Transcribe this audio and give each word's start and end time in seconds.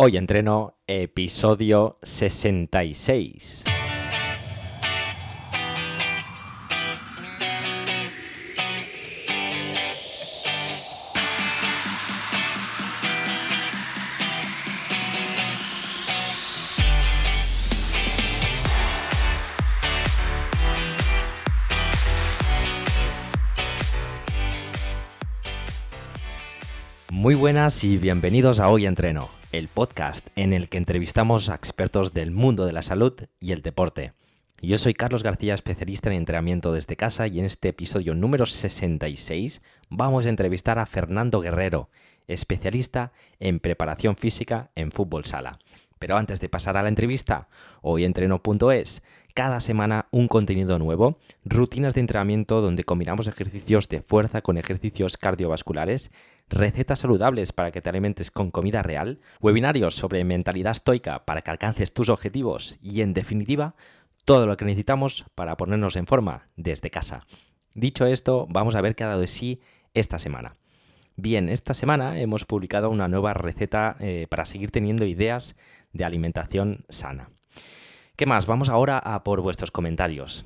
Hoy 0.00 0.16
entreno 0.16 0.76
episodio 0.86 1.98
66. 2.04 3.64
Muy 27.10 27.34
buenas 27.34 27.82
y 27.82 27.98
bienvenidos 27.98 28.60
a 28.60 28.68
Hoy 28.68 28.86
Entreno, 28.86 29.28
el 29.52 29.68
podcast 29.68 30.28
en 30.36 30.52
el 30.52 30.68
que 30.68 30.76
entrevistamos 30.76 31.48
a 31.48 31.54
expertos 31.54 32.12
del 32.12 32.30
mundo 32.30 32.66
de 32.66 32.72
la 32.72 32.82
salud 32.82 33.14
y 33.40 33.52
el 33.52 33.62
deporte. 33.62 34.12
Yo 34.60 34.76
soy 34.76 34.92
Carlos 34.92 35.22
García, 35.22 35.54
especialista 35.54 36.10
en 36.10 36.16
entrenamiento 36.16 36.72
desde 36.72 36.96
casa 36.96 37.26
y 37.26 37.38
en 37.38 37.46
este 37.46 37.68
episodio 37.68 38.14
número 38.14 38.44
66 38.44 39.62
vamos 39.88 40.26
a 40.26 40.28
entrevistar 40.28 40.78
a 40.78 40.86
Fernando 40.86 41.40
Guerrero, 41.40 41.88
especialista 42.26 43.12
en 43.38 43.60
preparación 43.60 44.16
física 44.16 44.70
en 44.74 44.92
fútbol 44.92 45.24
sala. 45.24 45.58
Pero 45.98 46.16
antes 46.16 46.40
de 46.40 46.48
pasar 46.48 46.76
a 46.76 46.82
la 46.82 46.88
entrevista, 46.88 47.48
hoyentreno.es, 47.80 49.02
cada 49.34 49.60
semana 49.60 50.06
un 50.10 50.28
contenido 50.28 50.78
nuevo, 50.78 51.18
rutinas 51.44 51.94
de 51.94 52.00
entrenamiento 52.00 52.60
donde 52.60 52.84
combinamos 52.84 53.28
ejercicios 53.28 53.88
de 53.88 54.02
fuerza 54.02 54.42
con 54.42 54.58
ejercicios 54.58 55.16
cardiovasculares, 55.16 56.10
recetas 56.48 57.00
saludables 57.00 57.52
para 57.52 57.70
que 57.70 57.80
te 57.80 57.88
alimentes 57.88 58.30
con 58.30 58.50
comida 58.50 58.82
real, 58.82 59.20
webinarios 59.40 59.94
sobre 59.94 60.24
mentalidad 60.24 60.72
estoica 60.72 61.24
para 61.24 61.42
que 61.42 61.50
alcances 61.50 61.92
tus 61.92 62.08
objetivos 62.08 62.78
y 62.82 63.02
en 63.02 63.14
definitiva, 63.14 63.74
todo 64.24 64.46
lo 64.46 64.56
que 64.56 64.64
necesitamos 64.66 65.24
para 65.34 65.56
ponernos 65.56 65.96
en 65.96 66.06
forma 66.06 66.48
desde 66.56 66.90
casa. 66.90 67.22
Dicho 67.74 68.06
esto, 68.06 68.46
vamos 68.50 68.74
a 68.74 68.80
ver 68.80 68.94
qué 68.94 69.04
ha 69.04 69.08
dado 69.08 69.20
de 69.20 69.26
sí 69.26 69.60
esta 69.94 70.18
semana. 70.18 70.56
Bien, 71.16 71.48
esta 71.48 71.74
semana 71.74 72.20
hemos 72.20 72.44
publicado 72.44 72.90
una 72.90 73.08
nueva 73.08 73.34
receta 73.34 73.96
eh, 74.00 74.26
para 74.28 74.44
seguir 74.44 74.70
teniendo 74.70 75.04
ideas 75.04 75.56
de 75.92 76.04
alimentación 76.04 76.84
sana. 76.88 77.30
¿Qué 78.18 78.26
más? 78.26 78.46
Vamos 78.46 78.68
ahora 78.68 78.98
a 78.98 79.22
por 79.22 79.40
vuestros 79.42 79.70
comentarios. 79.70 80.44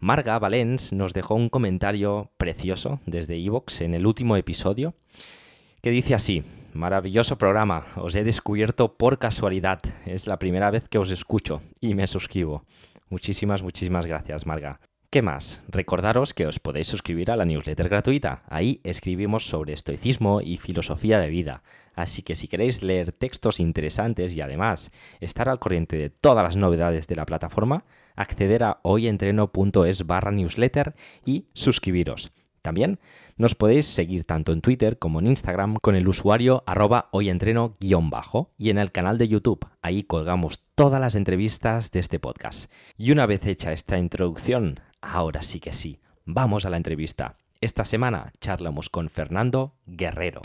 Marga 0.00 0.38
Valens 0.38 0.94
nos 0.94 1.12
dejó 1.12 1.34
un 1.34 1.50
comentario 1.50 2.30
precioso 2.38 2.98
desde 3.04 3.36
Evox 3.36 3.82
en 3.82 3.92
el 3.92 4.06
último 4.06 4.38
episodio 4.38 4.94
que 5.82 5.90
dice 5.90 6.14
así, 6.14 6.44
maravilloso 6.72 7.36
programa, 7.36 7.88
os 7.96 8.14
he 8.14 8.24
descubierto 8.24 8.96
por 8.96 9.18
casualidad, 9.18 9.80
es 10.06 10.26
la 10.26 10.38
primera 10.38 10.70
vez 10.70 10.88
que 10.88 10.96
os 10.96 11.10
escucho 11.10 11.60
y 11.78 11.94
me 11.94 12.06
suscribo. 12.06 12.64
Muchísimas, 13.10 13.62
muchísimas 13.62 14.06
gracias, 14.06 14.46
Marga. 14.46 14.80
¿Qué 15.14 15.22
más? 15.22 15.62
Recordaros 15.68 16.34
que 16.34 16.48
os 16.48 16.58
podéis 16.58 16.88
suscribir 16.88 17.30
a 17.30 17.36
la 17.36 17.44
newsletter 17.44 17.88
gratuita. 17.88 18.42
Ahí 18.48 18.80
escribimos 18.82 19.46
sobre 19.46 19.72
estoicismo 19.72 20.40
y 20.40 20.56
filosofía 20.56 21.20
de 21.20 21.28
vida. 21.28 21.62
Así 21.94 22.22
que 22.22 22.34
si 22.34 22.48
queréis 22.48 22.82
leer 22.82 23.12
textos 23.12 23.60
interesantes 23.60 24.34
y 24.34 24.40
además 24.40 24.90
estar 25.20 25.48
al 25.48 25.60
corriente 25.60 25.96
de 25.96 26.10
todas 26.10 26.42
las 26.42 26.56
novedades 26.56 27.06
de 27.06 27.14
la 27.14 27.26
plataforma, 27.26 27.84
acceder 28.16 28.64
a 28.64 28.80
hoyentreno.es 28.82 30.04
barra 30.04 30.32
newsletter 30.32 30.96
y 31.24 31.46
suscribiros. 31.54 32.32
También 32.64 32.98
nos 33.36 33.54
podéis 33.54 33.84
seguir 33.84 34.24
tanto 34.24 34.50
en 34.50 34.62
Twitter 34.62 34.98
como 34.98 35.20
en 35.20 35.26
Instagram 35.26 35.76
con 35.82 35.96
el 35.96 36.08
usuario 36.08 36.64
arroba 36.66 37.10
hoyentreno-bajo 37.12 38.52
y 38.56 38.70
en 38.70 38.78
el 38.78 38.90
canal 38.90 39.18
de 39.18 39.28
YouTube. 39.28 39.68
Ahí 39.82 40.02
colgamos 40.02 40.64
todas 40.74 40.98
las 40.98 41.14
entrevistas 41.14 41.90
de 41.90 42.00
este 42.00 42.18
podcast. 42.18 42.72
Y 42.96 43.12
una 43.12 43.26
vez 43.26 43.44
hecha 43.44 43.72
esta 43.72 43.98
introducción, 43.98 44.80
ahora 45.04 45.42
sí 45.42 45.60
que 45.60 45.72
sí, 45.72 46.00
vamos 46.24 46.64
a 46.64 46.70
la 46.70 46.76
entrevista. 46.76 47.36
Esta 47.60 47.84
semana 47.84 48.32
charlamos 48.40 48.90
con 48.90 49.08
Fernando 49.10 49.76
Guerrero. 49.86 50.40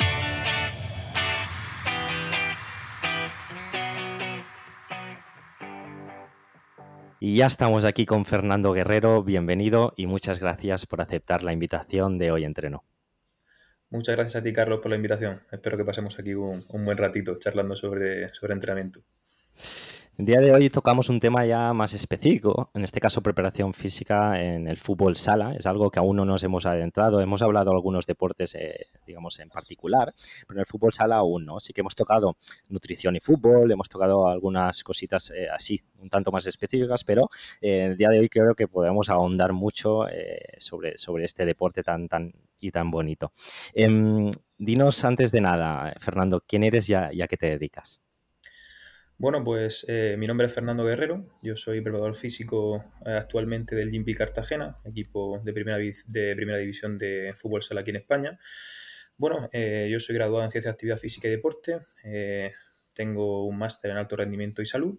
Y 7.21 7.35
ya 7.35 7.47
estamos 7.47 7.83
aquí 7.83 8.05
con 8.05 8.25
Fernando 8.25 8.71
Guerrero, 8.71 9.23
bienvenido 9.23 9.93
y 9.97 10.07
muchas 10.07 10.39
gracias 10.39 10.85
por 10.85 11.01
aceptar 11.01 11.43
la 11.43 11.51
invitación 11.51 12.17
de 12.17 12.31
Hoy 12.31 12.45
Entreno. 12.45 12.85
Muchas 13.89 14.15
gracias 14.15 14.37
a 14.37 14.43
ti, 14.43 14.53
Carlos, 14.53 14.79
por 14.79 14.89
la 14.89 14.95
invitación. 14.95 15.41
Espero 15.51 15.75
que 15.75 15.83
pasemos 15.83 16.17
aquí 16.17 16.33
un, 16.33 16.65
buen 16.69 16.97
ratito 16.97 17.35
charlando 17.37 17.75
sobre, 17.75 18.29
sobre 18.33 18.53
entrenamiento. 18.53 19.01
El 20.19 20.25
día 20.25 20.41
de 20.41 20.51
hoy 20.51 20.69
tocamos 20.69 21.07
un 21.07 21.21
tema 21.21 21.45
ya 21.45 21.71
más 21.71 21.93
específico, 21.93 22.71
en 22.73 22.83
este 22.83 22.99
caso 22.99 23.21
preparación 23.21 23.73
física 23.73 24.37
en 24.43 24.67
el 24.67 24.75
fútbol 24.75 25.15
sala. 25.15 25.55
Es 25.57 25.65
algo 25.65 25.89
que 25.89 25.99
aún 25.99 26.17
no 26.17 26.25
nos 26.25 26.43
hemos 26.43 26.65
adentrado. 26.65 27.21
Hemos 27.21 27.41
hablado 27.41 27.71
de 27.71 27.77
algunos 27.77 28.05
deportes, 28.05 28.53
eh, 28.55 28.87
digamos, 29.07 29.39
en 29.39 29.47
particular, 29.47 30.13
pero 30.45 30.57
en 30.57 30.59
el 30.59 30.65
fútbol 30.65 30.91
sala 30.91 31.15
aún 31.15 31.45
no. 31.45 31.61
Sí 31.61 31.71
que 31.71 31.79
hemos 31.79 31.95
tocado 31.95 32.35
nutrición 32.67 33.15
y 33.15 33.21
fútbol, 33.21 33.71
hemos 33.71 33.87
tocado 33.87 34.27
algunas 34.27 34.83
cositas 34.83 35.31
eh, 35.31 35.47
así, 35.49 35.79
un 36.01 36.09
tanto 36.09 36.33
más 36.33 36.45
específicas, 36.45 37.05
pero 37.05 37.29
eh, 37.61 37.85
el 37.85 37.95
día 37.95 38.09
de 38.09 38.19
hoy 38.19 38.27
creo 38.27 38.55
que 38.55 38.67
podemos 38.67 39.07
ahondar 39.09 39.53
mucho 39.53 40.01
sobre, 40.57 40.97
sobre 40.97 41.23
este 41.23 41.45
deporte 41.45 41.81
tan, 41.81 42.09
tan 42.09 42.33
y 42.59 42.71
tan 42.71 42.91
bonito. 42.91 43.31
Em, 43.73 44.31
dinos 44.57 45.01
antes 45.05 45.31
de 45.31 45.39
nada, 45.39 45.93
Fernando, 45.97 46.43
¿quién 46.45 46.65
eres 46.65 46.89
y 46.89 46.93
a 46.93 47.27
qué 47.29 47.37
te 47.37 47.45
dedicas? 47.45 48.01
Bueno, 49.21 49.43
pues 49.43 49.85
eh, 49.89 50.15
mi 50.17 50.27
nombre 50.27 50.47
es 50.47 50.53
Fernando 50.53 50.85
Guerrero, 50.85 51.25
yo 51.41 51.53
soy 51.57 51.81
preparador 51.81 52.15
físico 52.15 52.77
eh, 53.05 53.17
actualmente 53.17 53.75
del 53.75 53.91
Gimpi 53.91 54.13
Cartagena, 54.15 54.77
equipo 54.85 55.41
de 55.43 55.51
primera, 55.51 55.77
de 55.77 56.35
primera 56.37 56.57
división 56.57 56.97
de 56.97 57.33
fútbol 57.35 57.61
sala 57.61 57.81
aquí 57.81 57.89
en 57.89 57.97
España. 57.97 58.39
Bueno, 59.17 59.49
eh, 59.51 59.89
yo 59.91 59.99
soy 59.99 60.15
graduado 60.15 60.45
en 60.45 60.51
Ciencias 60.51 60.71
de 60.71 60.75
Actividad 60.75 60.97
Física 60.97 61.27
y 61.27 61.31
Deporte, 61.31 61.81
tengo 62.93 63.45
un 63.45 63.57
máster 63.57 63.91
en 63.91 63.97
alto 63.97 64.15
rendimiento 64.15 64.61
y 64.61 64.65
salud 64.65 64.97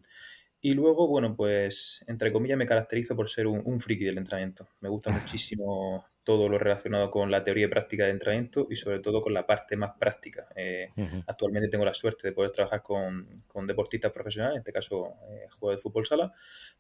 y 0.60 0.74
luego, 0.74 1.08
bueno, 1.08 1.34
pues 1.34 2.04
entre 2.06 2.30
comillas 2.30 2.58
me 2.58 2.66
caracterizo 2.66 3.16
por 3.16 3.30
ser 3.30 3.46
un, 3.46 3.80
friki 3.80 4.04
del 4.04 4.18
entrenamiento. 4.18 4.68
Me 4.80 4.90
gusta 4.90 5.10
muchísimo 5.10 6.04
todo 6.22 6.48
lo 6.48 6.58
relacionado 6.58 7.10
con 7.10 7.30
la 7.30 7.42
teoría 7.42 7.66
y 7.66 7.68
práctica 7.68 8.04
de 8.04 8.10
entrenamiento 8.10 8.66
y 8.70 8.76
sobre 8.76 9.00
todo 9.00 9.22
con 9.22 9.32
la 9.32 9.46
parte 9.46 9.76
más 9.76 9.92
práctica. 9.98 10.46
Eh, 10.54 10.90
actualmente 11.26 11.68
tengo 11.68 11.84
la 11.84 11.94
suerte 11.94 12.28
de 12.28 12.32
poder 12.32 12.50
trabajar 12.50 12.82
con, 12.82 13.26
deportistas 13.66 14.12
profesionales, 14.12 14.56
en 14.56 14.60
este 14.60 14.72
caso 14.72 15.14
eh, 15.30 15.46
juego 15.50 15.72
de 15.72 15.78
fútbol 15.78 16.04
sala, 16.04 16.32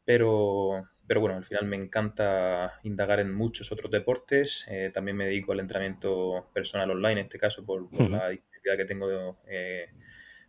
pero, 0.04 0.88
pero 1.06 1.20
bueno, 1.20 1.36
al 1.36 1.44
final 1.44 1.66
me 1.66 1.76
encanta 1.76 2.78
indagar 2.82 3.20
en 3.20 3.32
muchos 3.32 3.72
otros 3.72 3.90
deportes. 3.90 4.66
Eh, 4.68 4.90
también 4.92 5.16
me 5.16 5.24
dedico 5.24 5.52
al 5.52 5.60
entrenamiento 5.60 6.50
personal 6.52 6.90
online, 6.90 7.20
en 7.20 7.24
este 7.24 7.38
caso 7.38 7.64
por, 7.64 7.82
la 8.10 8.28
disponibilidad 8.28 8.76
que 8.76 8.84
tengo 8.84 9.08
de, 9.08 9.86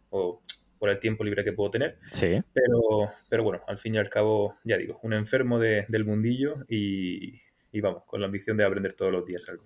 o 0.09 0.41
por 0.77 0.89
el 0.89 0.99
tiempo 0.99 1.23
libre 1.23 1.43
que 1.43 1.53
puedo 1.53 1.71
tener. 1.71 1.97
Sí. 2.11 2.41
Pero, 2.53 3.07
pero 3.29 3.43
bueno, 3.43 3.63
al 3.67 3.77
fin 3.77 3.95
y 3.95 3.99
al 3.99 4.09
cabo, 4.09 4.55
ya 4.63 4.77
digo, 4.77 4.99
un 5.03 5.13
enfermo 5.13 5.59
del 5.59 6.05
mundillo 6.05 6.65
y, 6.67 7.39
y 7.71 7.81
vamos, 7.81 8.03
con 8.05 8.21
la 8.21 8.27
ambición 8.27 8.57
de 8.57 8.65
aprender 8.65 8.93
todos 8.93 9.11
los 9.11 9.25
días 9.25 9.47
algo. 9.49 9.65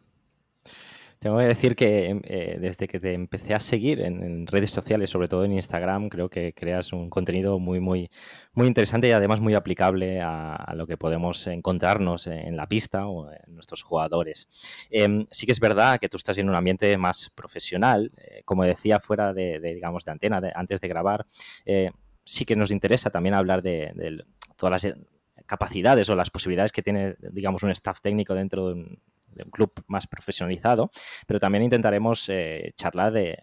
Tengo 1.19 1.39
que 1.39 1.45
decir 1.45 1.75
que 1.75 2.21
eh, 2.25 2.57
desde 2.59 2.87
que 2.87 2.99
te 2.99 3.13
empecé 3.13 3.55
a 3.55 3.59
seguir 3.59 4.01
en, 4.01 4.45
redes 4.45 4.69
sociales, 4.69 5.09
sobre 5.09 5.27
todo 5.27 5.43
en 5.43 5.53
Instagram, 5.53 6.07
creo 6.09 6.29
que 6.29 6.53
creas 6.53 6.93
un 6.93 7.09
contenido 7.09 7.57
muy, 7.57 7.79
muy, 7.79 8.11
muy 8.53 8.67
interesante 8.67 9.07
y 9.07 9.11
además 9.11 9.39
muy 9.39 9.55
aplicable 9.55 10.21
a, 10.21 10.73
lo 10.75 10.85
que 10.85 10.97
podemos 10.97 11.47
encontrarnos 11.47 12.27
en 12.27 12.55
la 12.55 12.67
pista 12.67 13.07
o 13.07 13.31
en 13.31 13.55
nuestros 13.55 13.81
jugadores. 13.81 14.47
Em, 14.91 15.25
sí 15.31 15.47
que 15.47 15.53
es 15.53 15.59
verdad 15.59 15.99
que 15.99 16.09
tú 16.09 16.17
estás 16.17 16.37
en 16.37 16.47
un 16.47 16.55
ambiente 16.55 16.95
más 16.97 17.31
profesional, 17.33 18.11
eh, 18.17 18.43
como 18.45 18.63
decía 18.63 18.99
fuera 18.99 19.33
de, 19.33 19.59
digamos, 19.59 20.05
de 20.05 20.11
antena, 20.11 20.41
antes 20.53 20.79
de 20.79 20.87
grabar. 20.87 21.25
Eh, 21.65 21.89
sí 22.23 22.45
que 22.45 22.55
nos 22.55 22.69
interesa 22.69 23.09
también 23.09 23.33
hablar 23.33 23.63
de, 23.63 23.91
de 23.95 24.23
todas 24.57 24.83
las 24.83 24.95
capacidades 25.45 26.09
o 26.09 26.15
las 26.15 26.29
posibilidades 26.29 26.71
que 26.71 26.81
tiene, 26.81 27.15
digamos, 27.31 27.63
un 27.63 27.71
staff 27.71 28.01
técnico 28.01 28.33
dentro 28.33 28.67
de 28.67 28.73
un, 28.73 28.99
de 29.27 29.43
un 29.43 29.51
club 29.51 29.71
más 29.87 30.07
profesionalizado, 30.07 30.89
pero 31.27 31.39
también 31.39 31.63
intentaremos 31.63 32.27
eh, 32.29 32.73
charlar 32.75 33.13
de 33.13 33.37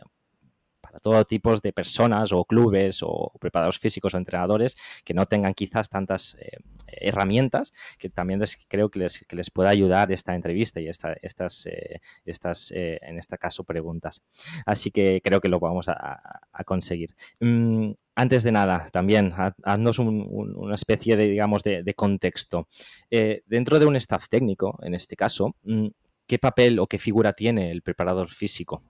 para 0.92 1.00
todo 1.00 1.24
tipo 1.24 1.56
de 1.56 1.72
personas 1.72 2.32
o 2.32 2.44
clubes 2.44 3.02
o 3.02 3.32
preparadores 3.40 3.80
físicos 3.80 4.12
o 4.12 4.18
entrenadores 4.18 4.76
que 5.04 5.14
no 5.14 5.24
tengan 5.24 5.54
quizás 5.54 5.88
tantas 5.88 6.36
eh, 6.38 6.58
herramientas, 6.86 7.72
que 7.98 8.10
también 8.10 8.40
les, 8.40 8.58
creo 8.68 8.90
que 8.90 8.98
les, 8.98 9.24
que 9.26 9.34
les 9.34 9.50
pueda 9.50 9.70
ayudar 9.70 10.12
esta 10.12 10.34
entrevista 10.34 10.80
y 10.80 10.88
esta, 10.88 11.14
estas, 11.22 11.64
eh, 11.64 12.00
estas 12.26 12.70
en 12.72 13.18
este 13.18 13.38
caso, 13.38 13.64
preguntas. 13.64 14.22
Así 14.66 14.90
que 14.90 15.22
creo 15.22 15.40
que 15.40 15.48
lo 15.48 15.60
vamos 15.60 15.88
a, 15.88 16.20
conseguir. 16.66 17.14
Mm, 17.40 17.92
antes 18.14 18.42
de 18.42 18.52
nada, 18.52 18.86
también, 18.92 19.32
haznos 19.62 19.98
una 19.98 20.74
especie 20.74 21.16
de, 21.16 21.26
digamos, 21.26 21.62
de, 21.62 21.94
contexto. 21.94 22.68
Eh, 23.10 23.42
dentro 23.46 23.78
de 23.78 23.86
un 23.86 23.96
staff 23.96 24.28
técnico, 24.28 24.78
en 24.82 24.94
este 24.94 25.16
caso, 25.16 25.56
mm, 25.62 25.88
¿qué 26.26 26.38
papel 26.38 26.78
o 26.78 26.86
qué 26.86 26.98
figura 26.98 27.32
tiene 27.32 27.70
el 27.70 27.82
preparador 27.82 28.30
físico? 28.30 28.82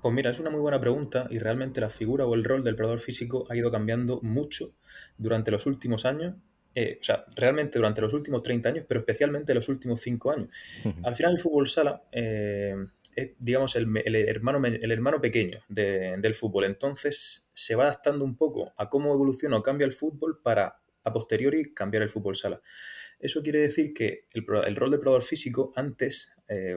Pues 0.00 0.14
mira, 0.14 0.30
es 0.30 0.40
una 0.40 0.50
muy 0.50 0.60
buena 0.60 0.80
pregunta 0.80 1.26
y 1.30 1.38
realmente 1.38 1.80
la 1.80 1.90
figura 1.90 2.26
o 2.26 2.34
el 2.34 2.44
rol 2.44 2.64
del 2.64 2.74
preparador 2.74 3.00
físico 3.00 3.46
ha 3.48 3.56
ido 3.56 3.70
cambiando 3.70 4.20
mucho 4.22 4.74
durante 5.18 5.50
los 5.50 5.66
últimos 5.66 6.04
años 6.04 6.34
eh, 6.74 6.98
o 7.00 7.04
sea, 7.04 7.24
realmente 7.36 7.78
durante 7.78 8.00
los 8.00 8.14
últimos 8.14 8.42
30 8.42 8.68
años, 8.68 8.84
pero 8.88 9.00
especialmente 9.00 9.54
los 9.54 9.68
últimos 9.68 10.00
5 10.00 10.30
años. 10.32 10.48
Al 11.02 11.14
final 11.14 11.32
el 11.32 11.38
fútbol 11.38 11.68
sala 11.68 12.02
eh, 12.10 12.74
es, 13.14 13.32
digamos, 13.38 13.76
el, 13.76 13.86
hermano, 14.28 14.66
el 14.66 14.90
hermano 14.90 15.20
pequeño 15.20 15.60
del 15.68 16.34
fútbol. 16.34 16.64
Entonces 16.64 17.50
se 17.52 17.74
va 17.74 17.84
adaptando 17.84 18.24
un 18.24 18.36
poco 18.36 18.72
a 18.76 18.88
cómo 18.88 19.12
evoluciona 19.12 19.58
o 19.58 19.62
cambia 19.62 19.84
el 19.84 19.92
fútbol 19.92 20.40
para 20.42 20.81
a 21.04 21.12
posteriori 21.12 21.72
cambiar 21.74 22.02
el 22.02 22.08
fútbol 22.08 22.36
sala. 22.36 22.60
Eso 23.18 23.42
quiere 23.42 23.60
decir 23.60 23.92
que 23.94 24.26
el, 24.32 24.44
rol 24.76 24.90
de 24.90 24.98
probador 24.98 25.22
físico 25.22 25.72
antes, 25.76 26.34
eh, 26.48 26.76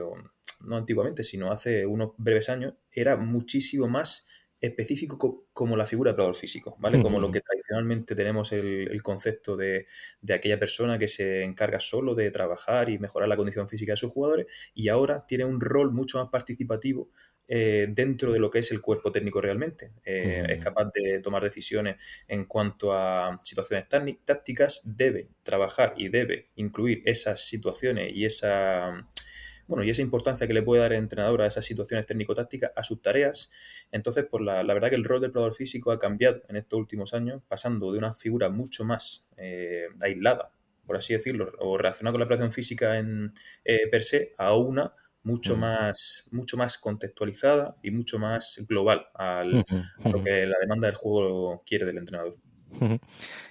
no 0.60 0.76
antiguamente, 0.76 1.22
sino 1.24 1.50
hace 1.50 1.86
unos 1.86 2.12
breves 2.16 2.48
años, 2.48 2.74
era 2.90 3.16
muchísimo 3.16 3.88
más 3.88 4.28
específico 4.60 5.46
como 5.52 5.76
la 5.76 5.84
figura 5.84 6.10
de 6.10 6.14
probador 6.14 6.36
físico, 6.36 6.76
¿vale? 6.78 7.02
Como 7.02 7.20
lo 7.20 7.30
que 7.30 7.40
tradicionalmente 7.40 8.14
tenemos 8.14 8.52
el, 8.52 9.02
concepto 9.02 9.56
de, 9.56 9.86
aquella 10.32 10.58
persona 10.58 10.98
que 10.98 11.08
se 11.08 11.42
encarga 11.42 11.78
solo 11.78 12.14
de 12.14 12.30
trabajar 12.30 12.88
y 12.88 12.98
mejorar 12.98 13.28
la 13.28 13.36
condición 13.36 13.68
física 13.68 13.92
de 13.92 13.96
sus 13.96 14.12
jugadores 14.12 14.46
y 14.74 14.88
ahora 14.88 15.26
tiene 15.26 15.44
un 15.44 15.60
rol 15.60 15.92
mucho 15.92 16.18
más 16.18 16.30
participativo 16.30 17.10
eh, 17.48 17.86
dentro 17.88 18.32
de 18.32 18.38
lo 18.38 18.50
que 18.50 18.58
es 18.58 18.70
el 18.72 18.80
cuerpo 18.80 19.12
técnico 19.12 19.40
realmente. 19.40 19.92
Eh, 20.04 20.46
es 20.48 20.64
capaz 20.64 20.90
de 20.92 21.20
tomar 21.20 21.42
decisiones 21.42 21.96
en 22.28 22.44
cuanto 22.44 22.92
a 22.92 23.38
situaciones 23.42 23.86
tácticas, 23.88 24.82
debe 24.84 25.28
trabajar 25.42 25.94
y 25.96 26.08
debe 26.08 26.50
incluir 26.56 27.02
esas 27.04 27.46
situaciones 27.46 28.12
y 28.14 28.24
esa 28.24 29.06
bueno, 29.66 29.82
y 29.82 29.90
esa 29.90 30.02
importancia 30.02 30.46
que 30.46 30.54
le 30.54 30.62
puede 30.62 30.82
dar 30.82 30.92
el 30.92 31.00
entrenador 31.00 31.42
a 31.42 31.46
esas 31.46 31.64
situaciones 31.64 32.06
técnico-tácticas, 32.06 32.72
a 32.76 32.84
sus 32.84 33.02
tareas. 33.02 33.50
Entonces, 33.90 34.24
pues 34.30 34.44
la, 34.44 34.62
verdad 34.62 34.90
que 34.90 34.94
el 34.94 35.04
rol 35.04 35.20
del 35.20 35.32
probador 35.32 35.54
físico 35.54 35.90
ha 35.90 35.98
cambiado 35.98 36.42
en 36.48 36.56
estos 36.56 36.78
últimos 36.78 37.14
años, 37.14 37.42
pasando 37.48 37.92
de 37.92 37.98
una 37.98 38.12
figura 38.12 38.48
mucho 38.48 38.84
más 38.84 39.26
eh, 39.36 39.88
aislada, 40.00 40.52
por 40.86 40.96
así 40.96 41.14
decirlo, 41.14 41.52
o 41.58 41.76
relacionada 41.76 42.12
con 42.12 42.20
la 42.20 42.26
operación 42.26 42.52
física 42.52 42.98
en 42.98 43.32
eh, 43.64 43.88
per 43.90 44.04
se, 44.04 44.34
a 44.38 44.54
una 44.54 44.94
mucho 45.26 45.56
más, 45.56 46.24
mucho 46.30 46.56
más 46.56 46.78
contextualizada 46.78 47.76
y 47.82 47.90
mucho 47.90 48.16
más 48.18 48.64
global 48.68 49.06
a 49.14 49.42
lo 49.42 50.22
que 50.22 50.46
la 50.46 50.56
demanda 50.60 50.86
del 50.86 50.94
juego 50.94 51.64
quiere 51.66 51.84
del 51.84 51.98
entrenador. 51.98 52.36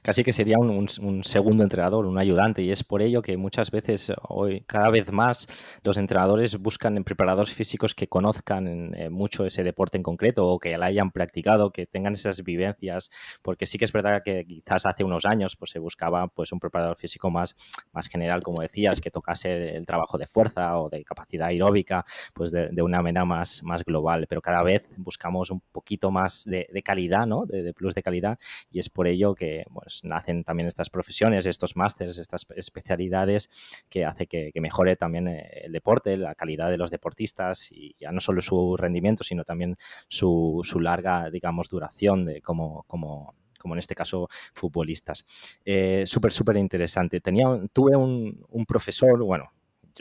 Casi 0.01 0.23
que 0.23 0.33
sería 0.33 0.57
un, 0.59 1.23
segundo 1.23 1.63
entrenador, 1.63 2.05
un 2.05 2.19
ayudante, 2.19 2.61
y 2.61 2.71
es 2.71 2.83
por 2.83 3.01
ello 3.01 3.21
que 3.21 3.37
muchas 3.37 3.71
veces, 3.71 4.11
hoy 4.27 4.61
cada 4.67 4.89
vez 4.89 5.11
más, 5.11 5.47
los 5.83 5.97
entrenadores 5.97 6.57
buscan 6.57 6.97
en 6.97 7.03
preparadores 7.03 7.53
físicos 7.53 7.95
que 7.95 8.07
conozcan 8.07 8.93
eh, 8.93 9.09
mucho 9.09 9.45
ese 9.45 9.63
deporte 9.63 9.97
en 9.97 10.03
concreto 10.03 10.47
o 10.47 10.59
que 10.59 10.77
la 10.77 10.87
hayan 10.87 11.11
practicado, 11.11 11.71
que 11.71 11.87
tengan 11.87 12.13
esas 12.13 12.43
vivencias, 12.43 13.09
porque 13.41 13.65
sí 13.65 13.77
que 13.77 13.85
es 13.85 13.91
verdad 13.91 14.21
que 14.23 14.45
quizás 14.45 14.85
hace 14.85 15.03
unos 15.03 15.25
años 15.25 15.55
pues, 15.55 15.71
se 15.71 15.79
buscaba 15.79 16.27
pues, 16.27 16.51
un 16.51 16.59
preparador 16.59 16.97
físico 16.97 17.31
más, 17.31 17.55
más 17.91 18.07
general, 18.07 18.43
como 18.43 18.61
decías, 18.61 19.01
que 19.01 19.09
tocase 19.09 19.75
el 19.75 19.85
trabajo 19.85 20.17
de 20.17 20.27
fuerza 20.27 20.77
o 20.77 20.89
de 20.89 21.03
capacidad 21.03 21.47
aeróbica, 21.47 22.05
pues 22.33 22.51
de, 22.51 22.81
una 22.81 23.01
manera 23.01 23.25
más, 23.25 23.63
más 23.63 23.83
global, 23.83 24.27
pero 24.29 24.41
cada 24.41 24.61
vez 24.61 24.87
buscamos 24.97 25.49
un 25.49 25.61
poquito 25.71 26.11
más 26.11 26.43
de, 26.45 26.67
calidad, 26.83 27.25
¿no? 27.25 27.45
De, 27.45 27.63
de 27.63 27.73
plus 27.73 27.95
de 27.95 28.03
calidad, 28.03 28.37
y 28.69 28.79
es 28.79 28.89
por 28.89 29.05
por 29.05 29.11
ello 29.15 29.33
que 29.35 29.65
pues, 29.73 30.01
nacen 30.03 30.43
también 30.43 30.67
estas 30.67 30.89
profesiones, 30.89 31.45
estos 31.45 31.75
másters, 31.75 32.17
estas 32.17 32.45
especialidades 32.55 33.49
que 33.89 34.05
hace 34.05 34.27
que, 34.27 34.51
mejore 34.61 34.95
también 34.95 35.27
eh, 35.27 35.63
el 35.65 35.71
deporte, 35.71 36.17
la 36.17 36.35
calidad 36.35 36.69
de 36.69 36.77
los 36.77 36.91
deportistas 36.91 37.71
y 37.71 37.95
ya 37.99 38.11
no 38.11 38.19
solo 38.19 38.41
su 38.41 38.77
rendimiento, 38.77 39.23
sino 39.23 39.43
también 39.43 39.75
su, 40.07 40.61
larga, 40.79 41.29
digamos, 41.29 41.69
duración 41.69 42.25
de 42.25 42.41
como, 42.41 42.83
como 42.83 43.33
como 43.57 43.73
en 43.73 43.79
este 43.79 43.95
caso 43.95 44.27
futbolistas. 44.53 45.25
Eh, 45.65 46.03
súper, 46.05 46.31
súper 46.31 46.55
interesante. 46.57 47.19
Tenía, 47.19 47.45
tuve 47.73 47.95
un, 47.95 48.65
profesor, 48.67 49.23
bueno, 49.23 49.51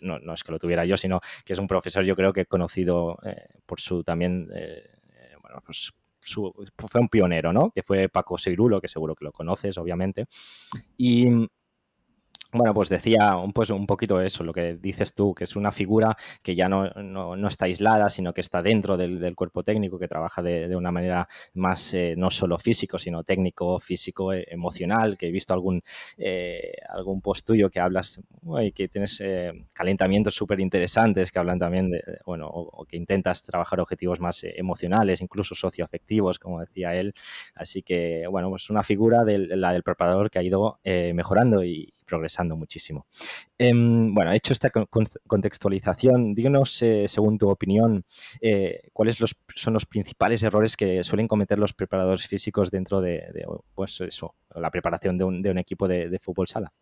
no, 0.03 0.35
es 0.35 0.45
que 0.45 0.53
lo 0.53 0.59
tuviera 0.59 0.85
yo, 0.85 0.99
sino 0.99 1.21
que 1.47 1.55
es 1.55 1.59
un 1.59 1.67
profesor 1.67 2.05
yo 2.05 2.15
creo 2.15 2.35
que 2.35 2.45
conocido 2.45 3.17
eh, 3.25 3.49
por 3.65 3.81
su 3.81 4.05
también, 4.05 4.49
bueno, 5.41 5.63
pues 5.65 5.95
fue 6.25 7.01
un 7.01 7.09
pionero, 7.09 7.53
¿no? 7.53 7.71
Que 7.71 7.83
fue 7.83 8.09
Paco 8.09 8.39
Seirulo, 8.39 8.81
que 8.81 8.89
seguro 8.89 9.15
que 9.15 9.25
lo 9.25 9.33
conoces, 9.33 9.77
obviamente. 9.79 10.27
Y 10.97 11.29
bueno, 12.55 12.73
pues 12.73 12.89
decía 12.89 13.37
un, 13.37 13.53
pues 13.53 13.71
un 13.71 13.87
poquito 13.87 14.21
eso, 14.21 14.45
lo 14.45 14.53
que 14.53 14.77
dices 14.77 15.15
tú, 15.15 15.35
que 15.35 15.43
es 15.45 15.57
una 15.57 15.73
figura 15.73 16.17
que 16.41 16.55
ya 16.55 16.69
no, 16.69 16.89
no, 16.91 17.49
está 17.49 17.65
aislada, 17.65 18.09
sino 18.11 18.33
que 18.33 18.41
está 18.41 18.63
dentro 18.63 18.97
del, 18.97 19.35
cuerpo 19.35 19.65
técnico, 19.65 19.99
que 19.99 20.07
trabaja 20.07 20.41
de, 20.41 20.75
una 20.77 20.93
manera 20.93 21.27
más 21.55 21.93
eh, 21.95 22.15
no 22.17 22.31
solo 22.31 22.57
físico, 22.59 22.99
sino 22.99 23.25
técnico, 23.25 23.81
físico, 23.81 24.33
eh, 24.33 24.47
emocional, 24.49 25.19
que 25.19 25.27
he 25.27 25.31
visto 25.33 25.53
algún, 25.53 25.83
eh, 26.17 26.75
algún 26.89 27.21
post 27.21 27.45
tuyo 27.45 27.69
que 27.71 27.81
hablas, 27.81 28.21
y 28.63 28.73
que 28.73 28.89
tienes 28.89 29.23
calentamientos 29.73 30.35
súper 30.35 30.61
interesantes, 30.61 31.33
que 31.33 31.39
hablan 31.41 31.59
también 31.59 31.91
de, 31.91 32.03
bueno, 32.25 32.49
o, 32.49 32.85
que 32.85 32.97
intentas 32.97 33.43
trabajar 33.43 33.81
objetivos 33.81 34.21
más 34.21 34.45
emocionales, 34.45 35.21
incluso 35.21 35.55
socioafectivos, 35.57 36.39
como 36.39 36.61
decía 36.61 36.95
él. 36.95 37.15
Así 37.55 37.83
que, 37.83 38.27
bueno, 38.31 38.49
pues 38.51 38.71
una 38.71 38.85
figura 38.85 39.25
de 39.25 39.39
la 39.39 39.73
del 39.73 39.83
preparador 39.83 40.31
que 40.31 40.39
ha 40.39 40.43
ido 40.43 40.79
mejorando 40.85 41.65
y, 41.65 41.95
progresando 42.05 42.57
muchísimo. 42.57 43.07
Em, 43.59 44.13
bueno, 44.15 44.33
hecho 44.33 44.53
esta 44.53 44.71
contextualización, 45.27 46.35
díganos, 46.35 46.83
eh, 46.83 47.07
según 47.09 47.39
tu 47.39 47.49
opinión, 47.49 48.05
eh, 48.41 48.89
cuáles 48.93 49.17
son 49.55 49.75
los 49.75 49.87
principales 49.87 50.43
errores 50.43 50.77
que 50.77 51.03
suelen 51.05 51.29
cometer 51.29 51.59
los 51.59 51.73
preparadores 51.73 52.27
físicos 52.27 52.71
dentro 52.71 53.01
de, 53.01 53.47
pues 53.75 54.01
eso, 54.01 54.35
la 54.55 54.71
preparación 54.71 55.17
de 55.19 55.25
un, 55.25 55.59
equipo 55.59 55.89
de, 55.89 56.19
fútbol 56.21 56.49
sala. 56.49 56.73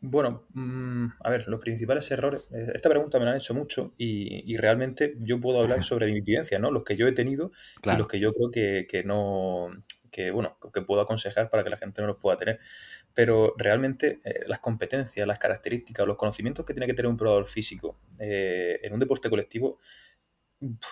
Bueno, 0.00 0.46
mm, 0.52 1.06
a 1.20 1.30
ver, 1.30 1.48
los 1.48 1.60
principales 1.60 2.10
errores. 2.10 2.48
Eh, 2.52 2.72
esta 2.74 2.88
pregunta 2.88 3.18
me 3.18 3.24
la 3.24 3.32
han 3.32 3.36
hecho 3.38 3.54
mucho 3.54 3.94
y, 3.96 4.56
realmente 4.56 5.16
yo 5.20 5.40
puedo 5.40 5.60
hablar 5.60 5.84
sobre 5.84 6.06
mi 6.06 6.20
vivencia, 6.20 6.58
¿no? 6.58 6.70
Los 6.70 6.84
que 6.84 6.96
yo 6.96 7.06
he 7.06 7.12
tenido 7.12 7.52
y 7.82 7.96
los 7.96 8.08
que 8.08 8.20
yo 8.20 8.32
creo 8.32 8.50
que, 8.50 9.02
no. 9.04 9.70
Que, 10.10 10.30
bueno, 10.30 10.58
que 10.72 10.82
puedo 10.82 11.00
aconsejar 11.00 11.50
para 11.50 11.64
que 11.64 11.70
la 11.70 11.76
gente 11.76 12.00
no 12.00 12.08
los 12.08 12.16
pueda 12.16 12.36
tener 12.36 12.60
pero 13.16 13.54
realmente 13.56 14.20
eh, 14.24 14.44
las 14.46 14.58
competencias, 14.58 15.26
las 15.26 15.38
características, 15.38 16.06
los 16.06 16.18
conocimientos 16.18 16.66
que 16.66 16.74
tiene 16.74 16.86
que 16.86 16.92
tener 16.92 17.08
un 17.08 17.16
probador 17.16 17.46
físico 17.46 17.98
eh, 18.18 18.78
en 18.82 18.92
un 18.92 18.98
deporte 19.00 19.30
colectivo 19.30 19.78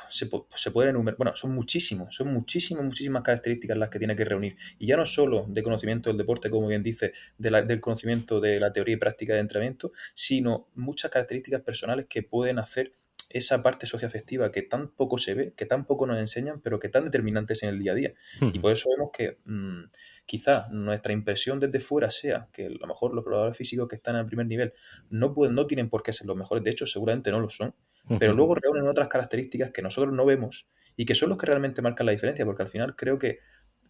se, 0.09 0.27
pueden 0.71 0.91
enumerar, 0.91 1.19
bueno, 1.19 1.37
son 1.37 1.55
muchísimos, 1.55 2.15
son 2.15 2.33
muchísimas, 2.33 2.85
muchísimas 2.85 3.23
características 3.23 3.77
las 3.77 3.91
que 3.91 3.99
tiene 3.99 4.17
que 4.17 4.25
reunir. 4.25 4.57
Y 4.79 4.87
ya 4.87 4.97
no 4.97 5.05
solo 5.05 5.47
de 5.49 5.63
conocimiento 5.63 6.11
del 6.11 6.19
deporte, 6.19 6.51
como 6.51 6.69
bien 6.69 6.83
dice, 6.83 7.13
del 7.39 7.81
conocimiento 7.81 8.41
de 8.41 8.61
la 8.61 8.73
teoría 8.73 8.95
y 8.95 8.99
práctica 8.99 9.35
de 9.35 9.41
entrenamiento, 9.41 9.93
sino 10.15 10.69
muchas 10.75 11.11
características 11.11 11.63
personales 11.63 12.07
que 12.09 12.23
pueden 12.23 12.59
hacer 12.59 12.93
esa 13.31 13.63
parte 13.63 13.87
socioafectiva 13.87 14.51
que 14.51 14.63
tan 14.63 14.89
poco 14.89 15.19
se 15.19 15.35
ve, 15.35 15.53
que 15.57 15.67
tan 15.67 15.85
poco 15.87 16.07
nos 16.07 16.19
enseñan, 16.19 16.61
pero 16.61 16.79
que 16.79 16.89
tan 16.89 17.05
determinantes 17.05 17.63
en 17.63 17.71
el 17.71 17.79
día 17.79 17.93
a 17.93 17.95
día. 17.95 18.15
Y 18.53 18.59
por 18.59 18.73
eso 18.73 18.89
vemos 18.91 19.11
que 19.13 19.39
mm, 19.45 19.85
quizás 20.27 20.71
nuestra 20.71 21.13
impresión 21.13 21.61
desde 21.61 21.81
fuera 21.81 22.11
sea 22.11 22.49
que 22.53 22.67
a 22.67 22.71
lo 22.71 22.87
mejor 22.87 23.15
los 23.15 23.25
probadores 23.25 23.57
físicos 23.57 23.89
que 23.89 23.97
están 23.97 24.17
al 24.17 24.27
primer 24.27 24.47
nivel 24.47 24.73
no, 25.11 25.35
pueden, 25.35 25.55
no 25.55 25.67
tienen 25.67 25.89
por 25.89 26.03
qué 26.03 26.13
ser 26.13 26.27
los 26.27 26.37
mejores, 26.37 26.65
de 26.65 26.71
hecho 26.71 26.87
seguramente 26.87 27.31
no 27.31 27.41
lo 27.41 27.49
son, 27.49 27.75
pero 28.19 28.35
luego 28.35 28.55
reúnen 28.55 28.87
otras 28.87 29.09
características 29.09 29.71
que 29.71 29.81
nosotros 29.81 30.13
no 30.13 30.27
vemos 30.27 30.69
y 30.97 31.07
que 31.07 31.15
son 31.15 31.31
los 31.31 31.39
que 31.39 31.47
realmente 31.47 31.83
marcan 31.83 32.07
la 32.07 32.13
diferencia, 32.13 32.45
porque 32.45 32.63
al 32.63 32.69
final 32.69 32.97
creo 32.97 33.19
que 33.19 33.39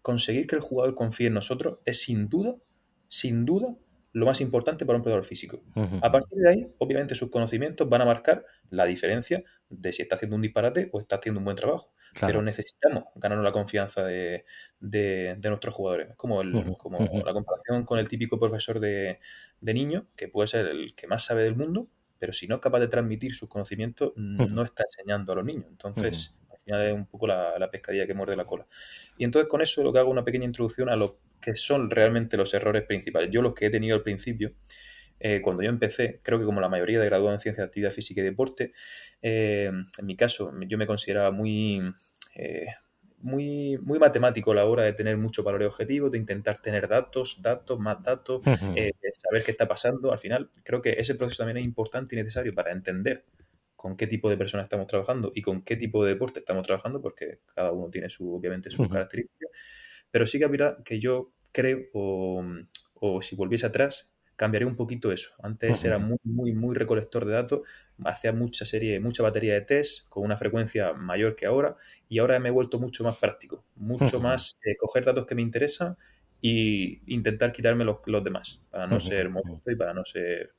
conseguir 0.03 0.47
que 0.47 0.57
el 0.57 0.61
jugador 0.61 0.95
confíe 0.95 1.29
en 1.29 1.35
nosotros 1.35 1.79
es 1.85 2.01
sin 2.03 2.29
duda, 2.29 2.57
sin 3.09 3.45
duda, 3.45 3.77
lo 4.15 4.27
más 4.27 4.41
importante 4.41 4.87
para 4.87 4.97
un 4.97 5.03
probador 5.03 5.25
físico. 5.25 5.61
A 6.01 6.13
partir 6.13 6.39
de 6.39 6.49
ahí, 6.49 6.75
obviamente, 6.79 7.17
sus 7.17 7.31
conocimientos 7.31 7.89
van 7.89 8.01
a 8.01 8.05
marcar 8.05 8.47
la 8.71 8.87
diferencia 8.87 9.43
de 9.69 9.93
si 9.93 10.03
está 10.03 10.15
haciendo 10.15 10.37
un 10.37 10.43
disparate 10.43 10.89
o 10.93 11.01
está 11.01 11.17
haciendo 11.17 11.41
un 11.41 11.45
buen 11.45 11.57
trabajo. 11.57 11.93
Pero 12.21 12.41
necesitamos 12.41 13.05
ganarnos 13.17 13.45
la 13.45 13.51
confianza 13.51 14.05
de, 14.05 14.45
nuestros 15.43 15.75
jugadores. 15.75 16.15
Como, 16.17 16.43
el, 16.43 16.77
como 16.79 17.01
la 17.01 17.33
comparación 17.33 17.85
con 17.85 17.99
el 17.99 18.09
típico 18.09 18.39
profesor 18.39 18.79
de, 18.79 19.19
de 19.61 19.75
niño, 19.75 20.07
que 20.15 20.29
puede 20.29 20.47
ser 20.47 20.67
el 20.67 20.95
que 20.95 21.09
más 21.09 21.25
sabe 21.25 21.43
del 21.43 21.57
mundo, 21.57 21.89
pero 22.21 22.33
si 22.33 22.47
no 22.47 22.55
es 22.55 22.61
capaz 22.61 22.79
de 22.79 22.89
transmitir 22.89 23.35
sus 23.35 23.49
conocimientos, 23.49 24.13
no 24.15 24.63
está 24.63 24.85
enseñando 24.85 25.33
a 25.33 25.37
los 25.37 25.45
niños. 25.45 25.67
Entonces, 25.69 26.37
final 26.65 26.87
es 26.87 26.95
un 26.95 27.07
poco 27.07 27.27
la, 27.27 27.59
la, 27.59 27.71
pescadilla 27.71 28.07
que 28.07 28.15
muerde 28.15 28.37
la 28.37 28.45
cola. 28.45 28.67
Y 29.19 29.25
entonces 29.25 29.49
con 29.49 29.63
eso 29.63 29.83
lo 29.83 29.93
que 29.93 29.99
hago 29.99 30.11
una 30.11 30.25
pequeña 30.25 30.45
introducción 30.45 30.89
a 30.89 30.97
lo 30.97 31.19
que 31.45 31.55
son 31.55 31.91
realmente 31.91 32.39
los 32.39 32.55
errores 32.55 32.85
principales. 32.85 33.31
Yo 33.31 33.43
los 33.43 33.55
que 33.55 33.67
he 33.67 33.71
tenido 33.71 33.95
al 33.95 34.03
principio, 34.03 34.55
eh, 35.21 35.43
cuando 35.43 35.63
yo 35.63 35.69
empecé, 35.69 36.21
creo 36.23 36.39
que 36.39 36.47
como 36.47 36.61
la 36.61 36.71
mayoría 36.71 36.99
de 36.99 37.07
graduados 37.07 37.37
en 37.37 37.41
ciencias 37.41 37.65
de 37.65 37.67
actividad 37.67 37.91
física 37.91 38.23
y 38.23 38.25
deporte, 38.25 38.73
eh, 39.21 39.71
en 39.99 40.07
mi 40.07 40.17
caso 40.17 40.53
yo 40.67 40.79
me 40.79 40.87
consideraba 40.87 41.31
muy... 41.31 41.83
Eh, 42.35 42.67
muy, 43.21 43.79
muy 43.79 43.99
matemático 43.99 44.53
a 44.53 44.55
la 44.55 44.67
hora 44.67 44.83
de 44.83 44.93
tener 44.93 45.17
mucho 45.17 45.43
valor 45.43 45.63
objetivo, 45.63 46.11
de 46.11 46.19
intentar 46.19 46.59
tener 46.59 46.87
datos, 46.87 47.41
datos, 47.41 47.81
más 47.81 48.03
datos, 48.03 48.43
saber 48.45 49.43
qué 49.43 49.51
está 49.51 49.67
pasando. 49.67 50.13
Al 50.13 50.19
final, 50.19 50.51
creo 50.63 50.83
que 50.83 50.97
ese 50.99 51.15
proceso 51.15 51.39
también 51.39 51.57
es 51.57 51.65
importante 51.65 52.15
y 52.15 52.19
necesario 52.19 52.53
para 52.53 52.71
entender 52.71 53.25
con 53.85 53.99
qué 53.99 54.07
tipo 54.07 54.31
de 54.31 54.39
personas 54.39 54.65
estamos 54.65 54.87
trabajando 54.87 55.31
y 55.35 55.43
con 55.43 55.61
qué 55.61 55.77
tipo 55.77 56.03
de 56.03 56.15
deporte 56.15 56.39
estamos 56.39 56.65
trabajando, 56.65 57.03
porque 57.03 57.41
cada 57.55 57.71
uno 57.71 57.91
tiene 57.91 58.09
su, 58.09 58.35
obviamente 58.35 58.71
sus 58.71 58.89
características. 58.89 59.51
Pero 60.11 60.27
sí 60.27 60.39
que, 60.39 60.49
que 60.83 60.99
yo 60.99 61.35
creo, 61.53 61.81
o, 61.93 62.43
o 62.95 63.21
si 63.21 63.37
volviese 63.37 63.67
atrás, 63.67 64.11
cambiaría 64.37 64.67
un 64.67 64.75
poquito 64.75 65.13
eso. 65.13 65.35
Antes 65.43 65.85
era 65.85 65.99
muy, 65.99 66.17
muy, 66.25 66.55
muy 66.55 66.75
recolector 66.75 67.27
de 67.27 67.35
datos, 67.35 67.61
hacía 68.07 68.33
mucha 68.33 68.65
serie, 68.65 69.01
mucha 69.01 69.23
batería 69.23 69.53
de 69.53 69.61
test 69.61 70.09
con 70.09 70.25
una 70.25 70.39
frecuencia 70.39 70.95
mayor 70.95 71.37
que 71.37 71.45
ahora 71.45 71.77
y 72.09 72.21
ahora 72.21 72.39
me 72.39 72.49
he 72.49 72.53
vuelto 72.53 72.79
mucho 72.79 73.05
más 73.05 73.19
práctico, 73.19 73.67
mucho 73.77 74.19
más 74.19 74.57
eh, 74.65 74.77
coger 74.79 75.05
datos 75.05 75.27
que 75.27 75.35
me 75.35 75.43
interesan 75.43 75.99
e 76.43 77.03
intentar 77.05 77.53
quitarme 77.53 77.85
los, 77.85 77.99
los 78.07 78.25
demás 78.25 78.63
para 78.71 78.87
no 78.87 78.99
ser 78.99 79.29
molesto 79.29 79.71
y 79.71 79.77
para 79.77 79.93
no 79.93 80.07
ser, 80.07 80.55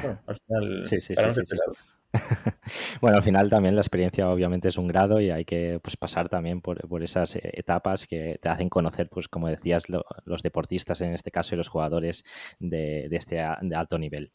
bueno, 0.00 0.20
al 0.26 0.36
final, 0.36 0.92
para 1.14 1.28
no 1.28 1.30
ser 1.30 1.44
pesado. 1.48 1.76
bueno, 3.00 3.18
al 3.18 3.22
final 3.22 3.48
también 3.48 3.74
la 3.74 3.80
experiencia 3.80 4.28
obviamente 4.30 4.68
es 4.68 4.76
un 4.76 4.88
grado 4.88 5.20
y 5.20 5.30
hay 5.30 5.44
que 5.44 5.78
pues, 5.82 5.96
pasar 5.96 6.28
también 6.28 6.60
por, 6.60 6.78
esas 7.02 7.36
eh, 7.36 7.50
etapas 7.54 8.06
que 8.06 8.38
te 8.40 8.48
hacen 8.48 8.68
conocer, 8.68 9.08
pues 9.08 9.28
como 9.28 9.48
decías, 9.48 9.84
los 10.24 10.42
deportistas 10.42 11.00
en 11.00 11.14
este 11.14 11.30
caso 11.30 11.54
y 11.54 11.58
los 11.58 11.68
jugadores 11.68 12.24
de, 12.58 13.08
este 13.10 13.36
de 13.62 13.76
alto 13.76 13.98
nivel. 13.98 14.30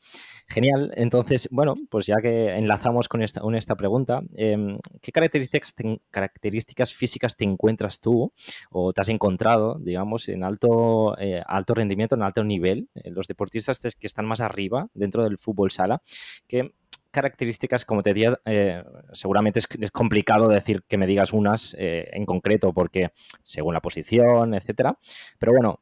Genial, 0.48 0.92
entonces, 0.96 1.48
bueno, 1.52 1.74
pues 1.90 2.06
ya 2.06 2.18
que 2.22 2.56
enlazamos 2.56 3.08
con 3.08 3.22
esta, 3.22 3.42
con 3.42 3.56
esta 3.56 3.76
pregunta, 3.76 4.22
em, 4.36 4.78
¿qué 5.02 5.12
características, 5.12 5.74
características 6.10 6.94
físicas 6.94 7.36
te 7.38 7.46
encuentras 7.46 8.00
tú 8.00 8.32
o 8.70 8.94
te 8.94 9.02
has 9.02 9.10
encontrado, 9.10 9.78
digamos, 9.80 10.30
en 10.30 10.44
alto, 10.44 11.18
eh, 11.20 11.42
alto 11.46 11.74
rendimiento, 11.74 12.16
en 12.16 12.24
alto 12.24 12.44
nivel, 12.44 12.90
eh, 12.96 13.12
los 13.12 13.28
deportistas 13.28 13.80
que 13.80 14.08
están 14.08 14.26
más 14.26 14.42
arriba 14.42 14.88
dentro 14.94 15.24
del 15.24 15.38
fútbol 15.38 15.72
sala, 15.72 16.02
que 16.48 16.74
características, 17.12 17.86
como 17.86 18.02
te 18.02 18.14
decía, 18.14 18.40
eh, 18.46 18.84
seguramente 19.12 19.60
es, 19.60 19.68
complicado 19.92 20.48
decir 20.48 20.84
que 20.88 20.98
me 20.98 21.08
digas 21.08 21.34
unas 21.34 21.76
eh, 21.78 22.10
en 22.14 22.26
concreto, 22.26 22.74
porque 22.74 23.12
según 23.44 23.74
la 23.74 23.82
posición, 23.82 24.54
etcétera. 24.54 24.98
Pero 25.38 25.52
bueno, 25.52 25.80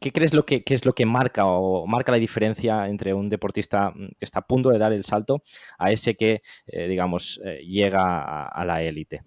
¿qué 0.00 0.12
crees 0.12 0.34
lo 0.34 0.44
que, 0.44 0.62
es 0.66 0.84
lo 0.84 0.94
que 0.94 1.06
marca 1.06 1.46
o 1.46 1.86
marca 1.86 2.12
la 2.12 2.18
diferencia 2.18 2.88
entre 2.88 3.14
un 3.14 3.28
deportista 3.28 3.92
que 3.94 4.24
está 4.24 4.40
a 4.40 4.46
punto 4.46 4.70
de 4.70 4.78
dar 4.78 4.92
el 4.92 5.04
salto 5.04 5.42
a 5.78 5.92
ese 5.92 6.16
que, 6.16 6.42
eh, 6.66 6.88
digamos, 6.88 7.40
llega 7.62 8.46
a 8.46 8.64
la 8.64 8.82
élite? 8.82 9.22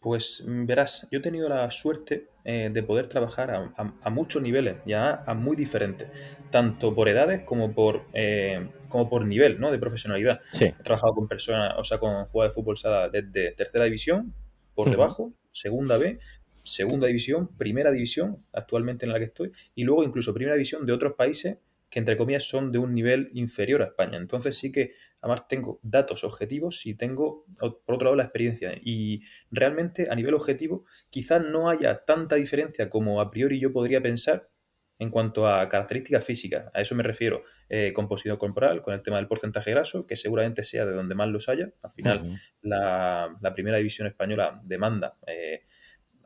Pues 0.00 0.44
mm, 0.46 0.66
verás, 0.66 1.08
yo 1.10 1.18
he 1.18 1.22
tenido 1.22 1.48
la 1.48 1.70
suerte 1.70 2.28
eh, 2.44 2.70
de 2.72 2.82
poder 2.82 3.08
trabajar 3.08 3.50
a, 3.50 4.10
muchos 4.10 4.42
niveles, 4.42 4.76
ya 4.86 5.24
a 5.26 5.34
muy 5.34 5.56
diferentes, 5.56 6.08
tanto 6.50 6.94
por 6.94 7.08
edades 7.08 7.42
como 7.42 7.72
por, 7.72 8.06
eh, 8.12 8.68
como 8.88 9.08
por 9.08 9.26
nivel 9.26 9.60
¿no? 9.60 9.70
de 9.70 9.78
profesionalidad. 9.78 10.40
He 10.60 10.72
trabajado 10.82 11.14
con 11.14 11.28
personas, 11.28 11.74
o 11.76 11.84
sea, 11.84 11.98
con 11.98 12.26
jugadores 12.26 12.54
de 12.54 12.60
fútbol 12.60 12.76
sala 12.76 13.08
desde 13.08 13.52
tercera 13.52 13.84
división, 13.84 14.34
por 14.74 14.90
debajo, 14.90 15.32
segunda 15.50 15.98
B, 15.98 16.20
segunda 16.62 17.08
división, 17.08 17.48
primera 17.56 17.90
división, 17.90 18.44
actualmente 18.52 19.06
en 19.06 19.12
la 19.12 19.18
que 19.18 19.24
estoy, 19.24 19.52
y 19.74 19.82
luego 19.82 20.04
incluso 20.04 20.32
primera 20.32 20.54
división 20.54 20.86
de 20.86 20.92
otros 20.92 21.14
países 21.14 21.58
que 21.90 21.98
entre 21.98 22.16
comillas 22.16 22.44
son 22.44 22.70
de 22.70 22.78
un 22.78 22.94
nivel 22.94 23.30
inferior 23.32 23.82
a 23.82 23.86
España. 23.86 24.18
Entonces 24.18 24.56
sí 24.56 24.70
que 24.70 24.92
además 25.20 25.48
tengo 25.48 25.80
datos 25.82 26.24
objetivos 26.24 26.84
y 26.86 26.94
tengo 26.94 27.44
por 27.58 27.94
otro 27.94 28.06
lado 28.06 28.16
la 28.16 28.24
experiencia. 28.24 28.72
Y 28.82 29.22
realmente 29.50 30.08
a 30.10 30.14
nivel 30.14 30.34
objetivo 30.34 30.84
quizás 31.10 31.42
no 31.42 31.70
haya 31.70 32.04
tanta 32.04 32.36
diferencia 32.36 32.88
como 32.90 33.20
a 33.20 33.30
priori 33.30 33.58
yo 33.58 33.72
podría 33.72 34.00
pensar 34.00 34.48
en 34.98 35.10
cuanto 35.10 35.46
a 35.46 35.68
características 35.68 36.24
físicas. 36.24 36.66
A 36.74 36.80
eso 36.80 36.94
me 36.94 37.02
refiero 37.02 37.44
eh, 37.68 37.92
composición 37.92 38.36
corporal, 38.36 38.82
con 38.82 38.94
el 38.94 39.02
tema 39.02 39.16
del 39.18 39.28
porcentaje 39.28 39.70
graso, 39.70 40.06
que 40.06 40.16
seguramente 40.16 40.64
sea 40.64 40.84
de 40.84 40.92
donde 40.92 41.14
más 41.14 41.28
los 41.28 41.48
haya. 41.48 41.70
Al 41.82 41.92
final, 41.92 42.40
la, 42.62 43.38
primera 43.54 43.76
división 43.76 44.08
española 44.08 44.60
demanda 44.64 45.16
eh, 45.26 45.62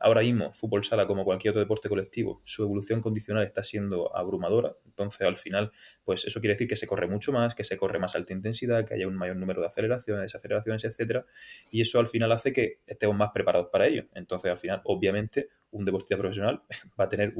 ahora 0.03 0.21
mismo, 0.21 0.53
fútbol 0.53 0.83
sala, 0.83 1.07
como 1.07 1.23
cualquier 1.23 1.51
otro 1.51 1.61
deporte 1.61 1.87
colectivo, 1.87 2.41
su 2.43 2.61
evolución 2.61 3.01
condicional 3.01 3.43
está 3.43 3.63
siendo 3.63 4.15
abrumadora. 4.15 4.75
Entonces, 4.85 5.25
al 5.25 5.37
final, 5.37 5.71
pues 6.03 6.25
eso 6.25 6.41
quiere 6.41 6.55
decir 6.55 6.67
que 6.67 6.75
se 6.75 6.85
corre 6.85 7.07
mucho 7.07 7.31
más, 7.31 7.55
que 7.55 7.63
se 7.63 7.77
corre 7.77 7.99
más 7.99 8.13
alta 8.15 8.33
intensidad, 8.33 8.85
que 8.85 8.95
haya 8.95 9.07
un 9.07 9.15
mayor 9.15 9.37
número 9.37 9.61
de 9.61 9.67
aceleraciones, 9.67 10.23
desaceleraciones, 10.23 10.83
etcétera. 10.83 11.25
Y 11.71 11.81
eso 11.81 11.99
al 11.99 12.07
final 12.07 12.31
hace 12.33 12.51
que 12.51 12.81
estemos 12.85 13.15
más 13.15 13.31
preparados 13.33 13.69
para 13.71 13.87
ello. 13.87 14.03
Entonces, 14.13 14.51
al 14.51 14.57
final, 14.57 14.81
obviamente, 14.83 15.47
un 15.71 15.85
deportista 15.85 16.17
profesional 16.17 16.61
va 16.99 17.05
a 17.05 17.09
tener 17.09 17.33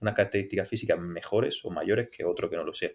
unas 0.00 0.14
características 0.14 0.68
físicas 0.68 0.98
mejores 0.98 1.64
o 1.64 1.70
mayores 1.70 2.08
que 2.10 2.24
otro 2.24 2.48
que 2.48 2.56
no 2.56 2.64
lo 2.64 2.72
sea. 2.72 2.90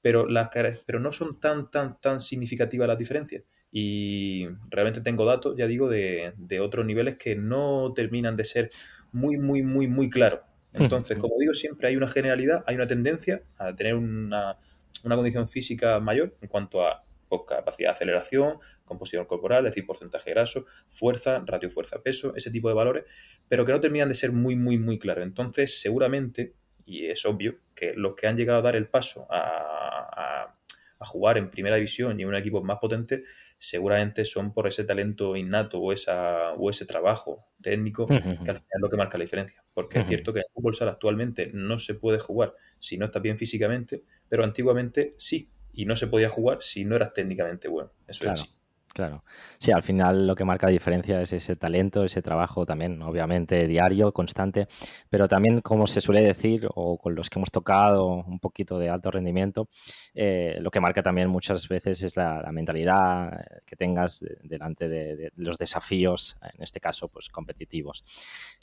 Pero, 0.00 0.26
las, 0.26 0.48
pero 0.86 1.00
no 1.00 1.12
son 1.12 1.40
tan, 1.40 1.70
tan, 1.70 2.00
tan 2.00 2.20
significativas 2.20 2.88
las 2.88 2.98
diferencias 2.98 3.42
y 3.70 4.46
realmente 4.70 5.00
tengo 5.00 5.24
datos, 5.24 5.54
ya 5.56 5.66
digo, 5.66 5.88
de, 5.88 6.60
otros 6.60 6.86
niveles 6.86 7.16
que 7.16 7.36
no 7.36 7.92
terminan 7.94 8.36
de 8.36 8.44
ser 8.44 8.70
muy, 9.12 9.36
muy, 9.36 9.62
muy, 9.62 9.86
muy 9.86 10.08
claros. 10.08 10.40
Entonces, 10.72 11.18
como 11.18 11.34
digo, 11.38 11.54
siempre 11.54 11.88
hay 11.88 11.96
una 11.96 12.08
generalidad, 12.08 12.62
hay 12.66 12.76
una 12.76 12.86
tendencia 12.86 13.42
a 13.56 13.74
tener 13.74 13.94
una, 13.94 14.58
condición 15.02 15.48
física 15.48 16.00
mayor 16.00 16.36
en 16.40 16.48
cuanto 16.48 16.86
a 16.86 17.04
pues, 17.28 17.42
capacidad 17.46 17.90
de 17.90 17.92
aceleración, 17.92 18.58
composición 18.84 19.26
corporal, 19.26 19.66
es 19.66 19.74
decir, 19.74 19.86
porcentaje 19.86 20.30
graso, 20.30 20.66
fuerza, 20.88 21.42
ratio 21.46 21.70
fuerza-peso, 21.70 22.34
ese 22.36 22.50
tipo 22.50 22.68
de 22.68 22.74
valores, 22.74 23.04
pero 23.48 23.64
que 23.64 23.72
no 23.72 23.80
terminan 23.80 24.08
de 24.08 24.14
ser 24.14 24.32
muy, 24.32 24.56
muy, 24.56 24.78
muy 24.78 24.98
claros. 24.98 25.24
Entonces, 25.24 25.80
seguramente, 25.80 26.54
y 26.84 27.06
es 27.06 27.24
obvio, 27.24 27.58
que 27.74 27.94
los 27.94 28.14
que 28.14 28.26
han 28.26 28.36
llegado 28.36 28.58
a 28.58 28.62
dar 28.62 28.76
el 28.76 28.88
paso 28.88 29.26
a 29.30 30.54
a 31.00 31.06
jugar 31.06 31.38
en 31.38 31.50
primera 31.50 31.76
división 31.76 32.18
y 32.18 32.22
en 32.22 32.28
un 32.28 32.34
equipo 32.34 32.62
más 32.62 32.78
potente, 32.78 33.24
seguramente 33.58 34.24
son 34.24 34.52
por 34.52 34.66
ese 34.66 34.84
talento 34.84 35.36
innato 35.36 35.78
o, 35.80 35.92
esa, 35.92 36.52
o 36.54 36.70
ese 36.70 36.86
trabajo 36.86 37.46
técnico 37.62 38.06
que 38.06 38.14
al 38.14 38.22
final 38.22 38.56
es 38.74 38.80
lo 38.80 38.88
que 38.88 38.96
marca 38.96 39.18
la 39.18 39.22
diferencia. 39.22 39.62
Porque 39.72 40.00
es 40.00 40.06
cierto 40.06 40.32
que 40.32 40.40
en 40.40 40.44
el 40.48 40.52
fútbol 40.52 40.74
sala 40.74 40.92
actualmente 40.92 41.50
no 41.52 41.78
se 41.78 41.94
puede 41.94 42.18
jugar 42.18 42.54
si 42.78 42.98
no 42.98 43.06
estás 43.06 43.22
bien 43.22 43.38
físicamente, 43.38 44.02
pero 44.28 44.44
antiguamente 44.44 45.14
sí, 45.18 45.50
y 45.78 45.84
no 45.84 45.94
se 45.94 46.08
podía 46.08 46.28
jugar 46.28 46.58
si 46.60 46.84
no 46.84 46.96
eras 46.96 47.12
técnicamente 47.12 47.68
bueno. 47.68 47.92
Eso 48.08 48.24
es 48.24 48.30
así. 48.30 48.48
Claro. 48.92 49.22
Sí, 49.58 49.70
al 49.70 49.84
final 49.84 50.26
lo 50.26 50.34
que 50.34 50.44
marca 50.44 50.66
la 50.66 50.72
diferencia 50.72 51.22
es 51.22 51.32
ese 51.32 51.54
talento, 51.54 52.02
ese 52.02 52.20
trabajo 52.20 52.66
también, 52.66 53.00
obviamente 53.00 53.68
diario, 53.68 54.12
constante, 54.12 54.66
pero 55.08 55.28
también, 55.28 55.60
como 55.60 55.86
se 55.86 56.00
suele 56.00 56.20
decir, 56.20 56.66
o 56.74 56.98
con 56.98 57.14
los 57.14 57.30
que 57.30 57.38
hemos 57.38 57.52
tocado 57.52 58.06
un 58.06 58.40
poquito 58.40 58.80
de 58.80 58.88
alto 58.88 59.12
rendimiento, 59.12 59.68
eh, 60.14 60.56
lo 60.60 60.72
que 60.72 60.80
marca 60.80 61.00
también 61.00 61.28
muchas 61.28 61.68
veces 61.68 62.02
es 62.02 62.16
la, 62.16 62.42
mentalidad 62.50 63.40
que 63.64 63.76
tengas 63.76 64.24
delante 64.42 64.88
de, 64.88 65.30
los 65.36 65.58
desafíos, 65.58 66.36
en 66.54 66.64
este 66.64 66.80
caso, 66.80 67.06
pues 67.06 67.28
competitivos. 67.28 68.02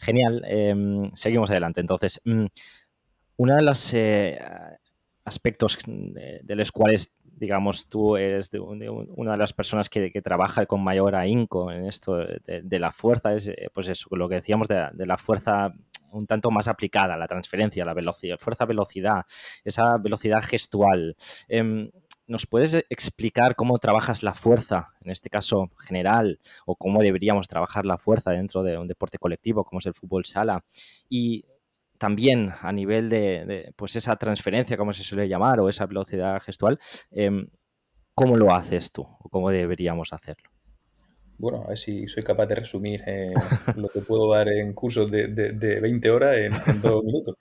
Genial. 0.02 0.44
Em, 0.46 1.12
seguimos 1.14 1.50
adelante. 1.50 1.80
Entonces, 1.80 2.20
mm, 2.26 2.46
uno 3.38 3.56
de 3.56 3.62
los 3.62 3.94
eh, 3.94 4.38
aspectos 5.26 5.78
de 5.86 6.56
los 6.56 6.72
cuales 6.72 7.18
digamos, 7.38 7.90
tú 7.90 8.16
eres 8.16 8.50
una 8.54 9.34
de 9.34 9.38
las 9.38 9.54
personas 9.54 9.90
que, 9.90 10.22
trabaja 10.24 10.66
con 10.66 10.84
mayor 10.84 11.16
ahínco 11.16 11.72
en 11.72 11.86
esto 11.86 12.16
de, 12.16 12.80
la 12.80 12.92
fuerza, 12.92 13.34
es 13.34 13.48
eh, 13.48 13.70
pues 13.74 13.88
eso, 13.88 14.16
lo 14.16 14.30
que 14.30 14.36
decíamos 14.36 14.68
de, 14.68 15.06
la 15.06 15.18
fuerza 15.18 15.74
un 16.12 16.26
tanto 16.28 16.50
más 16.50 16.70
aplicada, 16.70 17.18
la 17.18 17.28
transferencia, 17.28 17.84
la 17.84 17.94
velocidad, 17.94 18.38
fuerza-velocidad, 18.38 19.26
esa 19.66 19.98
velocidad 19.98 20.42
gestual. 20.42 21.16
Em, 21.50 21.92
¿Nos 22.28 22.48
puedes 22.48 22.74
explicar 22.90 23.56
cómo 23.56 23.78
trabajas 23.78 24.24
la 24.24 24.34
fuerza, 24.34 24.94
en 25.02 25.12
este 25.12 25.30
caso 25.30 25.70
general, 25.78 26.40
o 26.66 26.76
cómo 26.76 27.04
deberíamos 27.04 27.48
trabajar 27.48 27.86
la 27.86 28.00
fuerza 28.00 28.32
dentro 28.32 28.64
de 28.64 28.78
un 28.78 28.88
deporte 28.88 29.20
colectivo 29.20 29.64
como 29.64 29.80
es 29.80 29.86
el 29.86 29.94
fútbol 29.94 30.26
sala? 30.26 30.64
Y 31.10 31.46
también 31.98 32.54
a 32.62 32.72
nivel 32.72 33.10
de, 33.10 33.74
pues 33.76 33.96
esa 33.96 34.16
transferencia, 34.16 34.78
como 34.78 34.94
se 34.94 35.04
suele 35.04 35.28
llamar, 35.28 35.60
o 35.60 35.70
esa 35.70 35.86
velocidad 35.86 36.42
gestual, 36.42 36.78
em, 37.12 37.48
¿cómo 38.14 38.36
lo 38.36 38.54
haces 38.54 38.92
tú 38.92 39.04
o 39.04 39.30
cómo 39.30 39.50
deberíamos 39.50 40.14
hacerlo? 40.14 40.50
Bueno, 41.38 41.64
a 41.66 41.68
ver 41.68 41.78
si 41.78 42.08
soy 42.08 42.24
capaz 42.24 42.46
de 42.46 42.56
resumir 42.56 43.02
eh, 43.06 43.34
lo 43.76 43.90
que 43.90 44.00
puedo 44.00 44.32
dar 44.32 44.48
en 44.48 44.74
cursos 44.74 45.12
de, 45.12 45.28
de, 45.28 45.80
20 45.80 46.10
horas 46.10 46.38
en, 46.38 46.82
dos 46.82 47.04
minutos. 47.04 47.36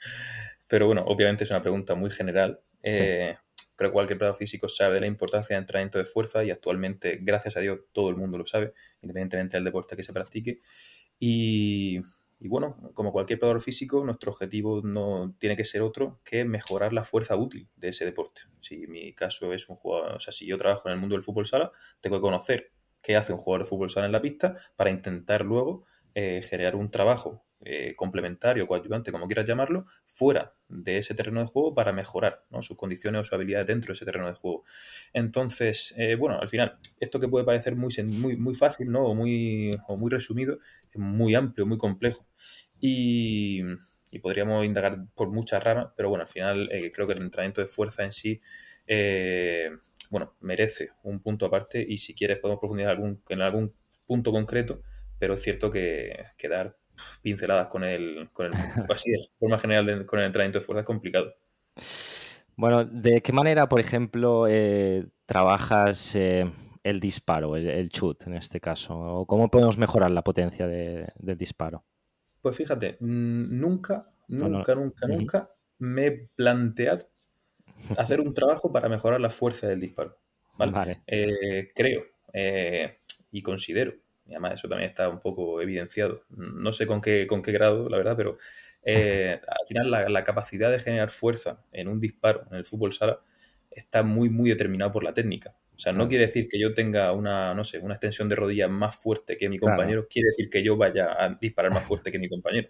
Pero 0.67 0.87
bueno, 0.87 1.05
obviamente 1.07 1.45
es 1.45 1.51
una 1.51 1.63
pregunta 1.63 1.95
muy 1.95 2.11
general. 2.11 2.61
Eh, 2.83 3.37
creo 3.77 3.91
que 3.91 3.93
cualquier 3.93 4.19
preparador 4.19 4.37
físico 4.37 4.69
sabe 4.69 4.95
de 4.95 5.01
la 5.03 5.07
importancia 5.07 5.55
del 5.55 5.63
entrenamiento 5.63 5.99
de 5.99 6.05
fuerza 6.05 6.43
y 6.43 6.51
actualmente, 6.51 7.19
gracias 7.21 7.57
a 7.57 7.61
Dios, 7.61 7.81
todo 7.93 8.11
el 8.11 8.17
mundo 8.17 8.39
lo 8.39 8.47
sabe, 8.47 8.73
independientemente 9.03 9.57
del 9.57 9.65
deporte 9.65 9.97
que 9.97 10.03
se 10.03 10.13
practique. 10.13 10.59
Y 11.19 12.01
y 12.41 12.49
bueno, 12.49 12.77
como 12.95 13.13
cualquier 13.13 13.39
preparador 13.39 13.63
físico, 13.63 14.05
nuestro 14.05 14.33
objetivo 14.33 14.83
no 14.83 15.35
tiene 15.39 15.57
que 15.57 15.65
ser 15.65 15.83
otro 15.83 16.21
que 16.25 16.45
mejorar 16.45 16.93
la 16.93 17.05
fuerza 17.05 17.37
útil 17.37 17.69
de 17.77 17.89
ese 17.89 18.05
deporte. 18.05 18.43
Si 18.61 18.87
mi 18.87 19.15
caso 19.15 19.53
es 19.53 19.69
un 19.69 19.77
jugador, 19.77 20.17
o 20.17 20.21
sea, 20.21 20.33
si 20.33 20.47
yo 20.47 20.59
trabajo 20.59 20.89
en 20.89 20.95
el 20.95 21.01
mundo 21.01 21.15
del 21.15 21.23
fútbol 21.23 21.47
sala, 21.47 21.73
tengo 22.01 22.17
que 22.17 22.23
conocer 22.23 22.73
qué 23.03 23.17
hace 23.17 23.33
un 23.33 23.39
jugador 23.39 23.65
de 23.65 23.69
fútbol 23.69 23.91
sala 23.91 24.07
en 24.07 24.13
la 24.13 24.21
pista 24.21 24.57
para 24.77 24.91
intentar 24.91 25.45
luego 25.45 25.85
eh, 26.15 26.43
generar 26.43 26.77
un 26.77 26.91
trabajo 26.91 27.45
eh, 27.67 27.95
complementario, 27.97 28.67
coadyuvante, 28.67 29.11
como 29.11 29.27
quieras 29.27 29.49
llamarlo, 29.49 29.87
fuera 30.05 30.55
de 30.69 30.99
ese 30.99 31.15
terreno 31.15 31.41
de 31.41 31.47
juego 31.47 31.75
para 31.75 31.93
mejorar 31.93 32.45
sus 32.61 32.77
condiciones 32.77 33.21
o 33.21 33.25
sus 33.25 33.33
habilidades 33.33 33.67
dentro 33.67 33.89
de 33.89 33.95
ese 33.95 34.05
terreno 34.05 34.27
de 34.27 34.35
juego. 34.35 34.65
Entonces, 35.15 35.95
eh, 35.97 36.15
bueno, 36.15 36.39
al 36.39 36.49
final, 36.49 36.77
esto 37.01 37.19
que 37.19 37.27
puede 37.27 37.47
parecer 37.47 37.75
muy, 37.75 37.91
muy, 38.05 38.37
muy 38.37 38.55
fácil 38.55 38.93
¿no? 38.93 39.07
o, 39.07 39.15
muy, 39.15 39.71
o 39.89 39.97
muy 39.97 40.11
resumido, 40.11 40.59
es 40.83 40.84
muy 40.99 41.35
amplio, 41.35 41.67
muy 41.67 41.79
complejo. 41.79 42.27
Y, 42.81 43.63
podríamos 44.23 44.65
indagar 44.65 45.07
por 45.17 45.29
muchas 45.31 45.63
ramas, 45.63 45.89
pero 45.97 46.09
bueno, 46.09 46.23
al 46.23 46.29
final 46.29 46.69
eh, 46.71 46.93
creo 46.93 47.07
que 47.09 47.15
el 47.15 47.23
entrenamiento 47.23 47.61
de 47.61 47.67
fuerza 47.67 48.05
en 48.05 48.13
sí, 48.13 48.41
bueno, 50.11 50.37
merece 50.41 50.91
un 51.03 51.21
punto 51.21 51.47
aparte 51.47 51.85
y 51.87 51.99
si 51.99 52.15
quieres 52.15 52.39
podemos 52.39 52.61
profundizar 52.61 52.93
algún, 52.93 53.21
en 53.29 53.43
algún 53.43 53.75
punto 54.07 54.31
concreto, 54.31 54.83
pero 55.19 55.35
es 55.35 55.43
cierto 55.43 55.71
que, 55.73 56.27
que 56.39 56.49
dar 56.49 56.77
pinceladas 57.23 57.69
con 57.69 57.85
el, 57.85 58.29
con 58.33 58.47
el 58.47 58.53
así 58.95 59.11
de 59.11 59.19
forma 59.39 59.59
general 59.59 60.07
con 60.07 60.19
el 60.21 60.27
entrenamiento 60.27 60.59
de 60.59 60.65
fuerza 60.65 60.81
es 60.81 60.87
complicado. 60.87 61.35
Bueno, 62.57 62.85
¿de 62.85 63.21
qué 63.21 63.33
manera, 63.33 63.69
por 63.69 63.81
ejemplo, 63.81 64.47
eh, 64.49 65.07
trabajas 65.27 66.15
eh, 66.15 66.51
el 66.85 67.01
disparo, 67.01 67.57
el, 67.57 67.89
shoot 67.89 68.27
en 68.29 68.35
este 68.35 68.61
caso? 68.61 68.97
¿O 68.97 69.27
cómo 69.27 69.51
podemos 69.51 69.77
mejorar 69.77 70.13
la 70.13 70.23
potencia 70.23 70.69
del 70.69 71.37
disparo? 71.37 71.85
Pues 72.41 72.57
fíjate, 72.57 72.99
mm, 73.01 73.59
nunca, 73.59 74.09
nunca, 74.29 74.77
nunca, 74.77 75.07
nunca 75.09 75.51
me 75.79 76.07
he 76.07 76.29
planteado 76.37 77.09
hacer 77.99 78.21
un 78.21 78.33
trabajo 78.33 78.71
para 78.71 78.89
mejorar 78.89 79.21
la 79.21 79.31
fuerza 79.31 79.67
del 79.67 79.81
disparo. 79.81 80.17
¿vale? 80.57 81.03
Eh, 81.09 81.73
creo 81.75 82.05
y 83.33 83.43
considero 83.43 83.95
y 84.27 84.33
además 84.33 84.55
eso 84.55 84.69
también 84.69 84.91
está 84.91 85.09
un 85.09 85.21
poco 85.21 85.61
evidenciado. 85.61 86.25
No 86.31 86.73
sé 86.73 86.87
con 86.87 87.01
qué, 87.01 87.27
con 87.27 87.43
qué 87.43 87.53
grado, 87.53 87.89
la 87.89 87.99
verdad, 87.99 88.17
pero 88.17 88.39
eh, 88.83 89.41
al 89.49 89.67
final 89.67 90.13
la, 90.13 90.25
capacidad 90.25 90.71
de 90.71 90.79
generar 90.79 91.11
fuerza 91.11 91.63
en 91.73 91.89
un 91.89 92.01
disparo 92.01 92.45
en 92.51 92.57
el 92.57 92.65
fútbol 92.65 92.93
sala 92.93 93.21
está 93.71 94.03
muy, 94.03 94.31
muy 94.31 94.51
determinado 94.51 94.91
por 94.93 95.05
la 95.05 95.13
técnica. 95.13 95.55
O 95.77 95.79
sea, 95.79 95.93
no 95.93 96.09
quiere 96.09 96.27
decir 96.27 96.49
que 96.49 96.59
yo 96.59 96.73
tenga 96.73 97.13
una, 97.13 97.55
no 97.55 97.65
sé, 97.65 97.79
una 97.79 97.95
extensión 97.95 98.29
de 98.29 98.37
rodilla 98.37 98.69
más 98.69 98.97
fuerte 98.97 99.37
que 99.37 99.49
mi 99.49 99.59
compañero, 99.59 100.07
quiere 100.09 100.29
decir 100.29 100.49
que 100.49 100.63
yo 100.63 100.77
vaya 100.77 101.09
a 101.19 101.37
disparar 101.41 101.73
más 101.73 101.85
fuerte 101.85 102.13
que 102.13 102.19
mi 102.19 102.29
compañero. 102.29 102.69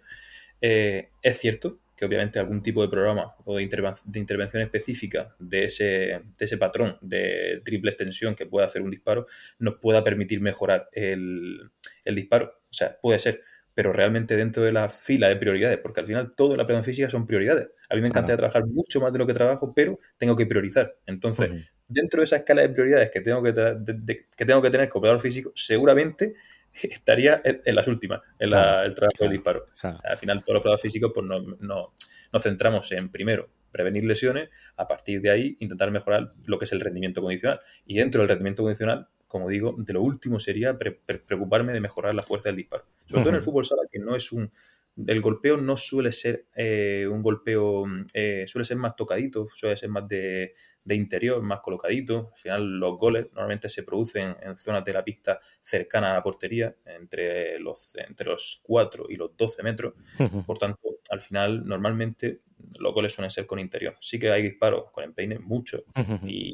Eh, 0.61 1.09
es 1.21 1.37
cierto 1.37 1.79
que 1.95 2.05
obviamente 2.05 2.39
algún 2.39 2.61
tipo 2.61 2.81
de 2.81 2.89
programa 2.89 3.35
o 3.45 3.55
de, 3.55 3.63
intervención 3.63 4.61
específica 4.61 5.35
de 5.39 5.65
ese, 5.65 5.85
de 5.85 6.21
ese 6.39 6.57
patrón 6.57 6.97
de 7.01 7.61
triple 7.63 7.91
extensión 7.91 8.35
que 8.35 8.45
pueda 8.45 8.65
hacer 8.65 8.81
un 8.81 8.91
disparo 8.91 9.27
nos 9.59 9.77
pueda 9.77 10.03
permitir 10.03 10.41
mejorar 10.41 10.89
el, 10.91 11.71
disparo. 12.05 12.53
O 12.69 12.73
sea, 12.73 12.97
puede 13.01 13.19
ser, 13.19 13.41
pero 13.75 13.93
realmente 13.93 14.35
dentro 14.35 14.63
de 14.63 14.71
la 14.71 14.87
fila 14.87 15.27
de 15.27 15.35
prioridades, 15.35 15.77
porque 15.77 15.99
al 15.99 16.07
final 16.07 16.33
toda 16.33 16.57
la 16.57 16.65
preparación 16.65 16.93
física 16.93 17.09
son 17.09 17.27
prioridades. 17.27 17.67
A 17.89 17.95
mí 17.95 18.01
me 18.01 18.07
encanta 18.07 18.35
trabajar 18.35 18.65
mucho 18.65 19.01
más 19.01 19.11
de 19.13 19.19
lo 19.19 19.27
que 19.27 19.33
trabajo, 19.33 19.73
pero 19.75 19.99
tengo 20.17 20.35
que 20.35 20.45
priorizar. 20.45 20.95
Entonces, 21.05 21.69
dentro 21.87 22.21
de 22.21 22.23
esa 22.23 22.37
escala 22.37 22.61
de 22.61 22.69
prioridades 22.69 23.11
que 23.11 23.19
tengo 23.19 23.43
que, 23.43 23.53
que 24.35 24.45
tengo 24.45 24.61
que 24.61 24.69
tener 24.69 24.87
como 24.89 25.01
operador 25.01 25.21
físico, 25.21 25.51
seguramente 25.53 26.35
estaría 26.83 27.41
en, 27.43 27.75
las 27.75 27.87
últimas, 27.87 28.21
en 28.39 28.53
el 28.53 28.95
trabajo 28.95 29.23
de 29.25 29.29
disparo. 29.29 29.65
Al 29.81 30.17
final, 30.17 30.43
todos 30.43 30.55
los 30.55 30.61
pruebas 30.61 30.81
físicos, 30.81 31.11
pues 31.13 31.25
no, 31.25 31.93
nos 32.31 32.43
centramos 32.43 32.91
en, 32.93 33.09
primero, 33.09 33.49
prevenir 33.71 34.05
lesiones, 34.05 34.49
a 34.77 34.87
partir 34.87 35.21
de 35.21 35.31
ahí 35.31 35.57
intentar 35.59 35.91
mejorar 35.91 36.33
lo 36.45 36.57
que 36.57 36.65
es 36.65 36.71
el 36.71 36.79
rendimiento 36.79 37.21
condicional. 37.21 37.59
Y 37.85 37.97
dentro 37.97 38.21
del 38.21 38.29
rendimiento 38.29 38.63
condicional, 38.63 39.07
como 39.35 39.49
digo, 39.49 39.75
de 39.77 39.91
lo 39.91 40.01
último 40.01 40.39
sería 40.39 40.79
preocuparme 40.79 41.73
de 41.73 41.81
mejorar 41.81 42.15
la 42.15 42.23
fuerza 42.23 42.47
del 42.47 42.55
disparo. 42.55 42.85
Sobre 43.05 43.23
todo 43.23 43.29
en 43.31 43.35
el 43.35 43.41
fútbol 43.41 43.65
sala, 43.65 43.81
que 43.91 43.99
no 43.99 44.15
es 44.15 44.31
un, 44.31 44.49
el 45.07 45.19
golpeo 45.19 45.57
no 45.57 45.75
suele 45.75 46.13
ser 46.13 46.45
eh, 46.55 47.05
un 47.11 47.21
golpeo, 47.21 47.83
eh, 48.13 48.45
suele 48.47 48.63
ser 48.63 48.77
más 48.77 48.95
tocadito, 48.95 49.45
suele 49.53 49.75
ser 49.75 49.89
más 49.89 50.07
de, 50.07 50.53
interior, 50.85 51.41
más 51.41 51.59
colocadito. 51.59 52.29
Al 52.31 52.39
final 52.39 52.79
los 52.79 52.97
goles 52.97 53.25
normalmente 53.33 53.67
se 53.67 53.83
producen 53.83 54.37
en 54.41 54.55
zonas 54.55 54.85
de 54.85 54.93
la 54.93 55.03
pista 55.03 55.37
cercana 55.61 56.11
a 56.11 56.13
la 56.13 56.23
portería, 56.23 56.73
entre 56.85 57.59
los, 57.59 57.93
entre 57.97 58.29
los 58.29 58.61
4 58.63 59.07
y 59.09 59.17
los 59.17 59.35
12 59.35 59.63
metros. 59.63 59.95
Por 60.45 60.57
tanto, 60.57 60.79
al 61.09 61.19
final 61.19 61.65
normalmente 61.65 62.39
los 62.79 62.93
goles 62.93 63.11
suelen 63.11 63.31
ser 63.31 63.45
con 63.45 63.59
interior. 63.59 63.97
Sí 63.99 64.17
que 64.17 64.31
hay 64.31 64.43
disparos 64.43 64.91
con 64.93 65.03
empeine, 65.03 65.39
mucho. 65.39 65.83
y, 66.25 66.53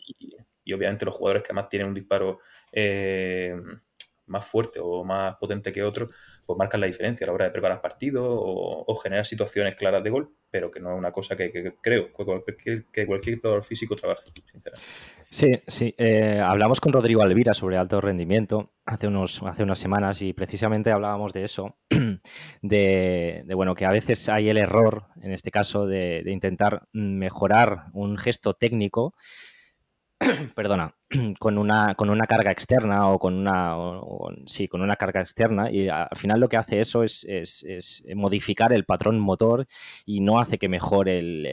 obviamente 0.73 1.05
los 1.05 1.15
jugadores 1.15 1.43
que 1.43 1.53
más 1.53 1.69
tienen 1.69 1.89
un 1.89 1.93
disparo... 1.93 2.39
Eh, 2.71 3.55
más 4.31 4.45
fuerte 4.45 4.79
o 4.81 5.03
más 5.03 5.35
potente 5.35 5.71
que 5.71 5.83
otro, 5.83 6.09
pues 6.45 6.57
marcan 6.57 6.79
la 6.79 6.87
diferencia 6.87 7.25
a 7.25 7.27
la 7.27 7.33
hora 7.33 7.45
de 7.45 7.51
preparar 7.51 7.81
partidos 7.81 8.25
o, 8.27 8.95
generar 9.01 9.25
situaciones 9.25 9.75
claras 9.75 10.03
de 10.03 10.09
gol, 10.09 10.33
pero 10.49 10.69
que 10.69 10.79
no 10.79 10.93
es 10.93 10.97
una 10.97 11.11
cosa 11.11 11.35
que, 11.35 11.51
creo 11.81 12.11
que 12.91 13.05
cualquier, 13.05 13.39
jugador 13.39 13.63
físico 13.63 13.95
trabaje, 13.95 14.23
sinceramente. 14.45 14.87
Sí, 15.29 15.47
sí. 15.65 15.95
Eh, 15.97 16.39
hablamos 16.43 16.79
con 16.79 16.93
Rodrigo 16.93 17.21
Alvira 17.21 17.53
sobre 17.53 17.77
alto 17.77 17.99
rendimiento 18.01 18.73
hace, 18.85 19.07
unos, 19.07 19.41
hace 19.43 19.63
unas 19.63 19.79
semanas 19.79 20.21
y 20.21 20.33
precisamente 20.33 20.91
hablábamos 20.91 21.33
de 21.33 21.43
eso, 21.43 21.77
de, 22.61 23.43
bueno, 23.55 23.75
que 23.75 23.85
a 23.85 23.91
veces 23.91 24.29
hay 24.29 24.49
el 24.49 24.57
error, 24.57 25.05
en 25.21 25.31
este 25.31 25.51
caso, 25.51 25.87
de 25.87 26.23
intentar 26.27 26.87
mejorar 26.93 27.85
un 27.93 28.17
gesto 28.17 28.53
técnico 28.53 29.15
perdona, 30.55 30.95
con 31.39 31.57
una, 31.57 31.95
con 31.95 32.09
una 32.09 32.25
carga 32.25 32.51
externa 32.51 33.09
o 33.09 33.17
con 33.17 33.35
una, 33.35 33.75
sí, 34.45 34.67
con 34.67 34.81
una 34.81 34.95
carga 34.95 35.21
externa 35.21 35.71
y 35.71 35.89
al 35.89 36.07
final 36.15 36.39
lo 36.39 36.47
que 36.47 36.57
hace 36.57 36.79
eso 36.79 37.03
es, 37.03 37.25
modificar 38.15 38.71
el 38.71 38.85
patrón 38.85 39.19
motor 39.19 39.65
y 40.05 40.19
no 40.21 40.39
hace 40.39 40.57
que 40.57 40.69
mejore 40.69 41.17
el, 41.17 41.47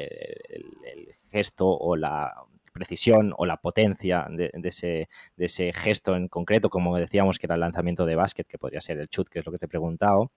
gesto 1.31 1.67
o 1.69 1.97
la 1.97 2.33
precisión 2.73 3.35
o 3.37 3.45
la 3.45 3.57
potencia 3.57 4.27
de, 4.31 4.51
ese, 4.65 5.09
de 5.37 5.45
ese 5.47 5.73
gesto 5.73 6.15
en 6.15 6.29
concreto, 6.29 6.71
como 6.71 6.97
decíamos 6.97 7.39
que 7.39 7.47
era 7.47 7.55
el 7.55 7.61
lanzamiento 7.61 8.07
de 8.07 8.15
básquet, 8.15 8.47
que 8.47 8.59
podría 8.59 8.81
ser 8.81 8.99
el 8.99 9.09
chut, 9.09 9.29
que 9.29 9.41
es 9.41 9.47
lo 9.47 9.53
que 9.53 9.59
te 9.59 9.67
he 9.67 9.69
preguntado. 9.69 10.31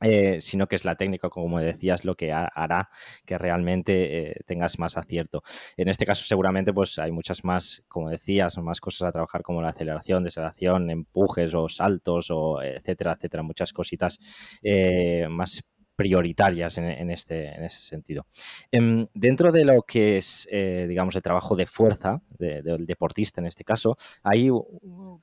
Eh, 0.00 0.40
sino 0.40 0.66
que 0.66 0.76
es 0.76 0.84
la 0.84 0.96
técnica, 0.96 1.28
como 1.28 1.58
decías, 1.60 2.04
lo 2.04 2.16
que 2.16 2.32
hará 2.32 2.88
que 3.24 3.38
realmente 3.38 4.30
eh, 4.30 4.34
tengas 4.46 4.78
más 4.78 4.96
acierto. 4.96 5.42
En 5.76 5.88
este 5.88 6.06
caso, 6.06 6.24
seguramente, 6.24 6.72
pues 6.72 6.98
hay 6.98 7.12
muchas 7.12 7.44
más, 7.44 7.84
como 7.88 8.10
decías, 8.10 8.58
más 8.58 8.80
cosas 8.80 9.08
a 9.08 9.12
trabajar 9.12 9.42
como 9.42 9.62
la 9.62 9.68
aceleración, 9.70 10.24
desaceleración, 10.24 10.90
empujes 10.90 11.54
o 11.54 11.68
saltos, 11.68 12.30
o 12.30 12.60
etcétera, 12.62 13.12
etcétera, 13.12 13.42
muchas 13.42 13.72
cositas 13.72 14.18
eh, 14.62 15.26
más 15.30 15.62
prioritarias 16.02 16.78
en, 16.78 17.10
este, 17.10 17.54
en 17.54 17.62
ese 17.62 17.80
sentido. 17.82 18.26
Em, 18.72 19.06
dentro 19.14 19.52
de 19.52 19.64
lo 19.64 19.82
que 19.82 20.16
es, 20.16 20.48
eh, 20.50 20.86
digamos, 20.88 21.14
el 21.14 21.22
trabajo 21.22 21.54
de 21.54 21.64
fuerza 21.64 22.20
del 22.28 22.86
deportista 22.86 23.40
en 23.40 23.46
este 23.46 23.62
caso, 23.62 23.96
ahí 24.24 24.50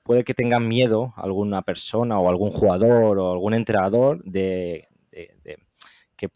puede 0.04 0.24
que 0.24 0.34
tenga 0.34 0.62
miedo 0.62 1.14
alguna 1.18 1.64
persona 1.64 2.18
o 2.18 2.30
algún 2.30 2.50
jugador 2.50 3.20
o 3.20 3.34
algún 3.34 3.54
entrenador 3.54 4.24
de, 4.24 4.88
que, 6.16 6.30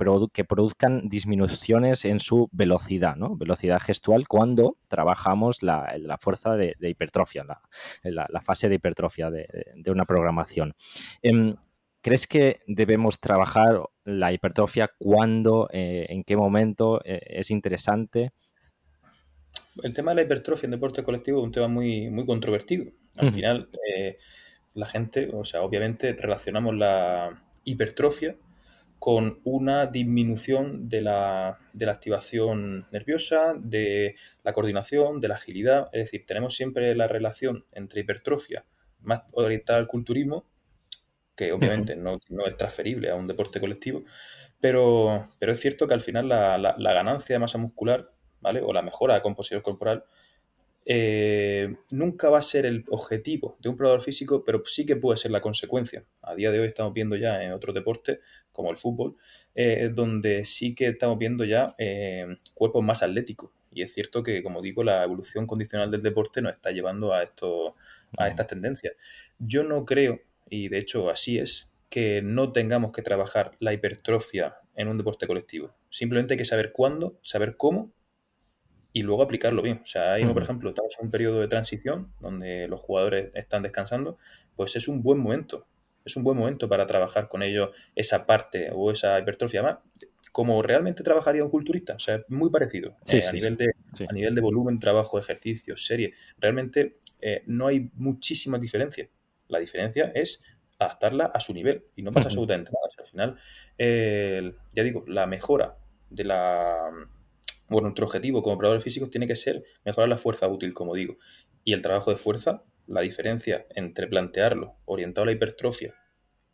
produzcan 0.43 1.07
disminuciones 1.07 2.03
en 2.03 2.19
su 2.19 2.49
velocidad, 2.51 3.15
¿no? 3.15 3.37
Velocidad 3.37 3.79
gestual 3.79 4.27
cuando 4.27 4.75
trabajamos 4.89 5.63
la, 5.63 6.17
fuerza 6.19 6.57
de, 6.57 6.75
hipertrofia, 6.81 7.45
la, 8.03 8.41
fase 8.41 8.67
de 8.67 8.75
hipertrofia 8.75 9.31
de, 9.31 9.47
una 9.89 10.03
programación. 10.03 10.73
Em, 11.21 11.55
¿Crees 12.01 12.27
que 12.27 12.59
debemos 12.67 13.21
trabajar 13.21 13.79
la 14.05 14.31
hipertrofia 14.31 14.91
cuándo, 14.97 15.69
eh, 15.71 16.07
en 16.09 16.23
qué 16.23 16.35
momento 16.35 17.01
eh, 17.05 17.21
es 17.25 17.51
interesante? 17.51 18.33
El 19.81 19.93
tema 19.93 20.11
de 20.11 20.15
la 20.15 20.21
hipertrofia 20.23 20.67
en 20.67 20.71
deporte 20.71 21.03
colectivo 21.03 21.39
es 21.39 21.45
un 21.45 21.51
tema 21.51 21.67
muy, 21.67 22.09
muy 22.09 22.25
controvertido. 22.25 22.91
Al 23.17 23.31
final, 23.31 23.69
eh, 23.87 24.17
la 24.73 24.85
gente, 24.85 25.29
o 25.33 25.45
sea, 25.45 25.61
obviamente 25.61 26.13
relacionamos 26.13 26.75
la 26.75 27.43
hipertrofia 27.63 28.35
con 28.99 29.41
una 29.43 29.87
disminución 29.87 30.87
de 30.87 31.01
la, 31.01 31.57
de 31.73 31.85
la, 31.85 31.91
activación 31.91 32.85
nerviosa, 32.91 33.53
de 33.57 34.15
la 34.43 34.53
coordinación, 34.53 35.19
de 35.19 35.27
la 35.27 35.35
agilidad. 35.35 35.89
Es 35.91 36.05
decir, 36.05 36.25
tenemos 36.25 36.55
siempre 36.55 36.95
la 36.95 37.07
relación 37.07 37.65
entre 37.73 38.01
hipertrofia 38.01 38.65
más 39.01 39.23
orientada 39.33 39.79
al 39.79 39.87
culturismo 39.87 40.45
que 41.35 41.51
obviamente 41.51 41.95
no, 41.95 42.19
es 42.45 42.57
transferible 42.57 43.09
a 43.09 43.15
un 43.15 43.27
deporte 43.27 43.59
colectivo, 43.59 44.03
pero, 44.59 45.27
pero 45.39 45.51
es 45.51 45.59
cierto 45.59 45.87
que 45.87 45.93
al 45.93 46.01
final 46.01 46.29
la, 46.29 46.93
ganancia 46.93 47.35
de 47.35 47.39
masa 47.39 47.57
muscular, 47.57 48.11
¿vale? 48.39 48.61
O 48.61 48.71
la 48.71 48.81
mejora 48.81 49.15
de 49.15 49.21
composición 49.21 49.61
corporal 49.61 50.05
eh, 50.85 51.75
nunca 51.91 52.29
va 52.29 52.39
a 52.39 52.41
ser 52.41 52.65
el 52.65 52.83
objetivo 52.89 53.57
de 53.61 53.69
un 53.69 53.77
probador 53.77 54.01
físico, 54.01 54.43
pero 54.43 54.61
sí 54.65 54.85
que 54.85 54.95
puede 54.95 55.17
ser 55.17 55.31
la 55.31 55.41
consecuencia. 55.41 56.03
A 56.21 56.35
día 56.35 56.51
de 56.51 56.59
hoy 56.59 56.67
estamos 56.67 56.93
viendo 56.93 57.15
ya 57.15 57.41
en 57.43 57.53
otros 57.53 57.73
deportes, 57.73 58.19
como 58.51 58.69
el 58.69 58.77
fútbol, 58.77 59.15
eh, 59.55 59.89
donde 59.93 60.45
sí 60.45 60.75
que 60.75 60.87
estamos 60.89 61.17
viendo 61.17 61.45
ya 61.45 61.75
eh, 61.77 62.27
cuerpos 62.53 62.83
más 62.83 63.01
atléticos. 63.01 63.51
Y 63.71 63.81
es 63.81 63.93
cierto 63.93 64.21
que, 64.21 64.43
como 64.43 64.61
digo, 64.61 64.83
la 64.83 65.03
evolución 65.03 65.47
condicional 65.47 65.89
del 65.89 66.03
deporte 66.03 66.41
nos 66.41 66.53
está 66.53 66.71
llevando 66.71 67.13
a, 67.13 67.23
esto, 67.23 67.75
a 68.17 68.27
estas 68.27 68.47
tendencias. 68.47 68.93
Yo 69.39 69.63
no 69.63 69.85
creo 69.85 70.19
y 70.49 70.69
de 70.69 70.79
hecho 70.79 71.09
así 71.09 71.37
es, 71.39 71.73
que 71.89 72.21
no 72.23 72.51
tengamos 72.51 72.91
que 72.91 73.01
trabajar 73.01 73.51
la 73.59 73.73
hipertrofia 73.73 74.55
en 74.75 74.87
un 74.87 74.97
deporte 74.97 75.27
colectivo. 75.27 75.75
Simplemente 75.89 76.33
hay 76.33 76.37
que 76.39 76.45
saber 76.45 76.71
cuándo, 76.71 77.19
saber 77.21 77.55
cómo 77.55 77.93
y 78.93 79.03
luego 79.03 79.23
aplicarlo 79.23 79.61
bien. 79.61 79.81
O 79.83 79.85
sea, 79.85 80.13
ahí, 80.13 80.25
por 80.25 80.41
ejemplo, 80.41 80.69
estamos 80.69 80.95
en 80.99 81.05
un 81.05 81.11
periodo 81.11 81.39
de 81.41 81.47
transición 81.47 82.11
donde 82.19 82.67
los 82.67 82.81
jugadores 82.81 83.31
están 83.35 83.61
descansando, 83.61 84.17
pues 84.55 84.75
es 84.75 84.87
un 84.87 85.03
buen 85.03 85.19
momento. 85.19 85.67
Es 86.05 86.15
un 86.17 86.23
buen 86.23 86.37
momento 86.37 86.67
para 86.67 86.85
trabajar 86.85 87.29
con 87.29 87.43
ellos 87.43 87.69
esa 87.95 88.25
parte 88.25 88.69
o 88.73 88.91
esa 88.91 89.19
hipertrofia. 89.19 89.61
más 89.61 89.77
como 90.33 90.63
realmente 90.63 91.03
trabajaría 91.03 91.43
un 91.43 91.51
culturista. 91.51 91.93
O 91.93 91.99
sea, 91.99 92.23
muy 92.27 92.49
parecido. 92.49 92.97
Eh, 93.11 93.23
a, 93.23 93.31
nivel 93.31 93.55
de, 93.55 93.71
a 94.09 94.13
nivel 94.13 94.33
de 94.33 94.41
volumen, 94.41 94.79
trabajo, 94.79 95.19
ejercicio, 95.19 95.77
serie. 95.77 96.13
Realmente 96.39 96.93
eh, 97.21 97.43
no 97.45 97.67
hay 97.67 97.91
muchísimas 97.93 98.59
diferencias. 98.59 99.09
La 99.53 99.59
diferencia 99.59 100.11
es 100.13 100.43
adaptarla 100.79 101.25
a 101.25 101.39
su 101.39 101.53
nivel 101.53 101.85
y 101.95 102.03
no 102.03 102.11
pasa 102.11 102.27
absolutamente 102.27 102.71
nada. 102.71 102.89
al 102.97 103.07
final, 103.07 104.53
ya 104.75 104.83
digo, 104.83 105.05
la 105.07 105.25
mejora 105.27 105.77
de 106.09 106.23
la 106.25 106.89
bueno, 107.69 107.87
nuestro 107.87 108.05
objetivo 108.05 108.41
como 108.41 108.55
operadores 108.55 108.83
físicos 108.83 109.09
tiene 109.09 109.27
que 109.27 109.35
ser 109.35 109.63
mejorar 109.85 110.09
la 110.09 110.17
fuerza 110.17 110.47
útil, 110.47 110.73
como 110.73 110.93
digo. 110.93 111.17
Y 111.63 111.73
el 111.73 111.81
trabajo 111.81 112.11
de 112.11 112.17
fuerza, 112.17 112.63
la 112.87 113.01
diferencia 113.01 113.65
entre 113.75 114.07
plantearlo 114.07 114.75
orientado 114.85 115.23
a 115.23 115.25
la 115.27 115.31
hipertrofia 115.31 115.95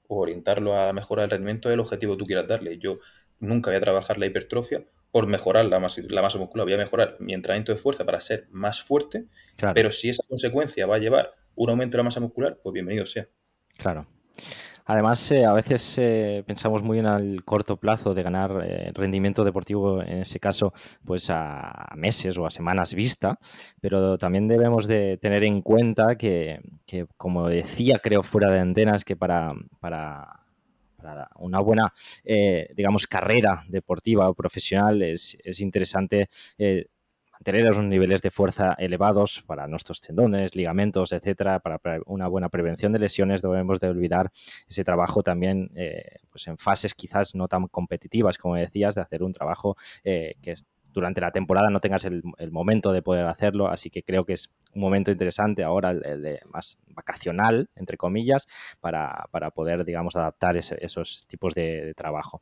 o 0.07 0.19
orientarlo 0.19 0.75
a 0.75 0.85
la 0.87 0.93
mejora 0.93 1.23
del 1.23 1.31
rendimiento 1.31 1.69
es 1.69 1.73
el 1.73 1.79
objetivo 1.79 2.13
que 2.13 2.19
tú 2.19 2.25
quieras 2.25 2.47
darle. 2.47 2.77
Yo 2.77 2.99
nunca 3.39 3.71
voy 3.71 3.77
a 3.77 3.81
trabajar 3.81 4.17
la 4.17 4.27
hipertrofia 4.27 4.85
por 5.11 5.27
mejorar 5.27 5.65
la 5.65 5.79
masa, 5.79 6.01
la 6.07 6.21
masa 6.21 6.37
muscular, 6.37 6.65
voy 6.65 6.73
a 6.73 6.77
mejorar 6.77 7.17
mi 7.19 7.33
entrenamiento 7.33 7.71
de 7.71 7.77
fuerza 7.77 8.05
para 8.05 8.21
ser 8.21 8.47
más 8.51 8.81
fuerte, 8.81 9.25
pero 9.73 9.89
si 9.89 10.09
esa 10.09 10.23
consecuencia 10.27 10.85
va 10.85 10.95
a 10.95 10.99
llevar 10.99 11.33
un 11.59 11.69
aumento 11.69 11.97
de 11.97 11.99
la 11.99 12.03
masa 12.03 12.21
muscular, 12.21 12.57
pues 12.63 12.73
bienvenido 12.73 13.05
sea. 13.05 13.27
Claro. 13.77 14.07
Además, 14.85 15.29
eh, 15.31 15.45
a 15.45 15.53
veces 15.53 15.97
eh, 15.99 16.43
pensamos 16.47 16.81
muy 16.81 16.99
en 16.99 17.05
el 17.05 17.43
corto 17.43 17.77
plazo 17.77 18.13
de 18.13 18.23
ganar 18.23 18.63
eh, 18.63 18.91
rendimiento 18.93 19.43
deportivo, 19.43 20.01
en 20.01 20.19
ese 20.19 20.39
caso, 20.39 20.73
pues 21.05 21.29
a 21.29 21.91
meses 21.95 22.37
o 22.37 22.45
a 22.45 22.49
semanas 22.49 22.93
vista, 22.93 23.37
pero 23.81 24.17
también 24.17 24.47
debemos 24.47 24.87
de 24.87 25.17
tener 25.17 25.43
en 25.43 25.61
cuenta 25.61 26.15
que, 26.17 26.61
como 27.17 27.49
decía, 27.49 27.99
creo, 28.01 28.23
fuera 28.23 28.49
de 28.49 28.61
antenas, 28.61 29.03
que 29.03 29.17
para, 29.17 29.53
para 29.79 30.45
una 31.35 31.59
buena, 31.59 31.93
digamos, 32.75 33.05
carrera 33.05 33.63
deportiva 33.67 34.29
o 34.29 34.33
profesional 34.33 35.01
es, 35.01 35.37
es 35.43 35.59
interesante 35.61 36.29
tener 37.43 37.63
unos 37.65 37.85
niveles 37.85 38.21
de 38.21 38.31
fuerza 38.31 38.75
elevados 38.77 39.43
para 39.45 39.67
nuestros 39.67 40.01
tendones, 40.01 40.55
ligamentos, 40.55 41.11
etcétera, 41.11 41.59
para, 41.59 41.79
una 42.05 42.27
buena 42.27 42.49
prevención 42.49 42.91
de 42.91 42.99
lesiones, 42.99 43.41
debemos 43.41 43.79
de 43.79 43.89
olvidar 43.89 44.31
ese 44.67 44.83
trabajo 44.83 45.23
también 45.23 45.71
eh, 45.75 46.17
pues 46.29 46.47
en 46.47 46.57
fases 46.57 46.93
quizás 46.93 47.35
no 47.35 47.47
tan 47.47 47.67
competitivas, 47.67 48.37
como 48.37 48.55
decías, 48.55 48.95
de 48.95 49.01
hacer 49.01 49.23
un 49.23 49.33
trabajo 49.33 49.75
eh, 50.03 50.35
que 50.41 50.55
durante 50.91 51.21
la 51.21 51.31
temporada 51.31 51.69
no 51.69 51.79
tengas 51.79 52.03
el, 52.05 52.23
momento 52.51 52.91
de 52.91 53.01
poder 53.01 53.27
hacerlo, 53.27 53.69
así 53.69 53.89
que 53.89 54.03
creo 54.03 54.25
que 54.25 54.33
es 54.33 54.53
un 54.73 54.81
momento 54.81 55.11
interesante 55.11 55.63
ahora 55.63 55.91
el, 55.91 56.39
más 56.51 56.81
vacacional, 56.87 57.69
entre 57.75 57.95
comillas, 57.95 58.47
para, 58.79 59.27
poder, 59.53 59.85
digamos, 59.85 60.15
adaptar 60.15 60.57
esos 60.57 61.27
tipos 61.27 61.53
de 61.53 61.93
trabajo. 61.95 62.41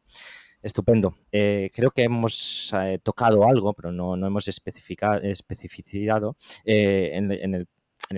Estupendo. 0.68 1.16
Eh, 1.32 1.72
creo 1.74 1.92
que 1.92 2.04
hemos 2.04 2.74
eh, 2.78 3.00
tocado 3.02 3.48
algo, 3.48 3.74
pero 3.74 3.94
no, 3.94 4.16
hemos 4.16 4.50
especificado, 4.50 5.22
eh, 6.66 7.12
en, 7.14 7.32
el, 7.32 7.68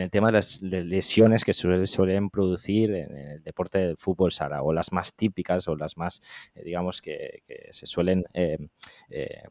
tema 0.09 0.27
de 0.27 0.33
las 0.33 0.59
lesiones 0.63 1.43
que 1.45 1.53
suelen 1.53 2.31
producir 2.31 2.89
en 2.89 3.15
el 3.15 3.43
deporte 3.43 3.77
del 3.77 3.97
fútbol 3.97 4.31
sala, 4.31 4.63
o 4.63 4.73
las 4.73 4.91
más 4.91 5.15
típicas 5.15 5.67
o 5.67 5.75
las 5.75 5.95
más, 5.95 6.21
digamos, 6.65 7.01
que, 7.01 7.43
se 7.69 7.85
suelen 7.85 8.25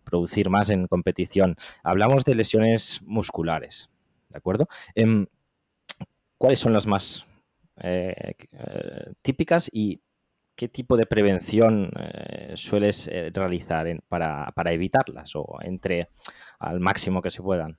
producir 0.02 0.50
más 0.50 0.70
en 0.70 0.88
competición. 0.88 1.54
Hablamos 1.84 2.24
de 2.24 2.34
lesiones 2.34 3.00
musculares, 3.02 3.90
¿de 4.28 4.38
acuerdo? 4.38 4.66
Em, 4.96 5.26
¿Cuáles 6.36 6.58
son 6.58 6.72
las 6.72 6.86
más 6.86 7.24
típicas 9.22 9.70
y 9.72 10.00
¿qué 10.58 10.68
tipo 10.68 10.96
de 10.96 11.06
prevención 11.06 11.88
eh, 11.96 12.52
sueles 12.56 13.06
eh, 13.06 13.30
realizar 13.32 13.86
para, 14.08 14.72
evitarlas 14.72 15.30
o 15.36 15.58
entre 15.62 16.08
al 16.58 16.80
máximo 16.80 17.22
que 17.22 17.30
se 17.30 17.40
puedan? 17.40 17.78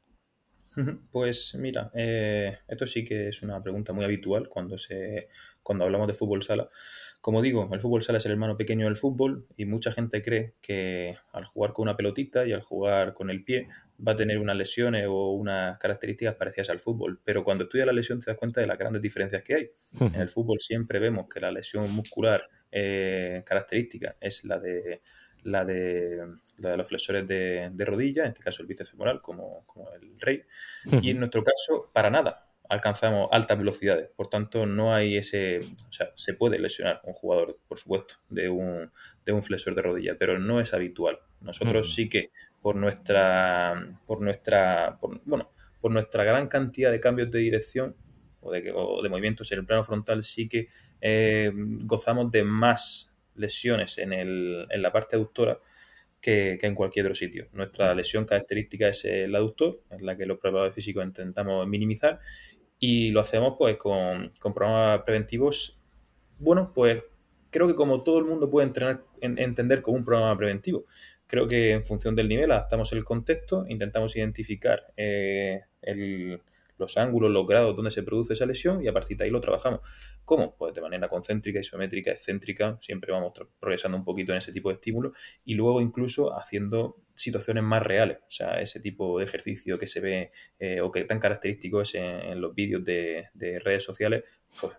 Pues 1.11 1.55
mira, 1.59 1.91
eh, 1.93 2.59
esto 2.69 2.87
sí 2.87 3.03
que 3.03 3.27
es 3.27 3.41
una 3.43 3.61
pregunta 3.61 3.91
muy 3.91 4.05
habitual 4.05 4.47
cuando, 4.47 4.77
se, 4.77 5.27
cuando 5.61 5.83
hablamos 5.83 6.07
de 6.07 6.13
fútbol 6.13 6.41
sala. 6.41 6.69
Como 7.19 7.41
digo, 7.41 7.67
el 7.73 7.81
fútbol 7.81 8.01
sala 8.01 8.19
es 8.19 8.25
el 8.27 8.31
hermano 8.31 8.55
pequeño 8.55 8.85
del 8.85 8.95
fútbol 8.95 9.45
y 9.57 9.65
mucha 9.65 9.91
gente 9.91 10.21
cree 10.21 10.53
que 10.61 11.17
al 11.33 11.43
jugar 11.43 11.73
con 11.73 11.83
una 11.83 11.97
pelotita 11.97 12.47
y 12.47 12.53
al 12.53 12.61
jugar 12.61 13.13
con 13.13 13.29
el 13.29 13.43
pie 13.43 13.67
va 14.07 14.13
a 14.13 14.15
tener 14.15 14.37
unas 14.37 14.55
lesiones 14.55 15.05
o 15.09 15.33
unas 15.33 15.77
características 15.79 16.35
parecidas 16.35 16.69
al 16.69 16.79
fútbol. 16.79 17.19
Pero 17.25 17.43
cuando 17.43 17.65
estudias 17.65 17.87
la 17.87 17.91
lesión 17.91 18.21
te 18.21 18.31
das 18.31 18.39
cuenta 18.39 18.61
de 18.61 18.67
las 18.67 18.77
grandes 18.77 19.01
diferencias 19.01 19.43
que 19.43 19.55
hay. 19.55 19.69
En 19.99 20.21
el 20.21 20.29
fútbol 20.29 20.61
siempre 20.61 20.99
vemos 20.99 21.27
que 21.27 21.41
la 21.41 21.51
lesión 21.51 21.91
muscular 21.93 22.41
eh, 22.71 23.43
característica 23.45 24.15
es 24.19 24.43
la 24.45 24.59
de 24.59 25.01
la 25.43 25.63
de, 25.63 26.35
la 26.57 26.71
de 26.71 26.77
los 26.77 26.87
flexores 26.87 27.25
de, 27.25 27.85
rodilla, 27.85 28.23
en 28.23 28.29
este 28.29 28.43
caso 28.43 28.61
el 28.61 28.67
bíceps 28.67 28.91
femoral, 28.91 29.21
como, 29.21 29.65
como 29.65 29.89
el 29.93 30.19
rey. 30.19 30.43
Y 31.01 31.11
en 31.11 31.19
nuestro 31.19 31.43
caso, 31.43 31.89
para 31.93 32.09
nada 32.09 32.49
alcanzamos 32.69 33.27
altas 33.31 33.57
velocidades. 33.57 34.09
Por 34.15 34.27
tanto, 34.27 34.65
no 34.65 34.93
hay 34.93 35.17
ese. 35.17 35.59
O 35.59 35.91
sea, 35.91 36.11
se 36.15 36.35
puede 36.35 36.59
lesionar 36.59 37.01
un 37.03 37.13
jugador, 37.13 37.59
por 37.67 37.77
supuesto, 37.77 38.15
de 38.29 38.47
un, 38.47 38.91
de 39.25 39.31
un 39.33 39.41
flexor 39.41 39.75
de 39.75 39.81
rodilla, 39.81 40.15
pero 40.17 40.39
no 40.39 40.61
es 40.61 40.73
habitual. 40.73 41.19
Nosotros 41.41 41.93
sí 41.93 42.07
que, 42.07 42.31
por 42.61 42.75
nuestra. 42.75 43.97
Por 44.05 44.21
nuestra. 44.21 44.97
bueno, 45.25 45.51
por 45.81 45.91
nuestra 45.91 46.23
gran 46.23 46.47
cantidad 46.47 46.91
de 46.91 46.99
cambios 46.99 47.31
de 47.31 47.39
dirección 47.39 47.95
o 48.41 48.51
de, 48.51 48.71
o 48.73 49.01
de 49.01 49.09
movimientos 49.09 49.51
en 49.51 49.59
el 49.59 49.65
plano 49.65 49.83
frontal, 49.83 50.23
sí 50.23 50.47
que 50.47 50.67
eh, 51.01 51.51
gozamos 51.53 52.31
de 52.31 52.43
más 52.43 53.13
lesiones 53.35 53.97
en, 53.97 54.13
el, 54.13 54.67
en 54.69 54.81
la 54.81 54.91
parte 54.91 55.15
aductora 55.15 55.59
que, 56.21 56.57
en 56.61 56.75
cualquier 56.75 57.05
otro 57.05 57.15
sitio. 57.15 57.47
Nuestra 57.53 57.93
lesión 57.93 58.25
característica 58.25 58.89
es 58.89 59.05
el 59.05 59.33
aductor, 59.35 59.81
en 59.89 60.05
la 60.05 60.17
que 60.17 60.25
los 60.25 60.37
preparadores 60.37 60.75
físicos 60.75 61.05
intentamos 61.05 61.67
minimizar 61.67 62.19
y 62.77 63.11
lo 63.11 63.21
hacemos 63.21 63.55
pues 63.57 63.77
con, 63.77 64.31
con 64.39 64.53
programas 64.53 65.01
preventivos. 65.03 65.79
Bueno, 66.37 66.71
pues 66.73 67.03
creo 67.49 67.67
que 67.67 67.75
como 67.75 68.03
todo 68.03 68.19
el 68.19 68.25
mundo 68.25 68.49
puede 68.49 68.67
entrenar, 68.67 69.03
entender 69.21 69.81
como 69.81 69.97
un 69.97 70.05
programa 70.05 70.37
preventivo. 70.37 70.85
Creo 71.27 71.47
que 71.47 71.71
en 71.71 71.83
función 71.83 72.15
del 72.15 72.27
nivel 72.27 72.51
adaptamos 72.51 72.91
el 72.91 73.03
contexto, 73.03 73.65
intentamos 73.67 74.15
identificar 74.15 74.87
eh, 74.97 75.61
el, 75.81 76.41
los 76.79 76.97
ángulos, 76.97 77.29
los 77.29 77.45
grados 77.45 77.75
donde 77.75 77.91
se 77.91 78.01
produce 78.03 78.33
esa 78.33 78.45
lesión 78.45 78.83
y 78.83 78.87
a 78.87 78.93
partir 78.93 79.17
de 79.17 79.25
ahí 79.25 79.29
lo 79.29 79.41
trabajamos. 79.41 79.81
¿Cómo? 80.25 80.55
Pues 80.55 80.73
de 80.73 80.81
manera 80.81 81.07
concéntrica, 81.09 81.59
isométrica, 81.59 82.11
excéntrica, 82.11 82.77
siempre 82.81 83.11
vamos 83.11 83.33
progresando 83.59 83.97
un 83.97 84.03
poquito 84.03 84.31
en 84.31 84.39
ese 84.39 84.51
tipo 84.51 84.69
de 84.69 84.75
estímulos 84.75 85.17
y 85.45 85.53
luego 85.53 85.81
incluso 85.81 86.35
haciendo 86.35 87.03
situaciones 87.13 87.63
más 87.63 87.83
reales, 87.83 88.19
o 88.19 88.31
sea, 88.31 88.61
ese 88.61 88.79
tipo 88.79 89.19
de 89.19 89.25
ejercicio 89.25 89.77
que 89.77 89.87
se 89.87 89.99
ve 89.99 90.31
eh, 90.57 90.79
o 90.79 90.89
que 90.89 91.03
tan 91.03 91.19
característico 91.19 91.81
es 91.81 91.95
en, 91.95 92.39
los 92.39 92.55
vídeos 92.55 92.83
de, 92.85 93.27
redes 93.35 93.83
sociales, 93.83 94.23
pues, 94.61 94.73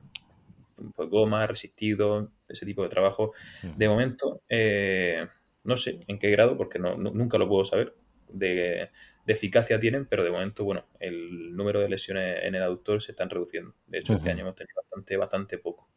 pues, 0.96 1.10
goma, 1.10 1.46
resistido, 1.46 2.32
ese 2.48 2.64
tipo 2.64 2.82
de 2.82 2.88
trabajo. 2.88 3.32
De 3.76 3.88
momento, 3.88 4.40
eh, 4.48 5.26
no 5.64 5.76
sé 5.76 6.00
en 6.06 6.18
qué 6.18 6.30
grado, 6.30 6.56
porque 6.56 6.78
nunca 6.78 7.36
lo 7.36 7.46
puedo 7.46 7.64
saber, 7.64 7.94
de, 8.32 8.90
eficacia 9.26 9.78
tienen, 9.78 10.06
pero 10.06 10.24
de 10.24 10.30
momento, 10.32 10.64
bueno, 10.64 10.86
el 10.98 11.54
número 11.54 11.80
de 11.80 11.88
lesiones 11.88 12.40
en 12.42 12.56
el 12.56 12.62
aductor 12.64 13.00
se 13.00 13.12
están 13.12 13.30
reduciendo. 13.30 13.76
De 13.86 13.98
hecho, 13.98 14.14
este 14.14 14.30
año 14.30 14.40
hemos 14.40 14.56
tenido 14.56 14.74
bastante, 14.82 15.16
bastante 15.16 15.58
poco. 15.58 15.88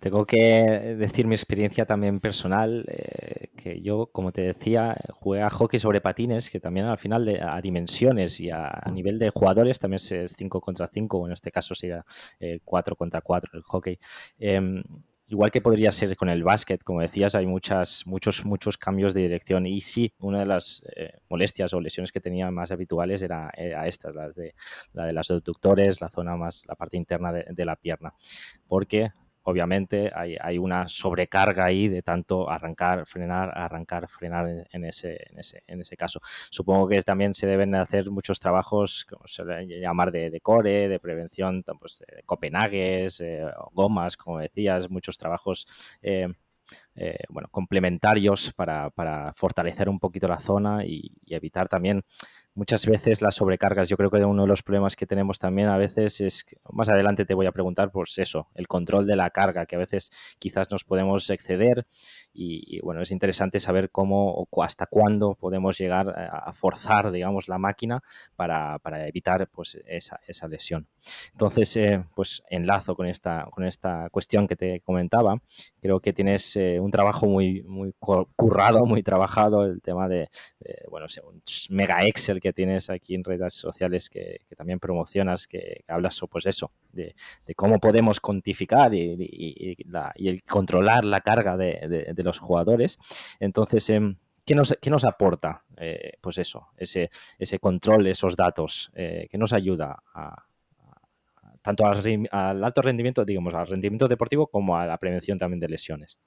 Tengo 0.00 0.24
que 0.26 0.94
decir 0.96 1.26
mi 1.26 1.34
experiencia 1.34 1.84
también 1.84 2.20
personal, 2.20 2.84
eh, 2.86 3.48
que 3.56 3.80
yo, 3.80 4.06
como 4.12 4.30
te 4.30 4.42
decía, 4.42 4.96
jugué 5.10 5.42
a 5.42 5.50
hockey 5.50 5.80
sobre 5.80 6.00
patines, 6.00 6.50
que 6.50 6.60
también 6.60 6.86
al 6.86 6.98
final 6.98 7.24
de, 7.24 7.40
a 7.40 7.60
dimensiones 7.60 8.38
y 8.38 8.48
a, 8.50 8.80
nivel 8.92 9.18
de 9.18 9.30
jugadores 9.30 9.80
también 9.80 9.96
es 9.96 10.34
5 10.36 10.60
contra 10.60 10.86
5, 10.86 11.18
o 11.18 11.26
en 11.26 11.32
este 11.32 11.50
caso 11.50 11.74
sería 11.74 12.04
4 12.64 12.92
eh, 12.92 12.96
contra 12.96 13.20
4 13.22 13.50
el 13.54 13.62
hockey. 13.62 13.98
Em, 14.38 14.84
igual 15.28 15.50
que 15.50 15.60
podría 15.60 15.92
ser 15.92 16.16
con 16.16 16.28
el 16.30 16.42
básquet, 16.42 16.82
como 16.82 17.00
decías, 17.00 17.34
hay 17.34 17.46
muchas, 17.46 18.06
muchos, 18.06 18.44
muchos 18.44 18.78
cambios 18.78 19.12
de 19.12 19.20
dirección. 19.22 19.66
Y 19.66 19.80
sí, 19.80 20.12
una 20.18 20.40
de 20.40 20.46
las 20.46 20.82
eh, 20.96 21.12
molestias 21.28 21.72
o 21.74 21.80
lesiones 21.80 22.10
que 22.10 22.20
tenía 22.20 22.50
más 22.50 22.72
habituales 22.72 23.20
era, 23.22 23.50
esta, 23.86 24.10
la 24.10 24.30
de, 24.30 24.54
la 24.92 25.04
de 25.06 25.12
los 25.12 25.30
abductores, 25.30 26.00
la 26.00 26.08
zona 26.08 26.36
más, 26.36 26.64
la 26.66 26.74
parte 26.74 26.96
interna 26.96 27.32
de, 27.32 27.64
la 27.64 27.76
pierna. 27.76 28.14
Porque 28.66 29.12
obviamente 29.48 30.12
hay, 30.14 30.58
una 30.58 30.88
sobrecarga 30.88 31.64
ahí 31.64 31.88
de 31.88 32.02
tanto 32.02 32.50
arrancar, 32.50 33.06
frenar, 33.06 33.50
arrancar, 33.56 34.06
frenar 34.06 34.66
en, 34.70 34.84
ese, 34.84 35.26
en, 35.66 35.80
ese, 35.80 35.96
caso. 35.96 36.20
Supongo 36.50 36.86
que 36.86 37.00
también 37.00 37.32
se 37.32 37.46
deben 37.46 37.74
hacer 37.74 38.10
muchos 38.10 38.38
trabajos, 38.40 39.06
como 39.08 39.26
se 39.26 39.42
llamar 39.66 40.12
de, 40.12 40.38
core, 40.42 40.88
de 40.88 41.00
prevención, 41.00 41.64
pues, 41.80 41.98
de 42.00 42.22
copenagues, 42.24 43.20
eh, 43.22 43.46
gomas, 43.72 44.18
como 44.18 44.38
decías, 44.38 44.90
muchos 44.90 45.16
trabajos. 45.16 45.66
Eh, 46.02 46.28
eh, 46.94 47.20
bueno, 47.30 47.48
complementarios 47.50 48.52
para, 48.52 49.32
fortalecer 49.34 49.88
un 49.88 49.98
poquito 49.98 50.28
la 50.28 50.40
zona 50.40 50.84
y 50.84 51.10
evitar 51.26 51.68
también 51.68 52.04
muchas 52.58 52.84
veces 52.86 53.22
las 53.22 53.36
sobrecargas. 53.36 53.88
Yo 53.88 53.96
creo 53.96 54.10
que 54.10 54.18
uno 54.24 54.42
de 54.42 54.48
los 54.48 54.64
problemas 54.64 54.96
que 54.96 55.06
tenemos 55.06 55.38
también 55.38 55.68
a 55.68 55.78
veces 55.78 56.20
es, 56.20 56.44
más 56.72 56.88
adelante 56.88 57.24
te 57.24 57.34
voy 57.34 57.46
a 57.46 57.52
preguntar, 57.52 57.92
pues 57.92 58.18
eso, 58.18 58.48
el 58.54 58.66
control 58.66 59.06
de 59.06 59.14
la 59.14 59.30
carga, 59.30 59.64
que 59.64 59.76
a 59.76 59.78
veces 59.78 60.10
quizás 60.40 60.68
nos 60.70 60.82
podemos 60.82 61.30
exceder 61.30 61.86
y, 62.32 62.80
bueno, 62.80 63.02
es 63.02 63.10
interesante 63.10 63.60
saber 63.60 63.90
cómo 63.90 64.32
o 64.32 64.62
hasta 64.62 64.86
cuándo 64.86 65.34
podemos 65.34 65.78
llegar 65.78 66.08
a 66.08 66.52
forzar, 66.52 67.10
digamos, 67.10 67.48
la 67.48 67.58
máquina 67.58 68.02
para, 68.36 68.78
evitar 69.06 69.48
pues 69.48 69.78
esa, 69.86 70.20
esa 70.26 70.48
lesión. 70.48 70.88
Entonces, 71.32 71.76
eh, 71.76 72.04
pues 72.14 72.42
enlazo 72.50 72.96
con 72.96 73.06
esta, 73.06 73.46
con 73.52 73.64
esta 73.64 74.08
cuestión 74.10 74.46
que 74.46 74.56
te 74.56 74.80
comentaba. 74.80 75.40
Creo 75.80 76.00
que 76.00 76.12
tienes 76.12 76.56
eh, 76.56 76.80
un 76.80 76.90
trabajo 76.90 77.26
muy, 77.26 77.62
muy 77.62 77.92
currado, 77.98 78.84
muy 78.84 79.02
trabajado, 79.02 79.64
el 79.64 79.80
tema 79.80 80.08
de, 80.08 80.28
bueno, 80.90 81.06
un 81.24 81.42
mega 81.70 82.04
Excel 82.04 82.40
que 82.40 82.47
tienes 82.52 82.90
aquí 82.90 83.14
en 83.14 83.24
redes 83.24 83.54
sociales 83.54 84.10
que, 84.10 84.40
también 84.56 84.78
promocionas, 84.78 85.46
que, 85.46 85.84
hablas 85.88 86.20
pues 86.30 86.46
eso, 86.46 86.72
de, 86.92 87.14
cómo 87.56 87.78
podemos 87.78 88.20
cuantificar 88.20 88.94
y, 88.94 89.76
el 90.16 90.42
controlar 90.44 91.04
la 91.04 91.20
carga 91.20 91.56
de, 91.56 92.14
los 92.24 92.38
jugadores. 92.38 92.98
Entonces, 93.40 93.88
em, 93.90 94.16
¿qué 94.44 94.54
nos, 94.54 94.76
qué 94.80 94.90
aporta? 95.06 95.64
Eh, 95.76 96.12
pues 96.20 96.38
eso, 96.38 96.68
ese, 96.76 97.08
control, 97.60 98.06
esos 98.06 98.36
datos, 98.36 98.90
eh, 98.94 99.26
que 99.30 99.38
nos 99.38 99.52
ayuda 99.52 100.02
tanto 101.62 101.86
al, 101.86 102.28
al, 102.30 102.64
alto 102.64 102.82
rendimiento, 102.82 103.24
digamos, 103.24 103.54
al 103.54 103.66
rendimiento 103.66 104.08
deportivo 104.08 104.46
como 104.46 104.76
a 104.76 104.86
la 104.86 104.96
prevención 104.98 105.38
también 105.38 105.60
de 105.60 105.68
lesiones. 105.68 106.18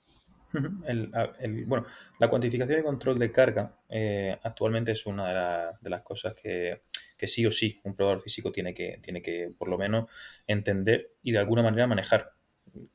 El, 0.88 1.66
bueno, 1.66 1.86
la 2.20 2.30
cuantificación 2.30 2.80
y 2.80 2.84
control 2.84 3.18
de 3.18 3.32
carga 3.32 3.76
eh, 3.90 4.38
actualmente 4.44 4.92
es 4.92 5.06
una 5.06 5.74
de, 5.82 5.90
las 5.90 6.02
cosas 6.02 6.34
que, 6.34 6.82
sí 7.18 7.46
o 7.46 7.52
sí 7.52 7.80
un 7.84 7.96
probador 7.96 8.22
físico 8.22 8.52
tiene 8.52 8.74
que, 8.74 9.00
tiene 9.02 9.22
que 9.22 9.54
por 9.58 9.68
lo 9.68 9.78
menos 9.78 10.10
entender 10.48 11.14
y 11.22 11.32
de 11.32 11.40
alguna 11.40 11.64
manera 11.64 11.88
manejar. 11.88 12.34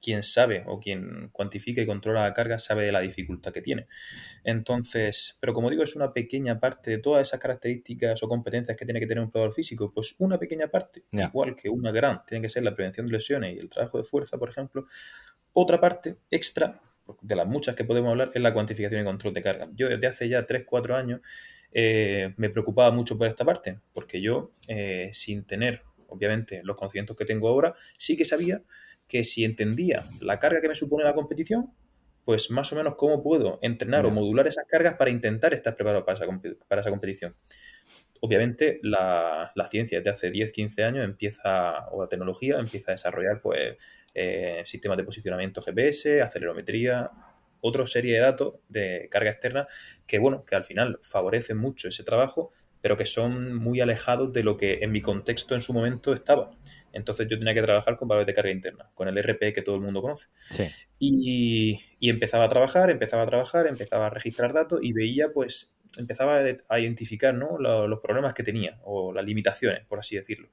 Quien 0.01 0.23
sabe 0.23 0.65
o 0.67 0.81
quien 0.81 1.29
cuantifica 1.33 1.83
y 1.83 1.87
controla 1.87 2.23
la 2.23 2.33
carga 2.33 2.59
sabe 2.59 2.87
de 2.87 2.93
la 2.93 3.01
dificultad 3.01 3.53
que 3.53 3.61
tiene. 3.61 3.89
Entonces, 4.43 5.37
pero 5.39 5.53
como 5.53 5.69
digo, 5.69 5.83
es 5.83 5.95
una 5.95 6.15
pequeña 6.15 6.59
parte 6.59 6.93
de 6.93 6.99
todas 6.99 7.29
esas 7.29 7.39
características 7.39 8.23
o 8.23 8.29
competencias 8.29 8.75
que 8.75 8.87
tiene 8.87 9.01
que 9.01 9.07
tener 9.07 9.23
un 9.23 9.31
probador 9.31 9.53
físico, 9.53 9.93
pues 9.93 10.15
una 10.19 10.39
pequeña 10.39 10.69
parte, 10.69 11.05
igual 11.13 11.55
que 11.55 11.69
una 11.69 11.93
gran, 11.93 12.25
tiene 12.25 12.41
que 12.41 12.49
ser 12.49 12.63
la 12.63 12.75
prevención 12.75 13.07
de 13.07 13.13
lesiones 13.13 13.55
y 13.55 13.59
el 13.59 13.69
trabajo 13.69 13.99
de 13.99 14.05
fuerza, 14.05 14.39
por 14.39 14.49
ejemplo. 14.49 14.87
Otra 15.53 15.79
parte 15.79 16.17
extra 16.31 16.81
de 17.21 17.37
las 17.37 17.47
muchas 17.47 17.75
que 17.77 17.85
podemos 17.85 18.11
hablar, 18.11 18.33
es 18.35 18.43
la 18.43 18.53
cuantificación 18.53 19.01
y 19.01 19.05
control 19.05 19.35
de 19.35 19.43
carga. 19.43 19.69
Yo 19.75 19.89
desde 19.89 20.07
hace 20.07 20.29
ya 20.29 20.47
3-4 20.47 20.95
años 20.95 21.21
eh, 21.73 22.35
me 22.37 22.51
preocupaba 22.51 22.91
mucho 22.91 23.19
por 23.19 23.27
esta 23.27 23.45
parte, 23.45 23.81
porque 23.93 24.21
yo, 24.21 24.53
eh, 24.69 25.11
sin 25.13 25.45
tener, 25.45 25.83
obviamente, 26.09 26.63
los 26.65 26.77
conocimientos 26.77 27.17
que 27.17 27.25
tengo 27.25 27.49
ahora, 27.49 27.75
sí 27.97 28.17
que 28.17 28.25
sabía 28.25 28.63
que 29.09 29.25
si 29.25 29.45
entendía 29.45 30.05
la 30.21 30.39
carga 30.39 30.61
que 30.61 30.69
me 30.69 30.75
supone 30.75 31.05
la 31.05 31.15
competición, 31.15 31.73
pues 32.25 32.51
más 32.51 32.73
o 32.73 32.77
menos 32.77 32.97
cómo 32.97 33.23
puedo 33.23 33.61
entrenar 33.63 34.05
o 34.05 34.11
modular 34.11 34.49
esas 34.49 34.65
cargas 34.67 34.95
para 34.95 35.11
intentar 35.11 35.55
estar 35.55 35.77
preparado 35.77 36.05
para 36.05 36.17
esa, 36.17 36.27
para 36.67 36.81
esa 36.81 36.91
competición. 36.91 37.37
Obviamente 38.21 38.81
la, 38.83 39.53
la, 39.55 39.69
ciencia 39.69 39.99
desde 39.99 40.11
hace 40.11 40.31
10-15 40.33 40.85
años 40.85 41.05
empieza, 41.05 41.89
o 41.91 42.03
la 42.03 42.09
tecnología 42.09 42.59
empieza 42.59 42.93
a 42.93 42.95
desarrollar 42.95 43.41
pues 43.41 43.77
eh, 44.15 44.63
sistemas 44.65 44.97
de 44.97 45.05
posicionamiento 45.05 45.61
GPS, 45.61 46.23
acelerometría, 46.23 47.11
otra 47.61 47.85
serie 47.87 48.15
de 48.15 48.21
datos 48.21 48.55
de 48.69 49.09
carga 49.11 49.31
externa 49.31 49.67
que, 50.07 50.19
bueno, 50.19 50.45
que 50.45 50.55
al 50.55 50.65
final 50.65 50.99
favorecen 51.03 51.59
mucho 51.59 51.89
ese 51.89 52.05
trabajo, 52.05 52.53
pero 52.81 52.97
que 52.97 53.07
son 53.07 53.55
muy 53.55 53.81
alejados 53.81 54.33
de 54.33 54.43
lo 54.43 54.57
que 54.57 54.79
en 54.83 54.93
mi 54.93 55.01
contexto 55.01 55.55
en 55.55 55.61
su 55.61 55.73
momento 55.73 56.13
estaba. 56.13 56.51
Entonces 56.93 57.27
yo 57.29 57.39
tenía 57.39 57.53
que 57.53 57.63
trabajar 57.63 57.97
con 57.97 58.09
valores 58.09 58.27
de 58.27 58.33
carga 58.33 58.51
interna, 58.51 58.91
con 58.95 59.09
el 59.09 59.19
RP 59.19 59.53
que 59.53 59.63
todo 59.63 59.75
el 59.75 59.83
mundo 59.83 60.01
conoce. 60.01 60.29
Y, 60.99 61.81
y, 61.99 62.09
empezaba 62.09 62.45
a 62.45 62.49
trabajar, 62.49 62.91
empezaba 62.91 63.25
a 63.25 63.27
trabajar, 63.27 63.67
empezaba 63.67 64.07
a 64.07 64.11
registrar 64.11 64.53
datos 64.53 64.81
y 64.83 64.93
veía 64.93 65.33
pues 65.33 65.76
empezaba 65.99 66.43
a 66.69 66.81
identificar 66.81 67.35
los, 67.35 68.01
problemas 68.01 68.35
que 68.35 68.43
tenía 68.43 68.79
o 68.85 69.13
las 69.13 69.25
limitaciones, 69.25 69.85
por 69.87 69.99
así 69.99 70.17
decirlo. 70.17 70.49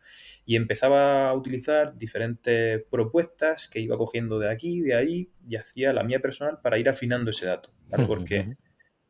Y 0.45 0.55
empezaba 0.55 1.29
a 1.29 1.33
utilizar 1.33 1.97
diferentes 1.97 2.83
propuestas 2.89 3.67
que 3.67 3.79
iba 3.79 3.97
cogiendo 3.97 4.39
de 4.39 4.49
aquí, 4.49 4.81
de 4.81 4.95
ahí, 4.95 5.31
y 5.47 5.55
hacía 5.55 5.93
la 5.93 6.03
mía 6.03 6.19
personal 6.19 6.59
para 6.61 6.77
ir 6.77 6.89
afinando 6.89 7.31
ese 7.31 7.45
dato. 7.45 7.71
Porque 8.07 8.55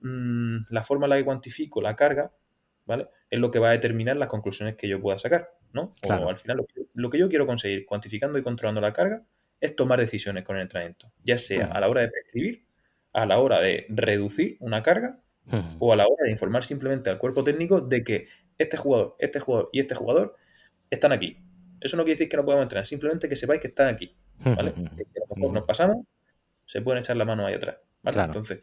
mm, 0.02 0.58
la 0.70 0.84
forma 0.84 1.06
en 1.06 1.10
la 1.12 1.18
que 1.18 1.26
cuantifico 1.26 1.82
la 1.82 1.96
carga 1.96 2.32
¿vale? 2.86 3.08
es 3.30 3.40
lo 3.40 3.52
que 3.52 3.60
va 3.60 3.70
a 3.70 3.74
determinar 3.74 4.18
las 4.18 4.28
conclusiones 4.28 4.76
que 4.76 4.88
yo 4.88 5.02
pueda 5.02 5.18
sacar. 5.18 5.50
¿no? 5.74 5.90
O 6.08 6.30
al 6.30 6.38
final, 6.38 6.64
lo 6.94 7.10
que, 7.10 7.20
yo 7.20 7.30
quiero 7.30 7.46
conseguir 7.46 7.86
cuantificando 7.86 8.38
y 8.38 8.44
controlando 8.44 8.80
la 8.80 8.94
carga 8.94 9.24
es 9.60 9.76
tomar 9.76 10.00
decisiones 10.00 10.44
con 10.44 10.56
el 10.56 10.64
entrenamiento, 10.64 11.12
ya 11.24 11.38
sea 11.38 11.68
a 11.68 11.80
la 11.80 11.90
hora 11.90 12.02
de 12.02 12.10
prescribir, 12.10 12.66
a 13.12 13.26
la 13.26 13.40
hora 13.40 13.60
de 13.60 13.86
reducir 13.90 14.58
una 14.60 14.84
carga 14.84 15.23
o 15.80 15.94
a 15.94 15.96
la 15.96 16.06
hora 16.06 16.24
de 16.24 16.32
informar 16.32 16.64
simplemente 16.64 17.10
al 17.10 17.18
cuerpo 17.18 17.44
técnico 17.44 17.82
de 17.82 18.04
que 18.04 18.28
este 18.58 18.78
jugador, 18.78 19.16
este 19.20 19.40
jugador 19.40 19.70
y 19.74 19.80
este 19.80 19.96
jugador 19.96 20.36
están 20.90 21.12
aquí. 21.12 21.38
Eso 21.82 21.98
no 21.98 22.04
quiere 22.04 22.16
decir 22.16 22.30
que 22.30 22.38
no 22.38 22.46
podamos 22.46 22.64
entrenar, 22.64 22.86
simplemente 22.86 23.28
que 23.28 23.36
sepáis 23.36 23.60
que 23.60 23.68
están 23.68 23.88
aquí. 23.88 24.16
¿vale? 24.44 24.74
Que 24.98 25.06
si 25.06 25.18
a 25.18 25.26
lo 25.30 25.36
mejor 25.36 25.54
nos 25.54 25.64
pasamos, 25.66 26.06
se 26.66 26.82
pueden 26.82 27.02
echar 27.02 27.18
la 27.18 27.26
mano 27.26 27.46
ahí 27.46 27.56
atrás. 27.56 27.78
Entonces, 28.06 28.62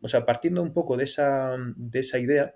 o 0.00 0.08
sea, 0.08 0.24
partiendo 0.24 0.62
un 0.62 0.72
poco 0.72 0.96
de 0.96 1.04
esa, 1.04 1.56
de 1.76 2.00
esa 2.00 2.18
idea, 2.18 2.54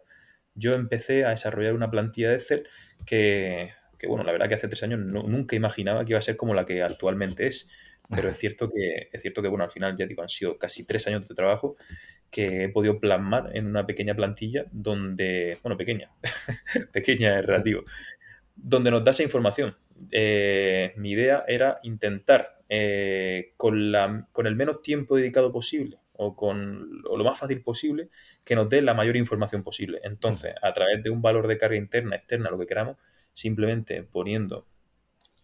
yo 0.55 0.75
empecé 0.75 1.25
a 1.25 1.31
desarrollar 1.31 1.75
una 1.75 1.91
plantilla 1.91 2.31
de 2.31 2.35
Excel 2.37 2.69
que, 3.05 3.73
que 4.03 4.09
bueno, 4.09 4.25
la 4.25 4.33
verdad 4.33 4.49
que 4.49 4.55
hace 4.55 4.67
tres 4.67 4.83
años 4.83 4.99
nunca 4.99 5.55
imaginaba 5.55 6.05
que 6.05 6.11
iba 6.11 6.19
a 6.19 6.23
ser 6.23 6.37
como 6.37 6.55
la 6.55 6.67
que 6.67 6.83
actualmente 6.83 7.47
es. 7.47 7.71
Pero 8.11 8.29
es 8.29 8.37
cierto 8.37 8.69
que, 8.69 9.09
es 9.13 9.23
cierto 9.23 9.41
que 9.41 9.49
bueno, 9.49 9.63
al 9.63 9.71
final 9.71 9.95
ya 9.97 10.07
digo, 10.07 10.23
han 10.23 10.29
sido 10.29 10.59
casi 10.59 10.85
tres 10.85 11.07
años 11.07 11.27
de 11.29 11.37
trabajo 11.37 11.77
que 12.29 12.65
he 12.65 12.69
podido 12.69 12.99
plasmar 12.99 13.57
en 13.57 13.69
una 13.69 13.87
pequeña 13.87 14.17
plantilla 14.17 14.65
donde, 14.73 15.57
bueno, 15.63 15.77
pequeña, 15.77 16.11
pequeña 16.93 17.39
es 17.39 17.47
relativo, 17.47 17.85
donde 18.57 18.91
nos 18.91 19.05
da 19.05 19.13
esa 19.13 19.23
información. 19.23 19.77
Eh, 20.11 20.93
mi 20.97 21.13
idea 21.13 21.45
era 21.47 21.79
intentar, 21.85 22.59
eh, 22.69 23.53
con, 23.57 23.93
la, 23.93 24.27
con 24.33 24.49
el 24.49 24.57
menos 24.57 24.83
tiempo 24.83 25.15
dedicado 25.15 25.53
posible 25.53 25.99
o 26.15 26.35
con 26.35 27.03
o 27.09 27.17
lo 27.17 27.25
más 27.25 27.39
fácil 27.39 27.63
posible, 27.63 28.09
que 28.45 28.57
nos 28.57 28.69
dé 28.69 28.83
la 28.83 28.95
mayor 28.95 29.17
información 29.17 29.63
posible. 29.63 30.01
Entonces, 30.03 30.55
a 30.61 30.73
través 30.73 31.05
de 31.05 31.11
un 31.11 31.23
valor 31.23 31.47
de 31.47 31.57
carga 31.57 31.77
interna, 31.77 32.17
externa, 32.17 32.51
lo 32.51 32.59
que 32.59 32.67
queramos, 32.67 32.97
simplemente 33.33 34.03
poniendo 34.03 34.67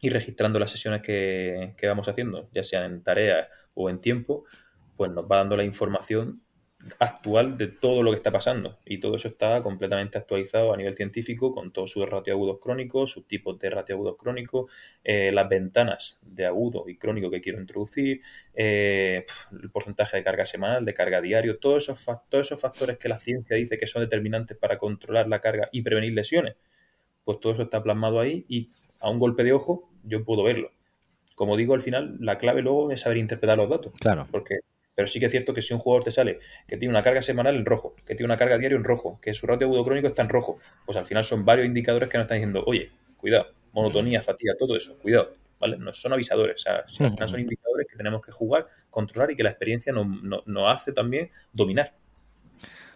y 0.01 0.11
registrando 0.11 0.59
las 0.59 0.71
sesiones 0.71 1.03
que, 1.03 1.75
que 1.77 1.89
vamos 1.89 2.09
haciendo, 2.09 2.49
ya 2.53 2.63
sea 2.63 2.85
en 2.85 3.03
tareas 3.03 3.49
o 3.75 3.91
en 3.91 4.01
tiempo, 4.01 4.45
pues 4.97 5.11
nos 5.11 5.25
va 5.25 5.39
dando 5.39 5.57
la 5.57 5.65
información 5.65 6.43
actual 7.01 7.57
de 7.57 7.67
todo 7.67 8.03
lo 8.03 8.11
que 8.11 8.17
está 8.17 8.31
pasando. 8.31 8.79
Y 8.85 8.99
todo 8.99 9.17
eso 9.17 9.29
está 9.29 9.61
completamente 9.63 10.19
actualizado 10.19 10.73
a 10.73 10.77
nivel 10.77 10.95
científico 10.95 11.53
con 11.53 11.73
todos 11.73 11.91
sus 11.91 12.05
agudos 12.05 12.59
crónicos, 12.61 13.11
sus 13.11 13.27
tipos 13.27 13.59
de 13.59 13.69
agudos 13.69 14.17
crónicos, 14.17 14.71
eh, 15.03 15.33
las 15.33 15.49
ventanas 15.49 16.21
de 16.23 16.47
agudo 16.47 16.85
y 16.89 16.97
crónico 16.97 17.31
que 17.31 17.41
quiero 17.41 17.61
introducir, 17.61 18.23
eh, 18.55 19.25
el 19.61 19.71
porcentaje 19.71 20.17
de 20.17 20.25
carga 20.25 20.47
semanal, 20.47 20.85
de 20.85 20.95
carga 20.95 21.21
diario, 21.21 21.59
todos 21.59 21.89
esos, 21.89 22.05
todos 22.29 22.47
esos 22.47 22.61
factores 22.61 22.99
que 22.99 23.09
la 23.09 23.19
ciencia 23.19 23.57
dice 23.57 23.77
que 23.77 23.87
son 23.87 24.03
determinantes 24.03 24.57
para 24.57 24.79
controlar 24.79 25.29
la 25.29 25.41
carga 25.41 25.69
y 25.73 25.83
prevenir 25.83 26.13
lesiones. 26.13 26.57
Pues 27.25 27.41
todo 27.41 27.53
eso 27.53 27.63
está 27.63 27.83
plasmado 27.83 28.21
ahí 28.21 28.45
y 28.49 28.71
a 29.01 29.11
un 29.11 29.19
golpe 29.19 29.45
de 29.45 29.53
ojo 29.53 29.91
yo 30.05 30.25
puedo 30.25 30.43
verlo. 30.43 30.71
Como 31.35 31.57
digo, 31.57 31.75
al 31.75 31.83
final 31.83 32.17
la 32.21 32.39
clave 32.39 32.63
luego 32.63 32.91
es 32.91 33.01
saber 33.01 33.19
interpretar 33.19 33.59
los 33.59 33.71
datos. 33.71 33.93
Claro. 34.01 34.27
Porque 34.31 34.61
pero 34.99 35.07
sí 35.07 35.21
que 35.21 35.27
es 35.27 35.31
cierto 35.31 35.55
que 35.55 35.63
si 35.63 35.73
un 35.73 35.79
jugador 35.79 36.03
te 36.03 36.11
sale 36.11 36.41
que 36.67 36.77
tiene 36.77 36.91
una 36.91 37.03
carga 37.03 37.23
semanal 37.23 37.55
en 37.55 37.65
rojo, 37.65 37.95
que 38.05 38.17
tiene 38.17 38.25
una 38.25 38.37
carga 38.37 38.59
diaria 38.59 38.75
en 38.75 38.83
rojo, 38.83 39.21
que 39.23 39.33
su 39.33 39.47
ratio 39.47 39.69
agudo 39.69 39.85
crónico 39.85 40.09
está 40.09 40.23
en 40.23 40.29
rojo, 40.29 40.59
pues 40.85 40.99
al 40.99 41.05
final 41.05 41.23
son 41.23 41.45
varios 41.45 41.69
indicadores 41.69 42.09
que 42.09 42.19
nos 42.19 42.25
están 42.25 42.39
diciendo, 42.39 42.65
oye, 42.67 42.91
cuidado, 43.17 43.47
monotonía, 43.73 44.21
fatiga, 44.21 44.55
todo 44.59 44.75
eso, 44.77 44.99
cuidado, 44.99 45.35
¿vale? 45.61 45.79
No 45.79 45.93
son 45.93 46.15
avisadores, 46.15 46.57
o 46.57 46.59
sea, 46.59 47.07
al 47.07 47.13
final 47.13 47.29
son 47.29 47.39
indicadores 47.39 47.87
que 47.89 47.97
tenemos 47.97 48.27
que 48.27 48.33
jugar, 48.33 48.67
controlar 48.91 49.31
y 49.31 49.37
que 49.37 49.45
la 49.45 49.51
experiencia 49.51 49.93
nos, 49.93 50.67
hace 50.67 50.91
también 50.91 51.31
dominar. 51.53 51.95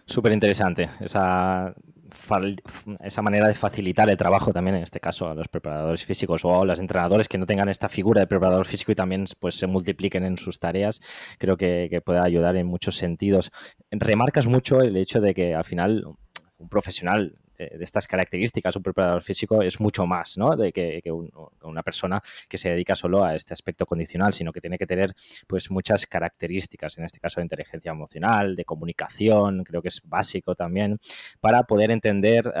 Súper 0.05 0.33
interesante 0.33 0.89
esa 0.99 1.73
esa 3.01 3.21
manera 3.21 3.47
de 3.47 3.53
facilitar 3.53 4.09
el 4.09 4.17
trabajo 4.17 4.51
también, 4.53 4.77
en 4.77 4.83
este 4.83 4.99
caso, 4.99 5.29
a 5.29 5.35
los 5.35 5.47
preparadores 5.47 6.05
físicos 6.05 6.45
o 6.45 6.61
a 6.61 6.65
los 6.65 6.79
entrenadores 6.79 7.27
que 7.27 7.37
no 7.37 7.45
tengan 7.45 7.69
esta 7.69 7.89
figura 7.89 8.21
de 8.21 8.27
preparador 8.27 8.65
físico 8.65 8.91
y 8.91 8.95
también 8.95 9.25
pues, 9.39 9.55
se 9.55 9.67
multipliquen 9.67 10.23
en 10.23 10.37
sus 10.37 10.59
tareas, 10.59 10.99
creo 11.37 11.57
que, 11.57 11.87
que 11.89 12.01
puede 12.01 12.19
ayudar 12.19 12.55
en 12.55 12.67
muchos 12.67 12.95
sentidos. 12.95 13.51
Remarcas 13.91 14.47
mucho 14.47 14.81
el 14.81 14.95
hecho 14.97 15.21
de 15.21 15.33
que 15.33 15.53
al 15.55 15.65
final 15.65 16.03
un 16.57 16.69
profesional 16.69 17.37
de, 17.57 17.83
estas 17.83 18.07
características, 18.07 18.75
un 18.75 18.83
preparador 18.83 19.21
físico 19.21 19.61
es 19.61 19.79
mucho 19.79 20.05
más 20.05 20.37
¿no? 20.37 20.55
de 20.55 20.71
que, 20.71 21.01
una 21.61 21.83
persona 21.83 22.21
que 22.47 22.57
se 22.57 22.69
dedica 22.69 22.95
solo 22.95 23.23
a 23.23 23.35
este 23.35 23.53
aspecto 23.53 23.85
condicional, 23.85 24.33
sino 24.33 24.51
que 24.51 24.61
tiene 24.61 24.77
que 24.77 24.85
tener 24.85 25.13
pues 25.47 25.71
muchas 25.71 26.05
características, 26.05 26.97
en 26.97 27.05
este 27.05 27.19
caso 27.19 27.39
de 27.39 27.45
inteligencia 27.45 27.91
emocional, 27.91 28.55
de 28.55 28.65
comunicación, 28.65 29.63
creo 29.63 29.81
que 29.81 29.89
es 29.89 30.01
básico 30.03 30.55
también, 30.55 30.99
para 31.39 31.63
poder 31.63 31.91
entender, 31.91 32.51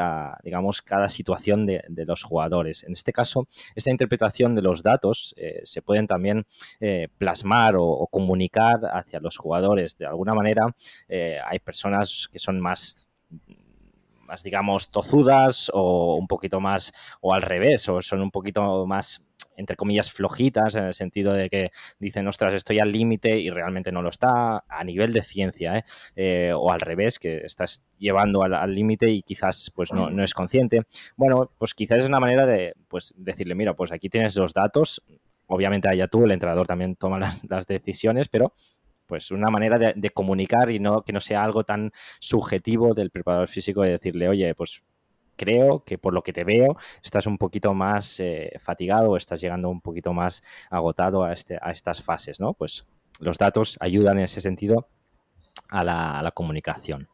digamos, 0.43 0.81
cada 0.81 1.09
situación 1.09 1.65
de, 1.65 1.83
los 2.05 2.23
jugadores. 2.23 2.83
En 2.83 2.91
este 2.91 3.13
caso, 3.13 3.47
esta 3.75 3.89
interpretación 3.89 4.55
de 4.55 4.61
los 4.61 4.83
datos 4.83 5.33
eh, 5.37 5.61
se 5.63 5.81
pueden 5.81 6.05
también 6.05 6.45
eh, 6.79 7.07
plasmar 7.17 7.75
o, 7.77 8.07
comunicar 8.11 8.79
hacia 8.93 9.19
los 9.19 9.37
jugadores. 9.37 9.97
De 9.97 10.05
alguna 10.05 10.33
manera, 10.33 10.63
eh, 11.07 11.37
hay 11.45 11.59
personas 11.59 12.27
que 12.31 12.39
son 12.39 12.59
más 12.59 13.07
digamos, 14.41 14.89
tozudas 14.89 15.69
o 15.73 16.15
un 16.15 16.27
poquito 16.27 16.59
más, 16.59 16.91
o 17.21 17.33
al 17.33 17.43
revés, 17.43 17.87
o 17.89 18.01
son 18.01 18.21
un 18.21 18.31
poquito 18.31 18.87
más 18.87 19.23
entre 19.57 19.75
comillas, 19.75 20.11
flojitas, 20.11 20.75
en 20.75 20.85
el 20.85 20.93
sentido 20.93 21.33
de 21.33 21.49
que 21.49 21.69
dicen, 21.99 22.27
ostras, 22.27 22.53
estoy 22.53 22.79
al 22.79 22.91
límite 22.91 23.37
y 23.39 23.49
realmente 23.49 23.91
no 23.91 24.01
lo 24.01 24.09
está, 24.09 24.63
a 24.67 24.83
nivel 24.83 25.13
de 25.13 25.23
ciencia, 25.23 25.77
¿eh? 25.77 25.83
Eh, 26.15 26.51
o 26.55 26.71
al 26.71 26.81
revés, 26.81 27.19
que 27.19 27.37
estás 27.45 27.85
llevando 27.97 28.43
al 28.43 28.73
límite 28.73 29.09
y 29.09 29.21
quizás 29.21 29.71
pues 29.75 29.91
no, 29.93 30.23
es 30.23 30.33
consciente. 30.33 30.83
Bueno, 31.15 31.51
pues 31.57 31.73
quizás 31.73 31.99
es 31.99 32.05
una 32.05 32.19
manera 32.19 32.45
de 32.45 32.73
pues, 32.87 33.13
decirle, 33.17 33.55
mira, 33.55 33.75
pues 33.75 33.91
aquí 33.91 34.09
tienes 34.09 34.35
los 34.35 34.53
datos, 34.53 35.03
obviamente 35.47 35.89
allá 35.89 36.07
tú, 36.07 36.25
el 36.25 36.31
entrenador 36.31 36.67
también 36.67 36.95
toma 36.95 37.19
las 37.19 37.67
decisiones, 37.67 38.27
pero 38.27 38.53
pues 39.13 39.29
una 39.29 39.51
manera 39.51 39.77
de, 39.77 40.09
comunicar 40.09 40.71
y 40.71 40.79
no 40.79 41.03
que 41.03 41.13
no 41.13 41.19
sea 41.19 41.43
algo 41.43 41.63
tan 41.63 41.91
subjetivo 42.19 42.95
del 42.95 43.11
preparador 43.11 43.47
físico 43.47 43.83
de 43.83 43.91
decirle, 43.91 44.27
oye, 44.27 44.55
pues 44.55 44.81
creo 45.35 45.83
que 45.83 45.99
por 45.99 46.15
lo 46.15 46.23
que 46.23 46.33
te 46.33 46.43
veo 46.43 46.77
estás 47.03 47.27
un 47.27 47.37
poquito 47.37 47.75
más 47.75 48.19
eh, 48.19 48.53
fatigado 48.57 49.11
o 49.11 49.17
estás 49.17 49.39
llegando 49.39 49.69
un 49.69 49.81
poquito 49.81 50.13
más 50.13 50.41
agotado 50.71 51.23
a, 51.23 51.31
este, 51.31 51.59
a 51.61 51.69
estas 51.69 52.01
fases, 52.01 52.39
¿no? 52.39 52.55
Pues 52.55 52.87
los 53.19 53.37
datos 53.37 53.77
ayudan 53.79 54.17
en 54.17 54.23
ese 54.23 54.41
sentido 54.41 54.87
a 55.69 55.83
la, 55.83 56.31
comunicación. 56.33 57.07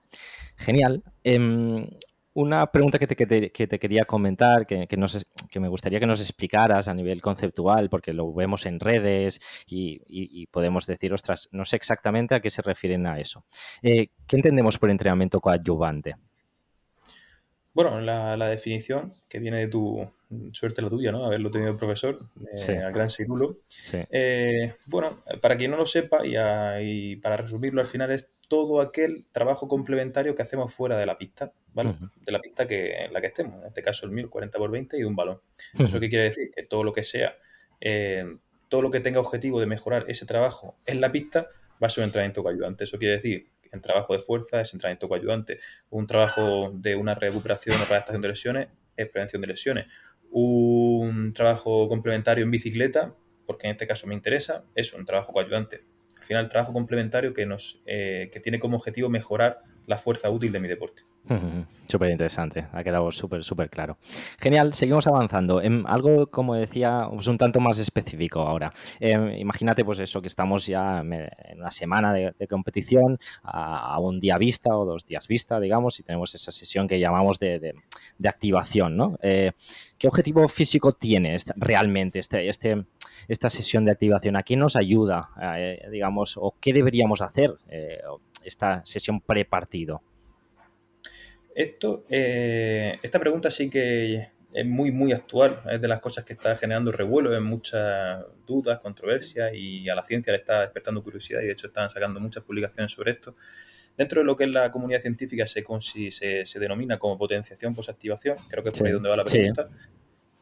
Genial. 0.56 1.04
Em, 1.26 1.86
una 2.34 2.72
pregunta 2.72 3.00
que 3.00 3.08
te, 3.08 3.80
quería 3.80 4.06
comentar, 4.06 4.66
que, 4.66 4.88
me 5.60 5.68
gustaría 5.68 6.00
que 6.00 6.06
nos 6.06 6.22
explicaras 6.22 6.88
a 6.88 6.94
nivel 6.94 7.22
conceptual, 7.22 7.90
porque 7.90 8.14
lo 8.14 8.34
vemos 8.34 8.66
en 8.66 8.80
redes 8.80 9.40
y, 9.68 10.46
podemos 10.48 10.86
decir, 10.86 11.14
ostras, 11.14 11.50
no 11.52 11.66
sé 11.66 11.76
exactamente 11.76 12.36
a 12.36 12.40
qué 12.40 12.50
se 12.50 12.62
refieren 12.62 13.08
a 13.08 13.20
eso. 13.20 13.46
Eh, 13.82 14.10
¿Qué 14.28 14.36
entendemos 14.36 14.78
por 14.78 14.90
entrenamiento 14.90 15.40
coadyuvante? 15.40 16.16
Bueno, 17.80 18.02
la, 18.02 18.50
definición 18.50 19.14
que 19.30 19.40
viene 19.40 19.60
de 19.60 19.68
tu 19.70 20.06
suerte 20.52 20.82
la 20.82 20.90
tuya, 20.90 21.14
¿no? 21.14 21.24
Haberlo 21.26 21.50
tenido 21.50 21.72
el 21.72 21.78
profesor, 21.78 22.20
eh, 22.68 22.78
al 22.78 22.92
gran 22.92 23.10
Cirulo. 23.10 23.60
Eh, 23.94 24.74
bueno, 24.86 25.24
para 25.40 25.56
quien 25.56 25.72
no 25.72 25.78
lo 25.78 25.86
sepa 25.86 26.28
y, 26.28 26.36
y, 26.82 27.16
para 27.16 27.38
resumirlo 27.38 27.80
al 27.80 27.88
final 27.88 28.12
es 28.12 28.28
todo 28.50 28.82
aquel 28.82 29.28
trabajo 29.32 29.70
complementario 29.70 30.36
que 30.36 30.42
hacemos 30.42 30.74
fuera 30.74 30.98
de 30.98 31.06
la 31.06 31.18
pista, 31.18 31.54
¿vale? 31.74 31.96
De 32.26 32.34
la 32.34 32.40
pista 32.40 32.68
que, 32.68 33.06
en 33.06 33.14
la 33.14 33.22
que 33.22 33.28
estemos, 33.28 33.62
en 33.62 33.68
este 33.70 33.82
caso 33.82 34.06
el 34.06 34.12
1040 34.12 34.58
por 34.58 34.72
20 34.72 34.98
y 34.98 35.00
de 35.00 35.06
un 35.06 35.16
balón. 35.16 35.40
¿Eso 35.80 36.02
qué 36.02 36.10
quiere 36.10 36.26
decir? 36.26 36.52
Que 36.54 36.64
todo 36.64 36.84
lo 36.84 36.92
que 36.92 37.06
sea, 37.06 37.38
eh, 37.80 38.26
todo 38.68 38.82
lo 38.82 38.92
que 38.92 39.00
tenga 39.00 39.22
objetivo 39.22 39.62
de 39.62 39.68
mejorar 39.68 40.04
ese 40.10 40.26
trabajo 40.26 40.76
en 40.86 41.00
la 41.00 41.14
pista 41.14 41.48
va 41.82 41.88
a 41.88 41.90
ser 41.90 42.02
un 42.02 42.10
entrenamiento 42.10 42.44
coayudante. 42.44 42.84
Eso 42.84 42.98
quiere 42.98 43.14
decir 43.14 43.48
que 43.59 43.59
en 43.72 43.82
trabajo 43.82 44.14
de 44.14 44.20
fuerza 44.20 44.62
es 44.62 44.74
entrenamiento 44.74 45.08
coayudante. 45.08 45.60
Un 45.90 46.08
trabajo 46.08 46.72
de 46.74 46.96
una 46.96 47.16
recuperación 47.16 47.76
o 47.80 47.84
adaptación 47.86 48.22
de 48.22 48.28
lesiones 48.28 48.68
es 48.96 49.08
prevención 49.10 49.42
de 49.42 49.48
lesiones. 49.48 49.86
Un 50.32 51.34
trabajo 51.34 51.88
complementario 51.88 52.44
en 52.44 52.52
bicicleta, 52.52 53.16
porque 53.46 53.68
en 53.68 53.72
este 53.72 53.88
caso 53.88 54.08
me 54.08 54.14
interesa, 54.14 54.64
es 54.76 54.94
un 54.94 55.06
trabajo 55.06 55.34
coayudante 55.34 55.84
al 56.20 56.26
final 56.26 56.50
trabajo 56.50 56.74
complementario 56.74 57.34
que, 57.34 57.46
nos, 57.46 57.82
eh, 57.86 58.30
que 58.32 58.40
tiene 58.40 58.60
como 58.60 58.78
objetivo 58.78 59.10
mejorar 59.10 59.62
la 59.90 59.98
fuerza 59.98 60.30
útil 60.30 60.52
de 60.52 60.60
mi 60.60 60.68
deporte. 60.68 61.02
Súper 61.88 62.12
interesante, 62.12 62.68
ha 62.72 62.84
quedado 62.84 63.12
súper, 63.12 63.44
súper 63.44 63.70
claro. 63.70 63.98
Genial, 64.40 64.74
seguimos 64.74 65.08
avanzando. 65.08 65.62
En 65.62 65.84
algo, 65.88 66.28
como 66.28 66.54
decía, 66.54 67.08
pues 67.12 67.26
un 67.26 67.38
tanto 67.38 67.60
más 67.60 67.80
específico 67.80 68.42
ahora. 68.42 68.72
Em, 69.00 69.32
imagínate, 69.38 69.84
pues 69.84 69.98
eso, 70.00 70.22
que 70.22 70.28
estamos 70.28 70.68
ya 70.68 71.00
en 71.00 71.60
una 71.60 71.72
semana 71.72 72.14
de, 72.14 72.48
competición, 72.48 73.18
a, 73.44 74.00
un 74.00 74.20
día 74.20 74.38
vista 74.38 74.76
o 74.76 74.86
dos 74.86 75.06
días 75.06 75.28
vista, 75.28 75.60
digamos, 75.60 76.00
y 76.00 76.04
tenemos 76.04 76.34
esa 76.36 76.52
sesión 76.52 76.88
que 76.88 77.00
llamamos 77.00 77.40
de, 77.40 77.74
activación, 78.24 78.96
¿no? 78.96 79.18
Eh, 79.24 79.52
¿Qué 79.98 80.08
objetivo 80.08 80.48
físico 80.48 80.92
tiene 80.92 81.36
realmente 81.56 82.20
este, 82.20 82.48
este, 82.48 82.86
esta 83.28 83.50
sesión 83.50 83.86
de 83.86 83.92
activación? 83.92 84.36
¿A 84.36 84.44
quién 84.44 84.60
nos 84.60 84.76
ayuda, 84.76 85.30
eh, 85.42 85.88
digamos, 85.92 86.38
o 86.38 86.56
qué 86.60 86.74
deberíamos 86.74 87.22
hacer 87.22 87.56
eh, 87.68 88.00
esta 88.50 88.86
sesión 88.86 89.22
pre-partido? 89.22 90.02
Esto, 91.56 92.06
eh, 92.10 92.98
esta 93.02 93.20
pregunta 93.20 93.50
sí 93.50 93.70
que 93.70 94.30
es 94.54 94.66
muy, 94.66 94.92
muy 94.92 95.12
actual. 95.12 95.62
Es 95.70 95.82
de 95.82 95.88
las 95.88 96.02
cosas 96.02 96.24
que 96.24 96.34
está 96.34 96.56
generando 96.56 96.92
revuelo 96.92 97.36
en 97.36 97.44
muchas 97.44 98.24
dudas, 98.46 98.80
controversias 98.80 99.52
y 99.54 99.90
a 99.90 99.96
la 99.96 100.04
ciencia 100.04 100.32
le 100.34 100.40
está 100.40 100.62
despertando 100.62 101.04
curiosidad 101.04 101.42
y 101.42 101.46
de 101.46 101.52
hecho 101.52 101.68
están 101.68 101.90
sacando 101.90 102.20
muchas 102.20 102.44
publicaciones 102.44 102.92
sobre 102.92 103.12
esto. 103.12 103.36
Dentro 103.98 104.22
de 104.22 104.26
lo 104.26 104.36
que 104.36 104.46
es 104.46 104.52
la 104.52 104.72
comunidad 104.72 105.00
científica 105.00 105.46
se, 105.46 105.64
se, 106.12 106.46
se 106.46 106.60
denomina 106.60 106.98
como 106.98 107.18
potenciación 107.18 107.76
posactivación, 107.76 108.38
creo 108.50 108.64
que 108.64 108.70
es 108.70 108.78
por 108.78 108.88
ahí 108.88 108.94
donde 108.94 109.10
va 109.10 109.18
la 109.18 109.26
pregunta. 109.26 109.68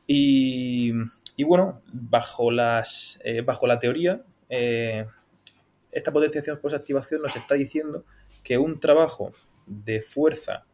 Y, 0.05 0.93
y, 1.35 1.43
bueno, 1.43 1.81
bajo, 1.91 2.51
las, 2.51 3.19
eh, 3.23 3.41
bajo 3.41 3.65
la 3.67 3.79
teoría, 3.79 4.21
eh, 4.47 5.05
esta 5.97 6.13
potenciación 6.13 6.59
posactivación 6.59 7.21
nos 7.21 7.35
está 7.35 7.55
diciendo 7.55 8.05
que 8.43 8.57
un 8.57 8.79
trabajo 8.79 9.31
de 9.65 9.99
fuerza 9.99 10.65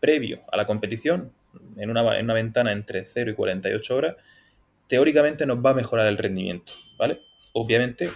previo 0.00 0.40
a 0.50 0.56
la 0.56 0.66
competición, 0.66 1.32
en 1.76 1.90
una, 1.90 2.18
en 2.18 2.24
una 2.24 2.34
ventana 2.34 2.72
entre 2.72 3.04
0 3.04 3.30
y 3.30 3.34
48 3.34 3.96
horas, 3.96 4.16
teóricamente 4.88 5.46
nos 5.46 5.58
va 5.58 5.70
a 5.70 5.74
mejorar 5.74 6.06
el 6.06 6.18
rendimiento, 6.18 6.72
¿vale? 6.98 7.20
Obviamente, 7.52 8.10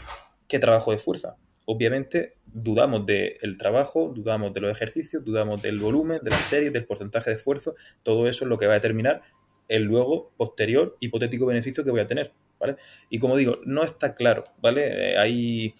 ¿qué 0.49 0.59
trabajo 0.59 0.91
de 0.91 0.99
fuerza? 0.99 1.37
Obviamente 1.67 2.35
dudamos 2.47 3.05
del 3.05 3.59
trabajo, 3.59 4.13
dudamos 4.15 4.55
de 4.55 4.63
los 4.63 4.71
ejercicios, 4.71 5.25
dudamos 5.25 5.61
del 5.61 5.79
volumen, 5.79 6.21
de 6.23 6.31
las 6.31 6.41
series, 6.41 6.73
del 6.73 6.87
porcentaje 6.87 7.31
de 7.31 7.37
esfuerzo, 7.37 7.75
todo 8.03 8.27
eso 8.27 8.45
es 8.45 8.49
lo 8.49 8.59
que 8.59 8.67
va 8.67 8.73
a 8.73 8.77
determinar 8.77 9.23
el 9.69 9.83
luego 9.83 10.33
posterior 10.37 10.97
hipotético 11.01 11.47
beneficio 11.47 11.85
que 11.85 11.91
voy 11.91 12.01
a 12.01 12.07
tener, 12.07 12.33
¿vale? 12.59 12.77
Y 13.11 13.19
como 13.19 13.37
digo, 13.37 13.59
no 13.67 13.85
está 13.85 14.15
claro, 14.15 14.45
¿vale? 14.61 15.13
Eh, 15.13 15.19
hay 15.19 15.75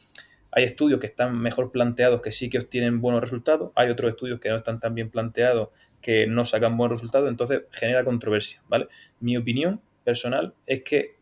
hay 0.57 0.65
estudios 0.65 0.99
que 0.99 1.07
están 1.07 1.39
mejor 1.39 1.71
planteados 1.71 2.23
que 2.23 2.33
sí 2.33 2.49
que 2.49 2.57
obtienen 2.57 3.03
buenos 3.03 3.21
resultados, 3.21 3.73
hay 3.75 3.91
otros 3.91 4.09
estudios 4.09 4.41
que 4.41 4.49
no 4.49 4.57
están 4.57 4.81
tan 4.81 4.95
bien 4.95 5.11
planteados 5.11 5.69
que 6.01 6.27
no 6.27 6.47
sacan 6.47 6.79
buenos 6.79 6.99
resultados, 6.99 7.29
entonces 7.29 7.65
genera 7.71 8.05
controversia, 8.05 8.63
¿vale? 8.67 8.89
Mi 9.21 9.37
opinión 9.37 9.83
personal 10.03 10.55
es 10.65 10.83
que 10.83 11.17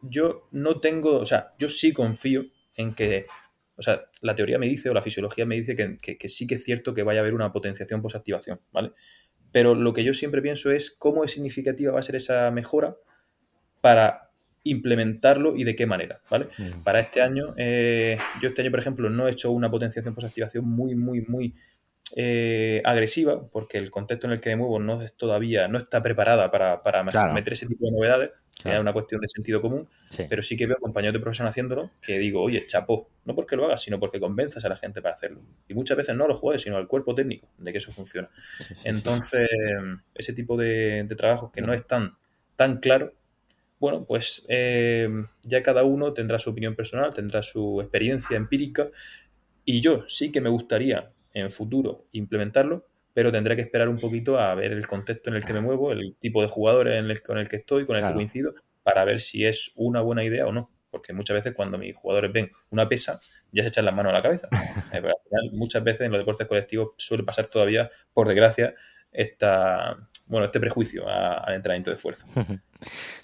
yo 0.00 0.48
no 0.52 0.80
tengo, 0.80 1.18
o 1.18 1.26
sea, 1.26 1.52
yo 1.58 1.68
sí 1.68 1.92
confío 1.92 2.46
en 2.78 2.94
que, 2.94 3.26
o 3.76 3.82
sea, 3.82 4.06
la 4.22 4.34
teoría 4.34 4.58
me 4.58 4.68
dice 4.68 4.88
o 4.88 4.94
la 4.94 5.02
fisiología 5.02 5.44
me 5.44 5.56
dice 5.56 5.74
que, 5.74 6.28
sí 6.28 6.46
que 6.46 6.54
es 6.54 6.64
cierto 6.64 6.94
que 6.94 7.02
vaya 7.02 7.20
a 7.20 7.24
haber 7.24 7.34
una 7.34 7.52
potenciación 7.52 8.00
posactivación, 8.00 8.62
¿vale? 8.72 8.92
Pero 9.52 9.74
lo 9.74 9.92
que 9.92 10.02
yo 10.02 10.14
siempre 10.14 10.40
pienso 10.40 10.70
es 10.70 10.90
cómo 10.90 11.24
es 11.24 11.32
significativa 11.32 11.92
va 11.92 12.00
a 12.00 12.02
ser 12.02 12.16
esa 12.16 12.50
mejora 12.50 12.96
para 13.82 14.25
implementarlo 14.70 15.56
y 15.56 15.64
de 15.64 15.74
qué 15.76 15.86
manera, 15.86 16.20
¿vale? 16.30 16.46
Mm. 16.58 16.82
Para 16.82 17.00
este 17.00 17.22
año, 17.22 17.54
eh, 17.56 18.16
yo 18.40 18.48
este 18.48 18.62
año, 18.62 18.70
por 18.70 18.80
ejemplo, 18.80 19.10
no 19.10 19.28
he 19.28 19.32
hecho 19.32 19.50
una 19.50 19.70
potenciación 19.70 20.14
posactivación 20.14 20.64
muy, 20.68 20.94
muy, 20.94 21.22
muy 21.22 21.54
eh, 22.14 22.80
agresiva, 22.84 23.48
porque 23.48 23.78
el 23.78 23.90
contexto 23.90 24.28
en 24.28 24.34
el 24.34 24.40
que 24.40 24.50
me 24.50 24.56
muevo 24.56 24.78
no 24.78 25.02
es 25.02 25.14
todavía, 25.14 25.66
no 25.66 25.76
está 25.76 26.02
preparada 26.02 26.50
para, 26.52 27.02
meter 27.32 27.52
ese 27.52 27.66
tipo 27.66 27.84
de 27.84 27.90
novedades, 27.90 28.30
que 28.62 28.72
es 28.72 28.80
una 28.80 28.92
cuestión 28.92 29.20
de 29.20 29.26
sentido 29.26 29.60
común, 29.60 29.88
pero 30.28 30.42
sí 30.42 30.56
que 30.56 30.66
veo 30.66 30.76
compañeros 30.76 31.14
de 31.14 31.20
profesión 31.20 31.48
haciéndolo, 31.48 31.90
que 32.00 32.18
digo, 32.18 32.42
oye, 32.42 32.64
chapó, 32.64 33.10
no 33.24 33.34
porque 33.34 33.56
lo 33.56 33.66
hagas, 33.66 33.82
sino 33.82 33.98
porque 33.98 34.20
convenzas 34.20 34.64
a 34.64 34.68
la 34.68 34.76
gente 34.76 35.02
para 35.02 35.16
hacerlo. 35.16 35.40
Y 35.68 35.74
muchas 35.74 35.96
veces 35.96 36.14
no 36.14 36.24
a 36.24 36.28
los 36.28 36.38
jugadores, 36.38 36.62
sino 36.62 36.76
al 36.76 36.86
cuerpo 36.86 37.14
técnico 37.14 37.48
de 37.58 37.72
que 37.72 37.78
eso 37.78 37.90
funciona. 37.90 38.30
Entonces, 38.84 39.48
ese 40.14 40.32
tipo 40.32 40.56
de, 40.56 41.04
de 41.08 41.16
trabajos 41.16 41.50
que 41.50 41.60
no 41.60 41.74
es 41.74 41.86
tan, 41.88 42.16
tan 42.54 42.78
claro, 42.78 43.14
bueno, 43.78 44.04
pues 44.04 44.46
eh, 44.48 45.08
ya 45.42 45.62
cada 45.62 45.84
uno 45.84 46.12
tendrá 46.12 46.38
su 46.38 46.50
opinión 46.50 46.74
personal, 46.74 47.14
tendrá 47.14 47.42
su 47.42 47.80
experiencia 47.80 48.36
empírica 48.36 48.88
y 49.64 49.80
yo 49.80 50.04
sí 50.08 50.32
que 50.32 50.40
me 50.40 50.48
gustaría 50.48 51.12
en 51.34 51.50
futuro 51.50 52.06
implementarlo, 52.12 52.86
pero 53.12 53.32
tendré 53.32 53.56
que 53.56 53.62
esperar 53.62 53.88
un 53.88 53.98
poquito 53.98 54.38
a 54.38 54.54
ver 54.54 54.72
el 54.72 54.86
contexto 54.86 55.30
en 55.30 55.36
el 55.36 55.44
que 55.44 55.52
me 55.52 55.60
muevo, 55.60 55.92
el 55.92 56.16
tipo 56.18 56.40
de 56.40 56.48
jugadores 56.48 57.20
con 57.20 57.38
el 57.38 57.48
que 57.48 57.56
estoy, 57.56 57.84
con 57.84 57.96
el 57.96 58.04
que 58.04 58.12
coincido, 58.12 58.54
para 58.82 59.04
ver 59.04 59.20
si 59.20 59.44
es 59.44 59.72
una 59.76 60.00
buena 60.00 60.24
idea 60.24 60.46
o 60.46 60.52
no. 60.52 60.70
Porque 60.90 61.12
muchas 61.12 61.34
veces 61.34 61.52
cuando 61.52 61.76
mis 61.76 61.94
jugadores 61.96 62.32
ven 62.32 62.50
una 62.70 62.88
pesa, 62.88 63.18
ya 63.52 63.62
se 63.62 63.68
echan 63.68 63.84
las 63.84 63.94
manos 63.94 64.12
a 64.12 64.16
la 64.16 64.22
cabeza. 64.22 64.48
Pero 64.92 65.08
al 65.08 65.14
final, 65.28 65.50
muchas 65.52 65.82
veces 65.82 66.02
en 66.02 66.12
los 66.12 66.20
deportes 66.20 66.46
colectivos 66.46 66.90
suele 66.96 67.24
pasar 67.24 67.46
todavía, 67.46 67.90
por 68.14 68.28
desgracia, 68.28 68.74
esta, 69.16 69.96
bueno, 70.28 70.46
este 70.46 70.60
prejuicio 70.60 71.08
al 71.08 71.54
entrenamiento 71.54 71.90
de 71.90 71.96
fuerza. 71.96 72.26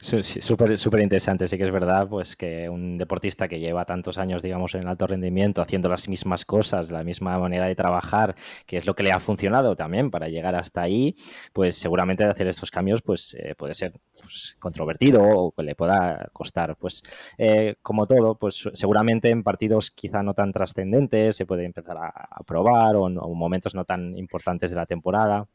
Súper 0.01 0.79
súper 0.79 1.01
interesante, 1.01 1.47
sí 1.47 1.59
que 1.59 1.65
es 1.65 1.71
verdad 1.71 2.09
pues 2.09 2.37
que 2.37 2.71
un 2.71 2.97
deportista 2.97 3.49
que 3.49 3.61
lleva 3.61 3.85
tantos 3.85 4.17
años, 4.17 4.43
digamos, 4.43 4.75
en 4.75 4.89
alto 4.89 5.07
rendimiento, 5.07 5.61
haciendo 5.61 5.91
las 5.91 6.09
mismas 6.09 6.47
cosas, 6.47 6.91
la 6.91 7.05
misma 7.05 7.39
manera 7.39 7.67
de 7.67 7.75
trabajar, 7.75 8.35
que 8.67 8.79
es 8.79 8.87
lo 8.87 8.95
que 8.95 9.03
le 9.03 9.13
ha 9.13 9.21
funcionado 9.21 9.77
también 9.77 10.11
para 10.11 10.29
llegar 10.29 10.55
hasta 10.55 10.81
ahí, 10.81 11.15
pues 11.53 11.77
seguramente 11.77 12.25
hacer 12.25 12.47
estos 12.47 12.71
cambios 12.71 13.03
pues 13.03 13.35
eh, 13.35 13.55
puede 13.55 13.75
ser 13.75 13.93
pues, 14.19 14.57
controvertido 14.59 15.21
o 15.23 15.55
le 15.63 15.75
pueda 15.75 16.31
costar. 16.33 16.75
Pues 16.77 17.03
eh, 17.37 17.77
como 17.83 18.07
todo, 18.07 18.39
pues 18.39 18.71
seguramente 18.73 19.29
en 19.29 19.43
partidos 19.43 19.91
quizá 19.91 20.23
no 20.23 20.33
tan 20.33 20.53
trascendentes 20.53 21.37
se 21.37 21.45
puede 21.45 21.67
empezar 21.67 21.99
a, 21.99 22.43
probar 22.47 22.97
o 22.97 23.07
en 23.07 23.15
momentos 23.15 23.75
no 23.75 23.85
tan 23.85 24.17
importantes 24.17 24.71
de 24.71 24.77
la 24.77 24.87
temporada 24.87 25.47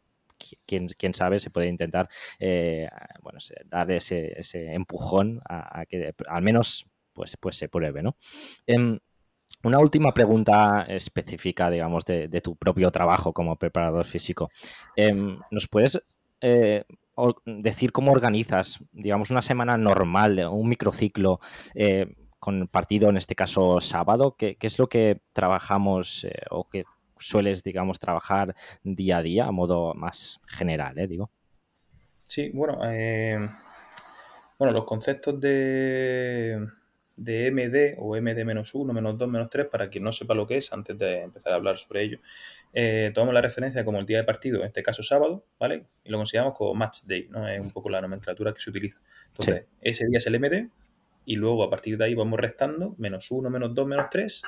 quién, 0.65 0.87
quién 0.87 1.13
sabe, 1.13 1.39
se 1.39 1.49
puede 1.49 1.67
intentar 1.67 2.09
eh, 2.39 2.87
bueno, 3.21 3.39
dar 3.65 3.91
ese, 3.91 4.39
ese 4.39 4.73
empujón 4.73 5.41
a, 5.47 5.85
que 5.85 6.13
al 6.27 6.41
menos 6.41 6.87
pues, 7.13 7.35
pues 7.39 7.57
se 7.57 7.69
pruebe, 7.69 8.03
¿no? 8.03 8.15
Em, 8.65 8.99
una 9.63 9.79
última 9.79 10.13
pregunta 10.13 10.85
específica, 10.87 11.69
digamos, 11.69 12.05
de, 12.05 12.41
tu 12.41 12.55
propio 12.55 12.91
trabajo 12.91 13.33
como 13.33 13.55
preparador 13.55 14.05
físico. 14.05 14.49
Em, 14.95 15.39
¿Nos 15.49 15.67
puedes 15.67 16.01
eh, 16.41 16.83
decir 17.45 17.91
cómo 17.91 18.11
organizas, 18.11 18.79
digamos, 18.91 19.31
una 19.31 19.41
semana 19.41 19.77
normal, 19.77 20.47
un 20.51 20.69
microciclo 20.69 21.39
eh, 21.73 22.15
con 22.39 22.67
partido, 22.67 23.09
en 23.09 23.17
este 23.17 23.35
caso 23.35 23.81
sábado? 23.81 24.35
¿Qué, 24.37 24.57
qué 24.57 24.67
es 24.67 24.77
lo 24.77 24.87
que 24.87 25.21
trabajamos 25.33 26.27
o 26.51 26.69
qué 26.69 26.85
sueles, 27.19 27.63
digamos, 27.63 27.99
trabajar 27.99 28.55
día 28.83 29.17
a 29.17 29.21
día 29.21 29.45
a 29.45 29.51
modo 29.51 29.93
más 29.93 30.41
general, 30.45 30.97
¿eh? 30.99 31.07
Digo. 31.07 31.31
Sí, 32.23 32.49
bueno, 32.53 32.79
eh, 32.83 33.37
bueno, 34.59 34.73
los 34.73 34.85
conceptos 34.85 35.39
de, 35.39 36.67
de 37.15 37.51
MD 37.51 37.95
o 37.99 38.15
MD-1, 38.15 38.93
menos 38.93 39.17
2, 39.17 39.29
menos 39.29 39.49
3, 39.49 39.67
para 39.67 39.89
quien 39.89 40.03
no 40.03 40.11
sepa 40.11 40.33
lo 40.33 40.45
que 40.45 40.57
es, 40.57 40.71
antes 40.73 40.97
de 40.97 41.21
empezar 41.21 41.53
a 41.53 41.55
hablar 41.55 41.77
sobre 41.77 42.03
ello, 42.03 42.19
eh, 42.73 43.11
tomamos 43.13 43.33
la 43.33 43.41
referencia 43.41 43.85
como 43.85 43.99
el 43.99 44.05
día 44.05 44.17
de 44.17 44.23
partido, 44.23 44.59
en 44.59 44.67
este 44.67 44.83
caso 44.83 45.03
sábado, 45.03 45.45
¿vale? 45.59 45.85
Y 46.03 46.09
lo 46.09 46.17
consideramos 46.17 46.57
como 46.57 46.73
match 46.73 47.03
day, 47.05 47.27
¿no? 47.29 47.47
Es 47.47 47.59
un 47.59 47.71
poco 47.71 47.89
la 47.89 48.01
nomenclatura 48.01 48.53
que 48.53 48.59
se 48.59 48.69
utiliza. 48.69 48.99
Entonces, 49.27 49.65
ese 49.81 50.05
día 50.05 50.17
es 50.19 50.27
el 50.27 50.39
MD 50.39 50.69
y 51.25 51.35
luego 51.35 51.63
a 51.63 51.69
partir 51.69 51.97
de 51.97 52.05
ahí 52.05 52.13
vamos 52.13 52.39
restando 52.39 52.95
menos 52.97 53.31
1, 53.31 53.49
menos 53.49 53.73
2, 53.73 53.87
menos 53.87 54.07
3 54.09 54.41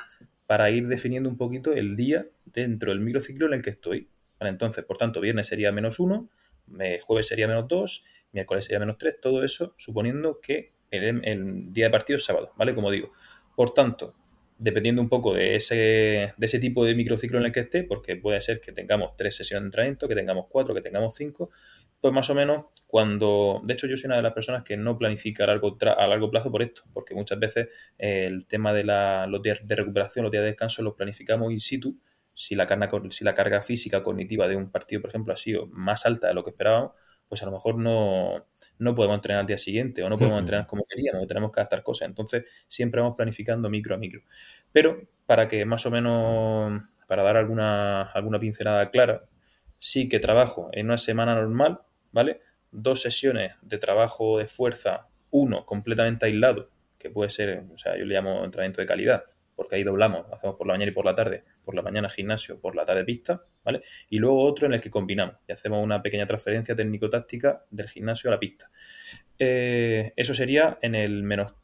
para 0.50 0.68
ir 0.68 0.88
definiendo 0.88 1.28
un 1.28 1.36
poquito 1.36 1.74
el 1.74 1.94
día 1.94 2.26
dentro 2.44 2.90
del 2.90 2.98
microciclo 2.98 3.46
en 3.46 3.52
el 3.52 3.62
que 3.62 3.70
estoy. 3.70 4.08
entonces, 4.40 4.84
por 4.84 4.96
tanto, 4.96 5.20
viernes 5.20 5.46
sería 5.46 5.70
menos 5.70 6.00
1, 6.00 6.28
jueves 7.02 7.28
sería 7.28 7.46
menos 7.46 7.68
2, 7.68 8.04
miércoles 8.32 8.64
sería 8.64 8.80
menos 8.80 8.98
3, 8.98 9.20
todo 9.22 9.44
eso 9.44 9.76
suponiendo 9.78 10.40
que 10.40 10.72
el, 10.90 11.24
el, 11.24 11.72
día 11.72 11.84
de 11.84 11.90
partido 11.92 12.16
es 12.16 12.24
sábado, 12.24 12.52
¿vale? 12.56 12.74
Como 12.74 12.90
digo. 12.90 13.12
Por 13.54 13.74
tanto, 13.74 14.16
dependiendo 14.58 15.00
un 15.00 15.08
poco 15.08 15.34
de 15.34 15.54
ese, 15.54 16.34
de 16.36 16.46
ese 16.46 16.58
tipo 16.58 16.84
de 16.84 16.96
microciclo 16.96 17.38
en 17.38 17.44
el 17.44 17.52
que 17.52 17.60
esté, 17.60 17.84
porque 17.84 18.16
puede 18.16 18.40
ser 18.40 18.60
que 18.60 18.72
tengamos 18.72 19.14
tres 19.16 19.36
sesiones 19.36 19.62
de 19.62 19.66
entrenamiento, 19.66 20.08
que 20.08 20.16
tengamos 20.16 20.46
cuatro, 20.48 20.74
que 20.74 20.82
tengamos 20.82 21.14
cinco, 21.14 21.50
pues 22.00 22.14
más 22.14 22.30
o 22.30 22.34
menos 22.34 22.66
cuando, 22.86 23.60
de 23.64 23.74
hecho 23.74 23.86
yo 23.86 23.96
soy 23.96 24.08
una 24.08 24.16
de 24.16 24.22
las 24.22 24.32
personas 24.32 24.62
que 24.62 24.76
no 24.76 24.96
planifica 24.96 25.44
a 25.44 25.48
largo, 25.48 25.76
a 25.96 26.06
largo 26.06 26.30
plazo 26.30 26.50
por 26.50 26.62
esto, 26.62 26.82
porque 26.92 27.14
muchas 27.14 27.38
veces 27.38 27.68
eh, 27.98 28.26
el 28.26 28.46
tema 28.46 28.72
de 28.72 28.84
la, 28.84 29.26
los 29.26 29.42
días 29.42 29.60
de 29.62 29.76
recuperación, 29.76 30.24
los 30.24 30.32
días 30.32 30.42
de 30.42 30.48
descanso 30.48 30.82
los 30.82 30.94
planificamos 30.94 31.52
in 31.52 31.60
situ, 31.60 31.96
si 32.34 32.54
la, 32.54 32.66
carga, 32.66 32.88
si 33.10 33.24
la 33.24 33.34
carga 33.34 33.60
física 33.60 34.02
cognitiva 34.02 34.48
de 34.48 34.56
un 34.56 34.70
partido, 34.70 35.02
por 35.02 35.10
ejemplo, 35.10 35.32
ha 35.32 35.36
sido 35.36 35.66
más 35.66 36.06
alta 36.06 36.28
de 36.28 36.34
lo 36.34 36.42
que 36.42 36.50
esperábamos, 36.50 36.92
pues 37.28 37.42
a 37.42 37.46
lo 37.46 37.52
mejor 37.52 37.76
no, 37.76 38.46
no 38.78 38.94
podemos 38.94 39.16
entrenar 39.16 39.42
al 39.42 39.46
día 39.46 39.58
siguiente 39.58 40.02
o 40.02 40.08
no 40.08 40.18
podemos 40.18 40.40
entrenar 40.40 40.66
como 40.66 40.84
queríamos, 40.88 41.28
tenemos 41.28 41.52
que 41.52 41.60
adaptar 41.60 41.82
cosas. 41.82 42.08
Entonces, 42.08 42.44
siempre 42.66 43.00
vamos 43.00 43.16
planificando 43.16 43.68
micro 43.68 43.94
a 43.94 43.98
micro. 43.98 44.22
Pero 44.72 45.06
para 45.26 45.46
que 45.46 45.64
más 45.64 45.86
o 45.86 45.90
menos, 45.90 46.82
para 47.06 47.22
dar 47.22 47.36
alguna, 47.36 48.02
alguna 48.02 48.40
pincelada 48.40 48.90
clara, 48.90 49.26
sí 49.78 50.08
que 50.08 50.18
trabajo 50.18 50.70
en 50.72 50.86
una 50.86 50.98
semana 50.98 51.34
normal, 51.34 51.82
¿vale? 52.12 52.40
Dos 52.70 53.02
sesiones 53.02 53.54
de 53.62 53.78
trabajo 53.78 54.38
de 54.38 54.46
fuerza, 54.46 55.08
uno 55.30 55.64
completamente 55.64 56.26
aislado, 56.26 56.70
que 56.98 57.10
puede 57.10 57.30
ser, 57.30 57.64
o 57.72 57.78
sea, 57.78 57.96
yo 57.96 58.04
le 58.04 58.14
llamo 58.14 58.44
entrenamiento 58.44 58.80
de 58.80 58.86
calidad, 58.86 59.24
porque 59.56 59.76
ahí 59.76 59.84
doblamos, 59.84 60.26
hacemos 60.32 60.56
por 60.56 60.66
la 60.66 60.74
mañana 60.74 60.90
y 60.90 60.94
por 60.94 61.04
la 61.04 61.14
tarde, 61.14 61.44
por 61.64 61.74
la 61.74 61.82
mañana 61.82 62.08
gimnasio, 62.08 62.60
por 62.60 62.74
la 62.74 62.84
tarde 62.84 63.04
pista, 63.04 63.44
¿vale? 63.64 63.82
Y 64.08 64.18
luego 64.18 64.42
otro 64.42 64.66
en 64.66 64.74
el 64.74 64.80
que 64.80 64.90
combinamos 64.90 65.36
y 65.46 65.52
hacemos 65.52 65.82
una 65.82 66.02
pequeña 66.02 66.26
transferencia 66.26 66.74
técnico-táctica 66.74 67.64
del 67.70 67.88
gimnasio 67.88 68.30
a 68.30 68.34
la 68.34 68.40
pista. 68.40 68.70
Eh, 69.38 70.12
eso 70.16 70.34
sería 70.34 70.78
en 70.82 70.94
el 70.94 71.22
menos 71.22 71.54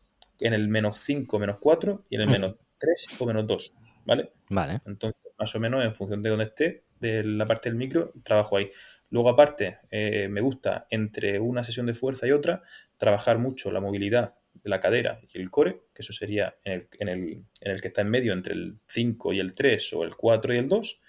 en 0.40 0.52
el 0.52 0.68
menos 0.68 0.98
5, 1.00 1.38
menos 1.38 1.58
4 1.60 2.06
y 2.10 2.16
en 2.16 2.22
el 2.22 2.28
menos 2.28 2.56
3 2.78 3.08
o 3.18 3.26
menos 3.26 3.46
2, 3.46 3.78
¿vale? 4.04 4.32
Vale. 4.50 4.80
Entonces, 4.86 5.32
más 5.38 5.54
o 5.54 5.60
menos 5.60 5.84
en 5.84 5.94
función 5.94 6.22
de 6.22 6.30
donde 6.30 6.44
esté, 6.44 6.84
de 7.00 7.24
la 7.24 7.46
parte 7.46 7.68
del 7.68 7.76
micro, 7.76 8.12
trabajo 8.22 8.56
ahí. 8.56 8.70
Luego, 9.10 9.30
aparte, 9.30 9.78
eh, 9.90 10.28
me 10.28 10.40
gusta 10.40 10.86
entre 10.90 11.38
una 11.38 11.64
sesión 11.64 11.86
de 11.86 11.94
fuerza 11.94 12.26
y 12.26 12.32
otra 12.32 12.62
trabajar 12.96 13.38
mucho 13.38 13.70
la 13.70 13.80
movilidad 13.80 14.34
de 14.54 14.70
la 14.70 14.80
cadera 14.80 15.20
y 15.32 15.38
el 15.38 15.50
core, 15.50 15.82
que 15.94 16.02
eso 16.02 16.12
sería 16.12 16.56
en 16.64 16.72
el, 16.72 16.88
en 16.98 17.08
el, 17.08 17.44
en 17.60 17.72
el 17.72 17.80
que 17.80 17.88
está 17.88 18.00
en 18.02 18.10
medio 18.10 18.32
entre 18.32 18.54
el 18.54 18.78
5 18.86 19.32
y 19.32 19.40
el 19.40 19.54
3 19.54 19.92
o 19.92 20.04
el 20.04 20.16
4 20.16 20.54
y 20.54 20.58
el 20.58 20.68
2. 20.68 21.00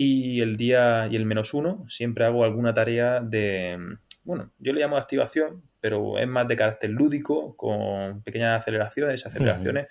Y 0.00 0.40
el 0.40 0.56
día 0.56 1.08
y 1.10 1.16
el 1.16 1.26
menos 1.26 1.52
1 1.52 1.86
siempre 1.88 2.24
hago 2.24 2.44
alguna 2.44 2.72
tarea 2.72 3.20
de, 3.20 3.76
bueno, 4.28 4.52
yo 4.58 4.72
le 4.72 4.80
llamo 4.80 4.96
activación, 4.96 5.62
pero 5.80 6.18
es 6.18 6.28
más 6.28 6.46
de 6.46 6.54
carácter 6.54 6.90
lúdico, 6.90 7.56
con 7.56 8.22
pequeñas 8.22 8.62
aceleraciones, 8.62 9.26
aceleraciones 9.26 9.88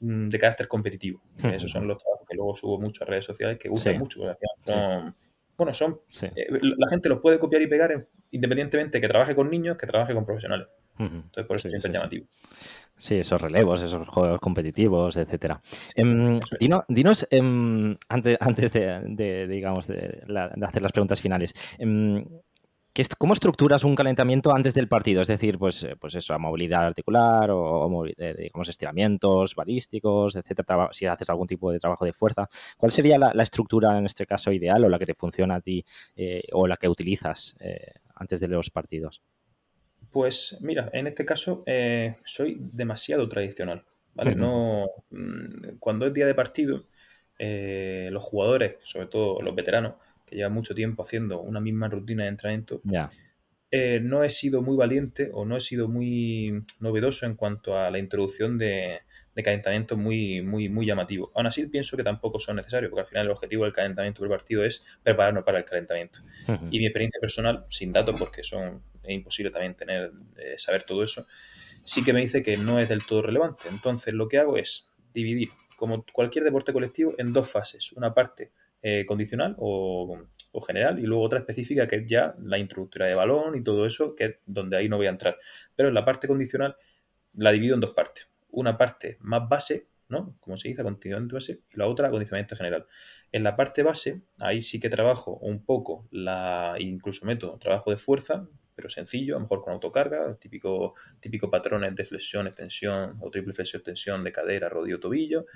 mm, 0.00 0.28
de 0.28 0.38
carácter 0.38 0.68
competitivo. 0.68 1.22
Esos 1.52 1.70
son 1.70 1.86
los 1.86 1.98
trabajos 2.02 2.26
que 2.28 2.36
luego 2.36 2.54
subo 2.54 2.78
mucho 2.78 3.04
a 3.04 3.06
redes 3.08 3.24
sociales 3.24 3.58
que 3.58 3.68
gustan 3.68 3.98
mucho, 3.98 4.20
son, 4.60 5.14
bueno, 5.56 5.74
son, 5.74 6.00
eh, 6.22 6.46
la 6.50 6.88
gente 6.88 7.08
los 7.08 7.20
puede 7.20 7.38
copiar 7.38 7.62
y 7.62 7.66
pegar 7.66 8.06
independientemente 8.30 9.00
que 9.00 9.08
trabaje 9.08 9.34
con 9.34 9.50
niños, 9.50 9.76
que 9.76 9.86
trabaje 9.86 10.14
con 10.14 10.24
profesionales. 10.24 10.68
Entonces, 10.98 11.46
por 11.46 11.56
eso 11.56 11.68
es 11.68 11.72
siempre 11.72 11.92
llamativo. 11.92 12.26
Sí, 12.96 13.16
esos 13.16 13.40
relevos, 13.40 13.82
esos 13.82 14.06
juegos 14.08 14.38
competitivos, 14.38 15.16
etcétera. 15.16 15.60
Em, 15.96 16.38
dinos, 16.88 17.26
em, 17.30 17.96
antes, 18.08 18.36
antes 18.38 18.72
de, 18.72 19.46
digamos, 19.48 19.88
de, 19.88 20.22
hacer 20.62 20.82
las 20.82 20.92
preguntas 20.92 21.20
finales, 21.20 21.52
em, 21.78 22.24
¿cómo 23.18 23.32
estructuras 23.32 23.84
un 23.84 23.94
calentamiento 23.94 24.54
antes 24.54 24.74
del 24.74 24.88
partido? 24.88 25.22
Es 25.22 25.28
decir, 25.28 25.58
pues, 25.58 25.82
eh, 25.84 25.96
pues 25.98 26.14
eso, 26.14 26.38
movilidad 26.38 26.86
articular 26.86 27.50
o, 27.50 28.06
eh, 28.06 28.34
digamos, 28.36 28.68
estiramientos 28.68 29.54
balísticos, 29.54 30.36
etcétera, 30.36 30.88
si 30.92 31.06
haces 31.06 31.30
algún 31.30 31.46
tipo 31.46 31.72
de 31.72 31.78
trabajo 31.78 32.04
de 32.04 32.12
fuerza. 32.12 32.48
¿Cuál 32.76 32.92
sería 32.92 33.18
la, 33.18 33.42
estructura 33.42 33.96
en 33.98 34.06
este 34.06 34.26
caso 34.26 34.52
ideal 34.52 34.84
o 34.84 34.88
la 34.88 34.98
que 34.98 35.06
te 35.06 35.14
funciona 35.14 35.56
a 35.56 35.60
ti 35.60 35.84
eh, 36.16 36.42
o 36.52 36.66
la 36.66 36.76
que 36.76 36.88
utilizas 36.88 37.56
antes 38.14 38.40
de 38.40 38.48
los 38.48 38.70
partidos? 38.70 39.22
Pues 40.10 40.58
mira, 40.60 40.90
en 40.92 41.06
este 41.06 41.24
caso 41.24 41.62
eh, 41.66 42.16
soy 42.24 42.58
demasiado 42.60 43.28
tradicional, 43.28 43.84
¿vale? 44.14 44.34
No, 44.34 44.86
mm, 45.10 45.78
cuando 45.78 46.06
es 46.06 46.12
día 46.12 46.26
de 46.26 46.34
partido, 46.34 46.84
los 47.38 48.22
jugadores, 48.22 48.76
sobre 48.84 49.08
todo 49.08 49.42
los 49.42 49.52
veteranos, 49.56 49.94
que 50.32 50.38
llevan 50.38 50.54
mucho 50.54 50.74
tiempo 50.74 51.02
haciendo 51.02 51.40
una 51.40 51.60
misma 51.60 51.88
rutina 51.88 52.24
de 52.24 52.30
entrenamiento, 52.30 52.80
eh, 53.70 54.00
no 54.02 54.22
he 54.22 54.30
sido 54.30 54.60
muy 54.60 54.76
valiente 54.76 55.30
o 55.32 55.44
no 55.44 55.56
he 55.56 55.60
sido 55.60 55.88
muy 55.88 56.62
novedoso 56.80 57.24
en 57.24 57.36
cuanto 57.36 57.78
a 57.78 57.90
la 57.90 57.98
introducción 57.98 58.58
de, 58.58 59.00
de 59.34 59.42
calentamientos 59.42 59.96
muy, 59.96 60.42
muy, 60.42 60.68
muy 60.68 60.86
llamativos. 60.86 61.30
Aún 61.34 61.46
así, 61.46 61.66
pienso 61.66 61.96
que 61.96 62.02
tampoco 62.02 62.38
son 62.38 62.56
necesarios, 62.56 62.90
porque 62.90 63.00
al 63.00 63.06
final 63.06 63.26
el 63.26 63.32
objetivo 63.32 63.64
del 63.64 63.72
calentamiento 63.72 64.22
del 64.22 64.30
partido 64.30 64.64
es 64.64 64.82
prepararnos 65.02 65.44
para 65.44 65.58
el 65.58 65.64
calentamiento. 65.64 66.20
Y 66.70 66.78
mi 66.78 66.86
experiencia 66.86 67.18
personal, 67.20 67.64
sin 67.70 67.92
datos, 67.92 68.18
porque 68.18 68.42
son, 68.42 68.82
es 69.02 69.10
imposible 69.10 69.50
también 69.50 69.74
tener, 69.74 70.12
eh, 70.36 70.54
saber 70.58 70.82
todo 70.82 71.02
eso, 71.02 71.26
sí 71.82 72.04
que 72.04 72.12
me 72.12 72.20
dice 72.20 72.42
que 72.42 72.56
no 72.56 72.78
es 72.78 72.88
del 72.88 73.04
todo 73.06 73.22
relevante. 73.22 73.64
Entonces, 73.70 74.12
lo 74.12 74.28
que 74.28 74.38
hago 74.38 74.58
es 74.58 74.90
dividir, 75.14 75.48
como 75.76 76.04
cualquier 76.12 76.44
deporte 76.44 76.72
colectivo, 76.72 77.14
en 77.16 77.32
dos 77.32 77.50
fases. 77.50 77.92
Una 77.92 78.12
parte 78.12 78.50
eh, 78.82 79.04
condicional 79.06 79.54
o, 79.58 80.18
o, 80.52 80.60
general 80.60 80.98
y 80.98 81.02
luego 81.02 81.22
otra 81.22 81.38
específica 81.38 81.86
que 81.86 81.96
es 81.96 82.06
ya 82.06 82.34
la 82.42 82.58
introductoria 82.58 83.08
de 83.08 83.14
balón 83.14 83.56
y 83.56 83.62
todo 83.62 83.86
eso, 83.86 84.14
que 84.14 84.24
es 84.24 84.36
donde 84.46 84.76
ahí 84.76 84.88
no 84.88 84.96
voy 84.96 85.06
a 85.06 85.10
entrar. 85.10 85.38
Pero 85.74 85.88
en 85.88 85.94
la 85.94 86.04
parte 86.04 86.28
condicional 86.28 86.76
la 87.34 87.52
divido 87.52 87.74
en 87.74 87.80
dos 87.80 87.90
partes 87.90 88.28
una 88.52 88.78
parte 88.78 89.16
más 89.20 89.48
base, 89.48 89.88
¿no? 90.08 90.36
Como 90.40 90.56
se 90.56 90.68
dice, 90.68 90.82
acondicionamiento 90.82 91.36
base, 91.36 91.62
y 91.72 91.78
la 91.78 91.88
otra, 91.88 92.08
acondicionamiento 92.08 92.54
general. 92.54 92.86
En 93.32 93.42
la 93.42 93.56
parte 93.56 93.82
base, 93.82 94.22
ahí 94.38 94.60
sí 94.60 94.78
que 94.78 94.88
trabajo 94.88 95.38
un 95.38 95.64
poco, 95.64 96.06
la 96.10 96.76
incluso 96.78 97.26
meto 97.26 97.58
trabajo 97.58 97.90
de 97.90 97.96
fuerza, 97.96 98.46
pero 98.82 98.90
sencillo, 98.90 99.36
a 99.36 99.38
lo 99.38 99.42
mejor 99.42 99.62
con 99.62 99.72
autocarga, 99.74 100.34
típico, 100.40 100.94
típico 101.20 101.48
patrones 101.48 101.94
de 101.94 102.04
flexión, 102.04 102.48
extensión 102.48 103.16
o 103.20 103.30
triple 103.30 103.52
flexión, 103.52 103.78
extensión 103.78 104.24
de 104.24 104.32
cadera, 104.32 104.68
rodillo, 104.68 104.98
tobillo. 104.98 105.46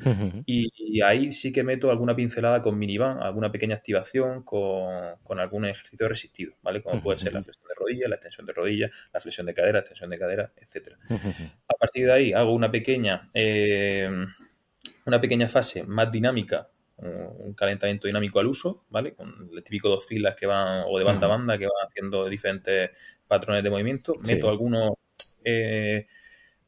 y, 0.46 1.00
ahí 1.02 1.32
sí 1.32 1.52
que 1.52 1.64
meto 1.64 1.90
alguna 1.90 2.14
pincelada 2.14 2.62
con 2.62 2.78
minivan, 2.78 3.18
alguna 3.18 3.50
pequeña 3.50 3.74
activación 3.74 4.44
con, 4.44 5.40
algún 5.40 5.64
ejercicio 5.64 6.08
resistido, 6.08 6.54
¿vale? 6.62 6.82
Como 6.82 7.02
puede 7.02 7.18
ser 7.18 7.32
la 7.32 7.42
flexión 7.42 7.66
de 7.66 7.74
rodilla, 7.74 8.08
la 8.08 8.14
extensión 8.14 8.46
de 8.46 8.52
rodilla, 8.52 8.90
la 9.12 9.20
flexión 9.20 9.46
de 9.46 9.54
cadera, 9.54 9.80
extensión 9.80 10.10
de 10.10 10.18
cadera, 10.18 10.52
etc. 10.56 10.96
A 11.68 11.74
partir 11.74 12.06
de 12.06 12.12
ahí 12.12 12.32
hago 12.32 12.54
una 12.54 12.70
pequeña, 12.70 13.28
eh, 13.34 14.08
una 15.04 15.20
pequeña 15.20 15.48
fase 15.48 15.82
más 15.82 16.12
dinámica 16.12 16.68
un 16.98 17.54
calentamiento 17.54 18.06
dinámico 18.06 18.40
al 18.40 18.46
uso, 18.46 18.84
¿vale? 18.88 19.14
Con 19.14 19.50
el 19.52 19.62
típico 19.62 19.88
dos 19.88 20.06
filas 20.06 20.34
que 20.34 20.46
van, 20.46 20.84
o 20.88 20.98
de 20.98 21.04
banda 21.04 21.26
a 21.26 21.30
banda, 21.30 21.58
que 21.58 21.66
van 21.66 21.86
haciendo 21.86 22.26
diferentes 22.26 22.90
patrones 23.26 23.62
de 23.62 23.70
movimiento. 23.70 24.14
Meto 24.26 24.48
alguno 24.48 24.98
eh, 25.44 26.06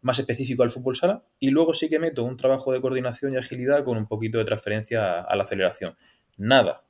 más 0.03 0.19
específico 0.19 0.63
al 0.63 0.71
fútbol 0.71 0.97
sala 0.97 1.25
y 1.39 1.51
luego 1.51 1.73
sí 1.73 1.89
que 1.89 1.99
meto 1.99 2.25
un 2.25 2.37
trabajo 2.37 2.73
de 2.73 2.81
coordinación 2.81 3.33
y 3.33 3.37
agilidad 3.37 3.85
con 3.85 3.97
un 3.97 4.07
poquito 4.07 4.39
de 4.39 4.45
transferencia 4.45 5.21
a 5.21 5.35
la 5.35 5.45
aceleración. 5.45 5.97
Nada, 6.37 6.85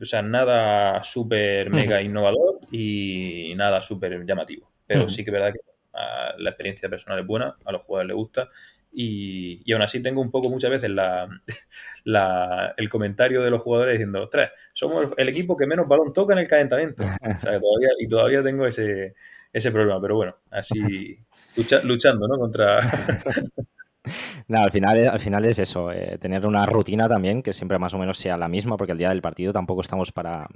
o 0.00 0.04
sea, 0.04 0.22
nada 0.22 1.02
súper 1.02 1.70
mega 1.70 2.00
innovador 2.02 2.60
y 2.70 3.52
nada 3.56 3.82
súper 3.82 4.24
llamativo. 4.24 4.70
Pero 4.86 5.08
sí 5.08 5.24
que 5.24 5.30
es 5.30 5.32
verdad 5.32 5.52
que 5.52 5.60
ah, 5.94 6.34
la 6.38 6.50
experiencia 6.50 6.88
personal 6.88 7.20
es 7.20 7.26
buena, 7.26 7.56
a 7.64 7.72
los 7.72 7.84
jugadores 7.84 8.08
les 8.08 8.16
gusta 8.16 8.48
y, 8.92 9.62
y, 9.64 9.72
aún 9.72 9.82
así 9.82 10.00
tengo 10.02 10.20
un 10.20 10.30
poco 10.30 10.50
muchas 10.50 10.70
veces 10.70 10.90
la, 10.90 11.28
el 12.76 12.88
comentario 12.88 13.42
de 13.42 13.50
los 13.50 13.62
jugadores 13.62 13.94
diciendo, 13.94 14.22
ostras, 14.22 14.50
somos 14.72 15.12
el 15.16 15.28
equipo 15.28 15.56
que 15.56 15.66
menos 15.66 15.86
balón 15.88 16.12
toca 16.12 16.32
en 16.32 16.40
el 16.40 16.48
calentamiento. 16.48 17.04
y 18.00 18.08
todavía 18.08 18.42
tengo 18.42 18.66
ese, 18.66 19.14
ese 19.52 19.70
problema, 19.70 20.00
pero 20.00 20.16
bueno, 20.16 20.36
así 20.50 21.18
luchando 21.84 22.28
¿no? 22.28 22.38
contra, 22.38 22.80
No, 24.48 24.62
al 24.62 24.70
final, 24.70 25.08
al 25.08 25.20
final 25.20 25.44
es 25.44 25.58
eso, 25.58 25.92
eh, 25.92 26.18
tener 26.18 26.46
una 26.46 26.66
rutina 26.66 27.08
también 27.08 27.42
que 27.42 27.52
siempre 27.52 27.78
más 27.78 27.94
o 27.94 27.98
menos 27.98 28.18
sea 28.18 28.36
la 28.36 28.48
misma, 28.48 28.76
porque 28.76 28.92
el 28.92 28.98
día 28.98 29.10
del 29.10 29.22
partido 29.22 29.52
tampoco 29.52 29.82
estamos 29.82 30.10
para 30.10 30.48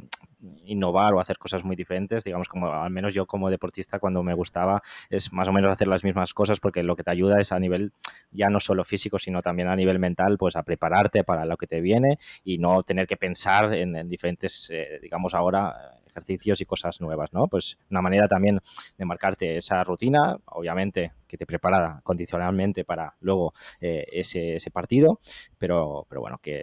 innovar 0.64 1.14
o 1.14 1.20
hacer 1.20 1.38
cosas 1.38 1.64
muy 1.64 1.76
diferentes. 1.76 2.24
Digamos, 2.24 2.49
como 2.49 2.72
al 2.72 2.90
menos 2.90 3.14
yo 3.14 3.26
como 3.26 3.51
deportista 3.51 3.99
cuando 3.99 4.22
me 4.22 4.34
gustaba 4.34 4.80
es 5.11 5.32
más 5.32 5.49
o 5.49 5.53
menos 5.53 5.70
hacer 5.70 5.88
las 5.88 6.05
mismas 6.05 6.32
cosas, 6.34 6.59
porque 6.61 6.82
lo 6.82 6.97
que 6.97 7.05
te 7.05 7.11
ayuda 7.11 7.38
es 7.38 7.53
a 7.53 7.59
nivel 7.59 7.92
ya 8.30 8.49
no 8.49 8.61
solo 8.61 8.84
físico, 8.84 9.18
sino 9.18 9.40
también 9.42 9.68
a 9.68 9.76
nivel 9.76 9.99
mental, 9.99 10.38
pues 10.38 10.57
a 10.57 10.62
prepararte 10.62 11.22
para 11.24 11.45
lo 11.45 11.57
que 11.57 11.66
te 11.66 11.80
viene 11.80 12.18
y 12.45 12.59
no 12.59 12.82
tener 12.82 13.07
que 13.07 13.16
pensar 13.16 13.74
en, 13.74 14.09
diferentes, 14.09 14.70
eh, 14.72 14.99
digamos 15.03 15.34
ahora, 15.34 16.01
ejercicios 16.14 16.60
y 16.60 16.64
cosas 16.64 17.00
nuevas, 17.00 17.32
¿no? 17.32 17.48
Pues 17.48 17.76
una 17.90 18.00
manera 18.00 18.28
también 18.28 18.60
de 18.96 19.04
marcarte 19.04 19.56
esa 19.56 19.82
rutina, 19.82 20.38
obviamente 20.46 21.12
que 21.26 21.36
te 21.36 21.46
prepara 21.46 22.00
condicionalmente 22.04 22.84
para 22.84 23.16
luego 23.20 23.54
eh, 23.80 24.06
ese, 24.12 24.70
partido, 24.70 25.18
pero, 25.58 26.06
pero 26.08 26.20
bueno, 26.20 26.38
que, 26.40 26.62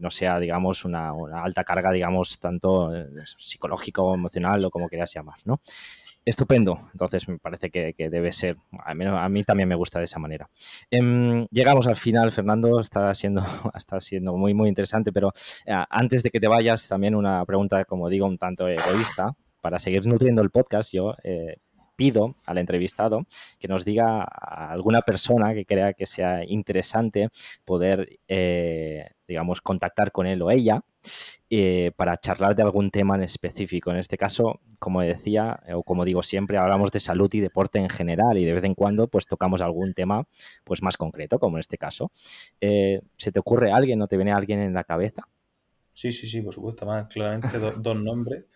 no 0.00 0.10
sea, 0.10 0.38
digamos, 0.38 0.84
una, 0.84 1.12
una, 1.12 1.42
alta 1.42 1.64
carga, 1.64 1.90
digamos, 1.90 2.38
tanto 2.38 2.94
eh, 2.94 3.06
psicológico, 3.24 4.14
emocional 4.14 4.64
o 4.64 4.70
como 4.70 4.88
quieras 4.88 5.12
llamar, 5.14 5.38
¿no? 5.44 5.60
Estupendo, 6.24 6.88
entonces 6.92 7.28
me 7.28 7.38
parece 7.38 7.70
que, 7.70 7.92
debe 8.08 8.30
ser, 8.30 8.56
al 8.84 8.94
menos 8.94 9.18
a 9.18 9.28
mí 9.28 9.42
también 9.42 9.68
me 9.68 9.74
gusta 9.74 9.98
de 9.98 10.04
esa 10.04 10.20
manera. 10.20 10.48
Em, 10.88 11.46
llegamos 11.50 11.88
al 11.88 11.96
final, 11.96 12.30
Fernando, 12.30 12.78
está 12.78 13.12
siendo, 13.14 13.42
está 13.74 13.98
siendo 14.00 14.36
muy, 14.36 14.54
muy 14.54 14.68
interesante, 14.68 15.12
pero 15.12 15.32
eh, 15.66 15.74
antes 15.90 16.22
de 16.22 16.30
que 16.30 16.38
te 16.38 16.46
vayas, 16.46 16.88
también 16.88 17.16
una 17.16 17.44
pregunta, 17.44 17.84
como 17.84 18.08
digo, 18.08 18.26
un 18.26 18.38
tanto 18.38 18.68
egoísta, 18.68 19.34
para 19.60 19.78
seguir 19.78 20.06
nutriendo 20.06 20.42
el 20.42 20.50
podcast, 20.50 20.92
yo 20.92 21.14
eh, 21.24 21.56
pido 22.02 22.34
al 22.46 22.58
entrevistado 22.58 23.26
que 23.60 23.68
nos 23.68 23.84
diga 23.84 24.24
alguna 24.24 25.02
persona 25.02 25.54
que 25.54 25.64
crea 25.64 25.92
que 25.92 26.04
sea 26.04 26.44
interesante 26.44 27.28
poder, 27.64 28.18
eh, 28.26 29.12
digamos, 29.28 29.60
contactar 29.60 30.10
con 30.10 30.26
él 30.26 30.42
o 30.42 30.50
ella 30.50 30.82
eh, 31.48 31.92
para 31.94 32.16
charlar 32.16 32.56
de 32.56 32.64
algún 32.64 32.90
tema 32.90 33.14
en 33.14 33.22
específico. 33.22 33.92
En 33.92 33.98
este 33.98 34.18
caso, 34.18 34.58
como 34.80 35.00
decía, 35.00 35.60
eh, 35.64 35.74
o 35.74 35.84
como 35.84 36.04
digo 36.04 36.24
siempre, 36.24 36.58
hablamos 36.58 36.90
de 36.90 36.98
salud 36.98 37.32
y 37.34 37.38
deporte 37.38 37.78
en 37.78 37.88
general 37.88 38.36
y 38.36 38.44
de 38.44 38.52
vez 38.52 38.64
en 38.64 38.74
cuando 38.74 39.06
pues 39.06 39.26
tocamos 39.26 39.60
algún 39.60 39.94
tema 39.94 40.26
pues 40.64 40.82
más 40.82 40.96
concreto, 40.96 41.38
como 41.38 41.56
en 41.56 41.60
este 41.60 41.78
caso. 41.78 42.10
¿Se 42.60 43.30
te 43.32 43.38
ocurre 43.38 43.70
alguien 43.70 44.02
o 44.02 44.08
te 44.08 44.16
viene 44.16 44.32
alguien 44.32 44.58
en 44.58 44.74
la 44.74 44.82
cabeza? 44.82 45.28
Sí, 45.92 46.10
sí, 46.10 46.26
sí, 46.26 46.40
por 46.40 46.52
supuesto, 46.52 46.84
más 46.84 47.06
claramente 47.06 47.60
dos 47.60 47.96
nombres. 47.96 48.46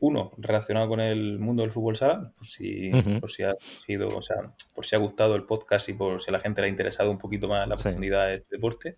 Uno 0.00 0.32
relacionado 0.38 0.88
con 0.88 1.00
el 1.00 1.38
mundo 1.38 1.62
del 1.62 1.70
fútbol 1.70 1.96
sala, 1.96 2.32
por 2.36 2.46
si, 2.46 2.90
por 3.20 3.30
si 3.30 3.44
ha 3.44 3.54
sido, 3.56 4.08
o 4.08 4.22
sea, 4.22 4.52
por 4.74 4.84
si 4.84 4.96
ha 4.96 4.98
gustado 4.98 5.36
el 5.36 5.44
podcast 5.44 5.88
y 5.88 5.92
por 5.92 6.20
si 6.20 6.30
a 6.30 6.32
la 6.32 6.40
gente 6.40 6.60
le 6.60 6.66
ha 6.66 6.70
interesado 6.70 7.10
un 7.10 7.18
poquito 7.18 7.46
más 7.46 7.68
la 7.68 7.76
profundidad 7.76 8.26
de 8.26 8.36
este 8.36 8.56
deporte 8.56 8.94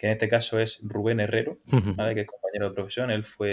que 0.00 0.06
en 0.06 0.12
este 0.12 0.28
caso 0.30 0.58
es 0.58 0.80
Rubén 0.82 1.20
Herrero, 1.20 1.58
que 1.68 2.20
es 2.22 2.26
compañero 2.26 2.70
de 2.70 2.74
profesión. 2.74 3.10
Él 3.10 3.22
fue 3.22 3.50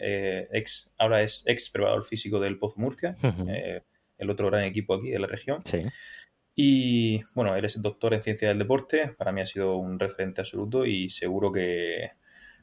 eh, 0.00 0.48
ex, 0.52 0.94
ahora 0.96 1.22
es 1.22 1.42
ex 1.44 1.70
probador 1.70 2.04
físico 2.04 2.38
del 2.38 2.56
Pozo 2.56 2.78
Murcia, 2.78 3.16
eh, 3.48 3.82
el 4.16 4.30
otro 4.30 4.46
gran 4.46 4.62
equipo 4.62 4.94
aquí 4.94 5.10
de 5.10 5.18
la 5.18 5.26
región. 5.26 5.60
Y 6.54 7.20
bueno, 7.34 7.56
él 7.56 7.64
es 7.64 7.82
doctor 7.82 8.14
en 8.14 8.20
ciencia 8.20 8.46
del 8.46 8.60
deporte, 8.60 9.08
para 9.08 9.32
mí 9.32 9.40
ha 9.40 9.46
sido 9.46 9.74
un 9.74 9.98
referente 9.98 10.42
absoluto 10.42 10.86
y 10.86 11.10
seguro 11.10 11.50
que, 11.50 12.12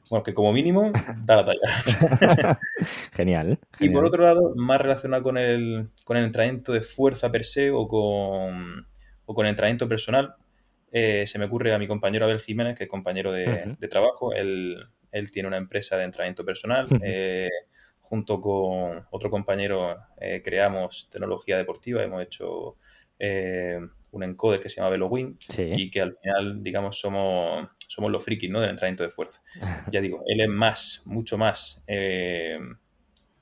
bueno, 0.08 0.22
que 0.22 0.34
como 0.34 0.52
mínimo 0.52 0.92
da 1.24 1.36
la 1.36 1.44
talla. 1.44 2.58
genial, 3.12 3.58
Y 3.78 3.90
por 3.90 4.04
otro 4.04 4.22
lado, 4.22 4.54
más 4.56 4.80
relacionado 4.80 5.22
con 5.22 5.36
el, 5.38 5.90
con 6.04 6.16
el 6.16 6.24
entrenamiento 6.24 6.72
de 6.72 6.80
fuerza 6.80 7.30
per 7.30 7.44
se 7.44 7.70
o 7.70 7.86
con, 7.86 8.86
o 9.26 9.34
con 9.34 9.46
el 9.46 9.50
entrenamiento 9.50 9.88
personal, 9.88 10.34
eh, 10.92 11.24
se 11.26 11.38
me 11.38 11.44
ocurre 11.44 11.72
a 11.72 11.78
mi 11.78 11.86
compañero 11.86 12.24
Abel 12.24 12.40
Jiménez, 12.40 12.76
que 12.76 12.84
es 12.84 12.90
compañero 12.90 13.32
de, 13.32 13.76
trabajo. 13.88 14.32
Él, 14.32 14.86
tiene 15.32 15.48
una 15.48 15.56
empresa 15.56 15.96
de 15.96 16.04
entrenamiento 16.04 16.44
personal. 16.44 16.86
Eh, 17.02 17.48
junto 18.00 18.40
con 18.40 19.06
otro 19.10 19.30
compañero 19.30 19.96
eh, 20.20 20.40
creamos 20.42 21.08
tecnología 21.10 21.56
deportiva. 21.56 22.02
Hemos 22.02 22.22
hecho 22.22 22.76
un 24.12 24.22
encoder 24.24 24.60
que 24.60 24.70
se 24.70 24.76
llama 24.76 24.90
VeloWin 24.90 25.36
y 25.56 25.90
que 25.90 26.00
al 26.00 26.14
final, 26.14 26.62
digamos, 26.62 26.98
somos, 26.98 27.68
somos 27.90 28.12
los 28.12 28.22
frikis 28.22 28.50
¿no? 28.50 28.60
del 28.60 28.70
entrenamiento 28.70 29.02
de 29.02 29.10
fuerza. 29.10 29.42
ya 29.92 30.00
digo, 30.00 30.22
él 30.26 30.40
es 30.40 30.48
más, 30.48 31.02
mucho 31.06 31.36
más 31.36 31.82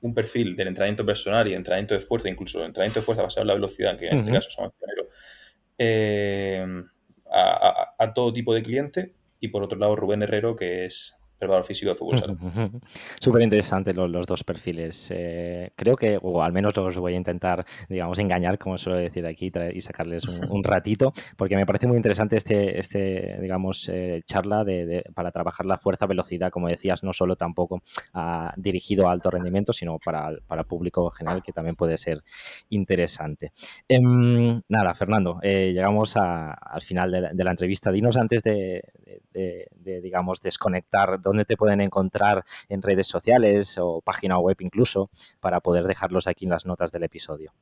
un 0.00 0.14
perfil 0.14 0.56
del 0.56 0.68
entrenamiento 0.68 1.04
personal 1.04 1.46
y 1.48 1.54
entrenamiento 1.54 1.94
de 1.94 2.00
fuerza, 2.00 2.28
incluso 2.28 2.64
entrenamiento 2.64 3.00
de 3.00 3.04
fuerza 3.04 3.22
basado 3.22 3.42
en 3.42 3.48
la 3.48 3.54
velocidad, 3.54 3.98
que 3.98 4.08
en 4.08 4.18
este 4.18 4.32
caso 4.32 4.50
somos 4.50 4.72
pioneros 4.78 5.08
a, 7.30 8.12
todo 8.14 8.32
tipo 8.32 8.54
de 8.54 8.62
cliente. 8.62 9.14
Y 9.40 9.48
por 9.48 9.62
otro 9.62 9.78
lado, 9.78 9.96
Rubén 9.96 10.22
Herrero, 10.22 10.56
que 10.56 10.84
es 10.84 11.17
preparador 11.38 11.64
físico 11.64 11.90
de 11.90 11.94
fútbol 11.94 12.18
sala. 12.18 12.34
Súper 13.20 13.42
interesante 13.42 13.94
los, 13.94 14.26
dos 14.26 14.44
perfiles. 14.44 15.10
Eh, 15.14 15.70
creo 15.76 15.94
que, 15.96 16.18
o 16.20 16.42
al 16.42 16.52
menos 16.52 16.76
los 16.76 16.96
voy 16.96 17.14
a 17.14 17.16
intentar, 17.16 17.64
digamos, 17.88 18.18
engañar, 18.18 18.58
como 18.58 18.76
suelo 18.76 18.98
decir 18.98 19.24
aquí, 19.26 19.50
y 19.72 19.80
sacarles 19.80 20.24
un, 20.26 20.64
ratito, 20.64 21.12
porque 21.36 21.56
me 21.56 21.64
parece 21.64 21.86
muy 21.86 21.96
interesante 21.96 22.36
este, 22.36 22.78
este 22.78 23.38
digamos, 23.40 23.88
eh, 23.88 24.22
charla 24.24 24.64
de, 24.64 25.04
para 25.14 25.30
trabajar 25.30 25.64
la 25.64 25.78
fuerza, 25.78 26.06
velocidad, 26.06 26.50
como 26.50 26.68
decías, 26.68 27.04
no 27.04 27.12
solo 27.12 27.36
tampoco 27.36 27.80
ah, 28.12 28.52
dirigido 28.56 29.08
a 29.08 29.12
alto 29.12 29.30
rendimiento, 29.30 29.72
sino 29.72 29.98
para, 29.98 30.32
para 30.46 30.64
público 30.64 31.08
general, 31.10 31.42
que 31.42 31.52
también 31.52 31.76
puede 31.76 31.96
ser 31.96 32.22
interesante. 32.68 33.52
Em, 33.88 34.60
nada, 34.68 34.94
Fernando, 34.94 35.38
eh, 35.42 35.72
llegamos 35.72 36.16
al 36.16 36.82
final 36.82 37.10
de 37.10 37.44
la, 37.44 37.50
entrevista. 37.50 37.90
Dinos 37.90 38.16
antes 38.16 38.42
de, 38.42 38.82
de 39.32 40.00
digamos, 40.02 40.40
desconectar 40.40 41.20
dónde 41.28 41.44
te 41.44 41.56
pueden 41.56 41.80
encontrar 41.80 42.44
en 42.68 42.82
redes 42.82 43.06
sociales 43.06 43.76
o 43.78 44.00
página 44.00 44.38
web 44.38 44.56
incluso, 44.60 45.10
para 45.40 45.60
poder 45.60 45.84
dejarlos 45.84 46.26
aquí 46.26 46.44
en 46.44 46.50
las 46.50 46.66
notas 46.66 46.92
del 46.92 47.04
episodio. 47.04 47.52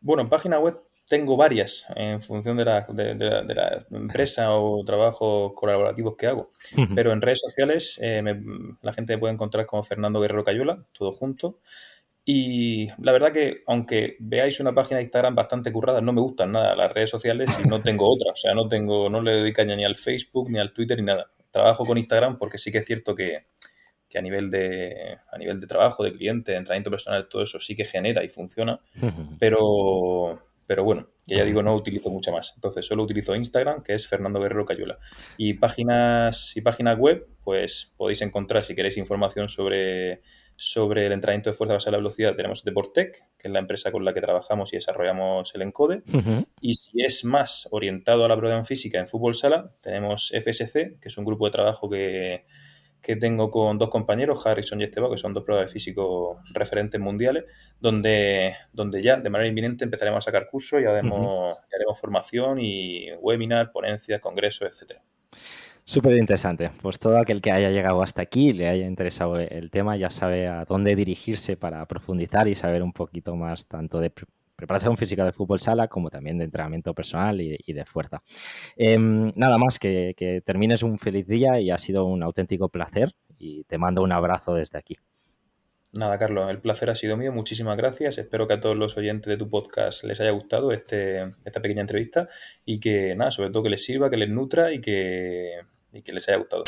Bueno, 0.00 0.22
en 0.22 0.28
página 0.28 0.58
web 0.58 0.80
tengo 1.08 1.36
varias 1.36 1.86
en 1.94 2.20
función 2.20 2.56
de 2.56 2.64
la, 2.64 2.86
empresa 3.90 4.54
o 4.54 4.84
trabajos 4.84 5.52
colaborativos 5.54 6.16
que 6.16 6.26
hago. 6.26 6.50
Pero 6.94 7.12
en 7.12 7.20
redes 7.20 7.40
sociales 7.40 7.98
eh, 8.02 8.22
la 8.82 8.92
gente 8.92 9.14
me 9.14 9.18
puede 9.18 9.34
encontrar 9.34 9.66
como 9.66 9.82
Fernando 9.82 10.20
Guerrero 10.20 10.44
Cayola, 10.44 10.84
todo 10.92 11.12
junto. 11.12 11.60
Y 12.24 12.88
la 13.02 13.10
verdad 13.10 13.32
que, 13.32 13.62
aunque 13.66 14.16
veáis 14.20 14.60
una 14.60 14.72
página 14.72 14.98
de 14.98 15.04
Instagram 15.04 15.34
bastante 15.34 15.72
currada, 15.72 16.00
no 16.00 16.12
me 16.12 16.20
gustan 16.20 16.52
nada 16.52 16.76
las 16.76 16.92
redes 16.92 17.10
sociales 17.10 17.50
y 17.64 17.68
no 17.68 17.80
tengo 17.80 18.08
otra. 18.08 18.32
O 18.32 18.36
sea, 18.36 18.54
no 18.54 18.68
tengo, 18.68 19.10
no 19.10 19.20
le 19.20 19.32
dedico 19.32 19.64
ni 19.64 19.84
al 19.84 19.96
Facebook, 19.96 20.50
ni 20.50 20.58
al 20.58 20.72
Twitter, 20.72 20.98
ni 20.98 21.04
nada 21.04 21.30
trabajo 21.52 21.84
con 21.84 21.98
Instagram 21.98 22.38
porque 22.38 22.58
sí 22.58 22.72
que 22.72 22.78
es 22.78 22.86
cierto 22.86 23.14
que, 23.14 23.44
a, 24.14 24.20
nivel 24.20 24.50
de, 24.50 25.18
a 25.30 25.38
nivel 25.38 25.60
de 25.60 25.66
trabajo, 25.66 26.02
de 26.02 26.12
cliente, 26.12 26.52
de 26.52 26.58
entrenamiento 26.58 26.90
personal, 26.90 27.28
todo 27.28 27.42
eso 27.42 27.60
sí 27.60 27.76
que 27.76 27.84
genera 27.84 28.24
y 28.24 28.28
funciona, 28.28 28.80
pero, 29.38 30.42
pero 30.66 30.82
bueno, 30.82 31.08
que 31.26 31.36
ya 31.36 31.44
digo, 31.44 31.62
no 31.62 31.74
utilizo 31.74 32.10
mucho 32.10 32.32
más. 32.32 32.52
Entonces, 32.56 32.84
solo 32.84 33.04
utilizo 33.04 33.36
Instagram, 33.36 33.82
que 33.82 33.94
es 33.94 34.08
Fernando 34.08 34.40
Guerrero 34.40 34.66
Cayula. 34.66 34.98
Y 35.36 35.54
páginas, 35.54 36.56
y 36.56 36.62
páginas 36.62 36.98
web, 36.98 37.28
pues 37.44 37.92
podéis 37.96 38.22
encontrar, 38.22 38.62
si 38.62 38.74
queréis 38.74 38.96
información 38.96 39.48
sobre, 39.48 40.20
sobre 40.64 41.06
el 41.06 41.12
entrenamiento 41.12 41.50
de 41.50 41.54
fuerza 41.54 41.74
basada 41.74 41.90
en 41.90 41.92
la 41.94 41.98
velocidad, 41.98 42.36
tenemos 42.36 42.62
Deportec, 42.62 43.24
que 43.36 43.48
es 43.48 43.50
la 43.50 43.58
empresa 43.58 43.90
con 43.90 44.04
la 44.04 44.14
que 44.14 44.20
trabajamos 44.20 44.72
y 44.72 44.76
desarrollamos 44.76 45.52
el 45.56 45.62
encode. 45.62 46.04
Y 46.60 46.74
si 46.76 47.02
es 47.02 47.24
más 47.24 47.66
orientado 47.72 48.24
a 48.24 48.28
la 48.28 48.36
prueba 48.36 48.62
física 48.62 49.00
en 49.00 49.08
fútbol 49.08 49.34
sala, 49.34 49.72
tenemos 49.80 50.30
FSC, 50.30 51.00
que 51.00 51.08
es 51.08 51.18
un 51.18 51.24
grupo 51.24 51.46
de 51.46 51.50
trabajo 51.50 51.90
que 51.90 52.44
que 53.02 53.16
tengo 53.16 53.50
con 53.50 53.76
dos 53.76 53.90
compañeros, 53.90 54.46
Harrison 54.46 54.80
y 54.80 54.84
Esteban, 54.84 55.10
que 55.10 55.18
son 55.18 55.34
dos 55.34 55.42
pruebas 55.42 55.66
de 55.66 55.72
físico 55.72 56.40
referentes 56.54 57.00
mundiales, 57.00 57.44
donde, 57.80 58.54
donde 58.72 59.02
ya 59.02 59.16
de 59.16 59.28
manera 59.28 59.48
inminente 59.48 59.82
empezaremos 59.82 60.18
a 60.18 60.26
sacar 60.26 60.48
cursos 60.48 60.80
y 60.80 60.84
haremos, 60.84 61.58
haremos 61.74 62.00
formación 62.00 62.60
y 62.60 63.12
webinar, 63.14 63.72
ponencias, 63.72 64.20
congresos, 64.20 64.68
etcétera. 64.68 65.02
Súper 65.84 66.16
interesante. 66.16 66.70
Pues 66.80 66.98
todo 66.98 67.18
aquel 67.18 67.40
que 67.40 67.50
haya 67.50 67.70
llegado 67.70 68.02
hasta 68.02 68.22
aquí 68.22 68.50
y 68.50 68.52
le 68.52 68.68
haya 68.68 68.86
interesado 68.86 69.38
el 69.38 69.70
tema 69.70 69.96
ya 69.96 70.10
sabe 70.10 70.46
a 70.46 70.64
dónde 70.64 70.94
dirigirse 70.94 71.56
para 71.56 71.84
profundizar 71.86 72.46
y 72.48 72.54
saber 72.54 72.82
un 72.82 72.92
poquito 72.92 73.34
más 73.34 73.66
tanto 73.66 73.98
de 73.98 74.12
preparación 74.54 74.96
física 74.96 75.24
de 75.24 75.32
fútbol 75.32 75.58
sala 75.58 75.88
como 75.88 76.08
también 76.08 76.38
de 76.38 76.44
entrenamiento 76.44 76.94
personal 76.94 77.40
y, 77.40 77.72
de 77.72 77.84
fuerza. 77.84 78.20
Em, 78.76 79.32
nada 79.34 79.58
más, 79.58 79.78
que, 79.80 80.14
que 80.16 80.40
termines 80.40 80.84
un 80.84 80.98
feliz 80.98 81.26
día 81.26 81.60
y 81.60 81.70
ha 81.70 81.78
sido 81.78 82.04
un 82.04 82.22
auténtico 82.22 82.68
placer 82.68 83.12
y 83.38 83.64
te 83.64 83.76
mando 83.76 84.02
un 84.02 84.12
abrazo 84.12 84.54
desde 84.54 84.78
aquí. 84.78 84.96
Nada, 85.94 86.18
Carlos, 86.18 86.48
el 86.48 86.58
placer 86.58 86.88
ha 86.88 86.94
sido 86.94 87.18
mío. 87.18 87.32
Muchísimas 87.32 87.76
gracias. 87.76 88.16
Espero 88.16 88.48
que 88.48 88.54
a 88.54 88.60
todos 88.60 88.76
los 88.76 88.96
oyentes 88.96 89.28
de 89.28 89.36
tu 89.36 89.50
podcast 89.50 90.04
les 90.04 90.18
haya 90.22 90.30
gustado 90.30 90.72
este, 90.72 91.32
esta 91.44 91.60
pequeña 91.60 91.82
entrevista 91.82 92.28
y 92.64 92.80
que, 92.80 93.14
nada, 93.14 93.30
sobre 93.30 93.50
todo 93.50 93.64
que 93.64 93.68
les 93.68 93.84
sirva, 93.84 94.08
que 94.08 94.16
les 94.16 94.30
nutra 94.30 94.72
y 94.72 94.80
que, 94.80 95.58
y 95.92 96.00
que 96.00 96.12
les 96.12 96.26
haya 96.28 96.38
gustado. 96.38 96.64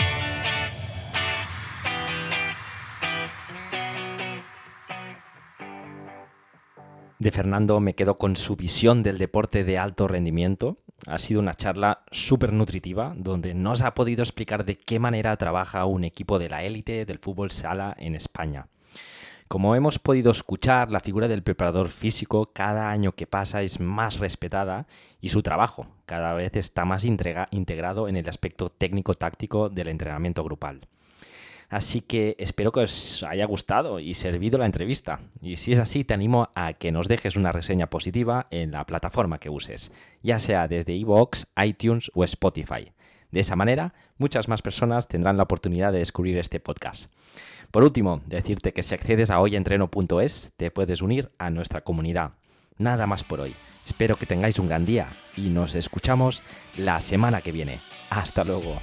de 7.25 7.33
Fernando 7.33 7.81
me 7.81 7.95
quedo 7.95 8.16
con 8.16 8.37
su 8.37 8.55
visión 8.55 9.03
del 9.03 9.16
deporte 9.16 9.64
de 9.64 9.79
alto 9.79 10.07
rendimiento. 10.07 10.77
Ha 11.07 11.18
sido 11.18 11.41
una 11.41 11.55
charla 11.55 12.05
súper 12.11 12.53
nutritiva 12.53 13.14
donde 13.16 13.55
nos 13.55 13.81
ha 13.81 13.95
podido 13.95 14.22
explicar 14.22 14.66
de 14.66 14.77
qué 14.77 14.99
manera 14.99 15.35
trabaja 15.39 15.87
un 15.87 16.05
equipo 16.05 16.39
de 16.39 16.51
la 16.51 16.64
élite 16.64 17.07
del 17.07 17.18
fútbol 17.18 17.51
sala 17.51 17.97
en 17.99 18.14
España. 18.14 18.68
Como 19.49 19.77
hemos 19.77 19.99
podido 19.99 20.31
escuchar, 20.31 20.91
la 20.91 21.01
figura 21.01 21.29
del 21.29 21.43
preparador 21.43 21.89
físico 21.89 22.51
cada 22.53 22.91
año 22.91 23.13
que 23.13 23.27
pasa 23.27 23.63
es 23.63 23.79
más 23.79 24.19
respetada 24.19 24.87
y 25.21 25.29
su 25.29 25.43
trabajo 25.43 25.87
cada 26.07 26.33
vez 26.35 26.57
está 26.57 26.85
más 26.85 27.05
integrado 27.05 28.09
en 28.09 28.17
el 28.17 28.29
aspecto 28.29 28.71
técnico-táctico 28.71 29.69
del 29.69 29.89
entrenamiento 29.89 30.43
grupal. 30.43 30.89
Así 31.69 32.01
que 32.01 32.37
espero 32.39 32.73
que 32.73 32.81
os 32.81 33.23
haya 33.25 33.47
gustado 33.47 33.99
y 33.99 34.15
servido 34.15 34.59
la 34.59 34.67
entrevista. 34.67 35.21
Y 35.43 35.57
si 35.57 35.73
es 35.73 35.79
así, 35.79 36.05
te 36.05 36.15
animo 36.15 36.49
a 36.55 36.75
que 36.75 36.93
nos 36.93 37.09
dejes 37.09 37.37
una 37.37 37.53
reseña 37.53 37.89
positiva 37.89 38.47
en 38.51 38.71
la 38.71 38.87
plataforma 38.87 39.39
que 39.39 39.51
uses, 39.51 39.91
ya 40.23 40.39
sea 40.39 40.69
desde 40.69 40.95
iVoox, 40.95 41.47
iTunes 41.65 42.11
o 42.15 42.25
Spotify. 42.25 42.93
De 43.35 43.41
esa 43.41 43.57
manera, 43.57 43.95
muchas 44.16 44.47
más 44.47 44.62
personas 44.62 45.09
tendrán 45.09 45.37
la 45.37 45.43
oportunidad 45.43 45.91
de 45.91 45.99
descubrir 45.99 46.39
este 46.39 46.61
podcast. 46.61 47.11
Por 47.72 47.82
último, 47.82 48.20
decirte 48.26 48.72
que 48.72 48.85
si 48.85 48.95
accedes 48.95 49.28
a 49.28 49.41
hoyentreno.es, 49.41 50.53
te 50.57 50.70
puedes 50.70 51.03
unir 51.03 51.32
a 51.37 51.51
nuestra 51.51 51.80
comunidad. 51.80 52.35
Nada 52.78 53.09
más 53.09 53.24
por 53.24 53.41
hoy. 53.41 53.53
Espero 53.85 54.14
que 54.14 54.26
tengáis 54.26 54.61
un 54.61 54.68
gran 54.68 54.87
día 54.87 55.09
y 55.37 55.49
nos 55.49 55.74
escuchamos 55.74 56.45
la 56.78 57.01
semana 57.01 57.41
que 57.41 57.51
viene. 57.51 57.80
Hasta 58.09 58.45
luego. 58.45 58.80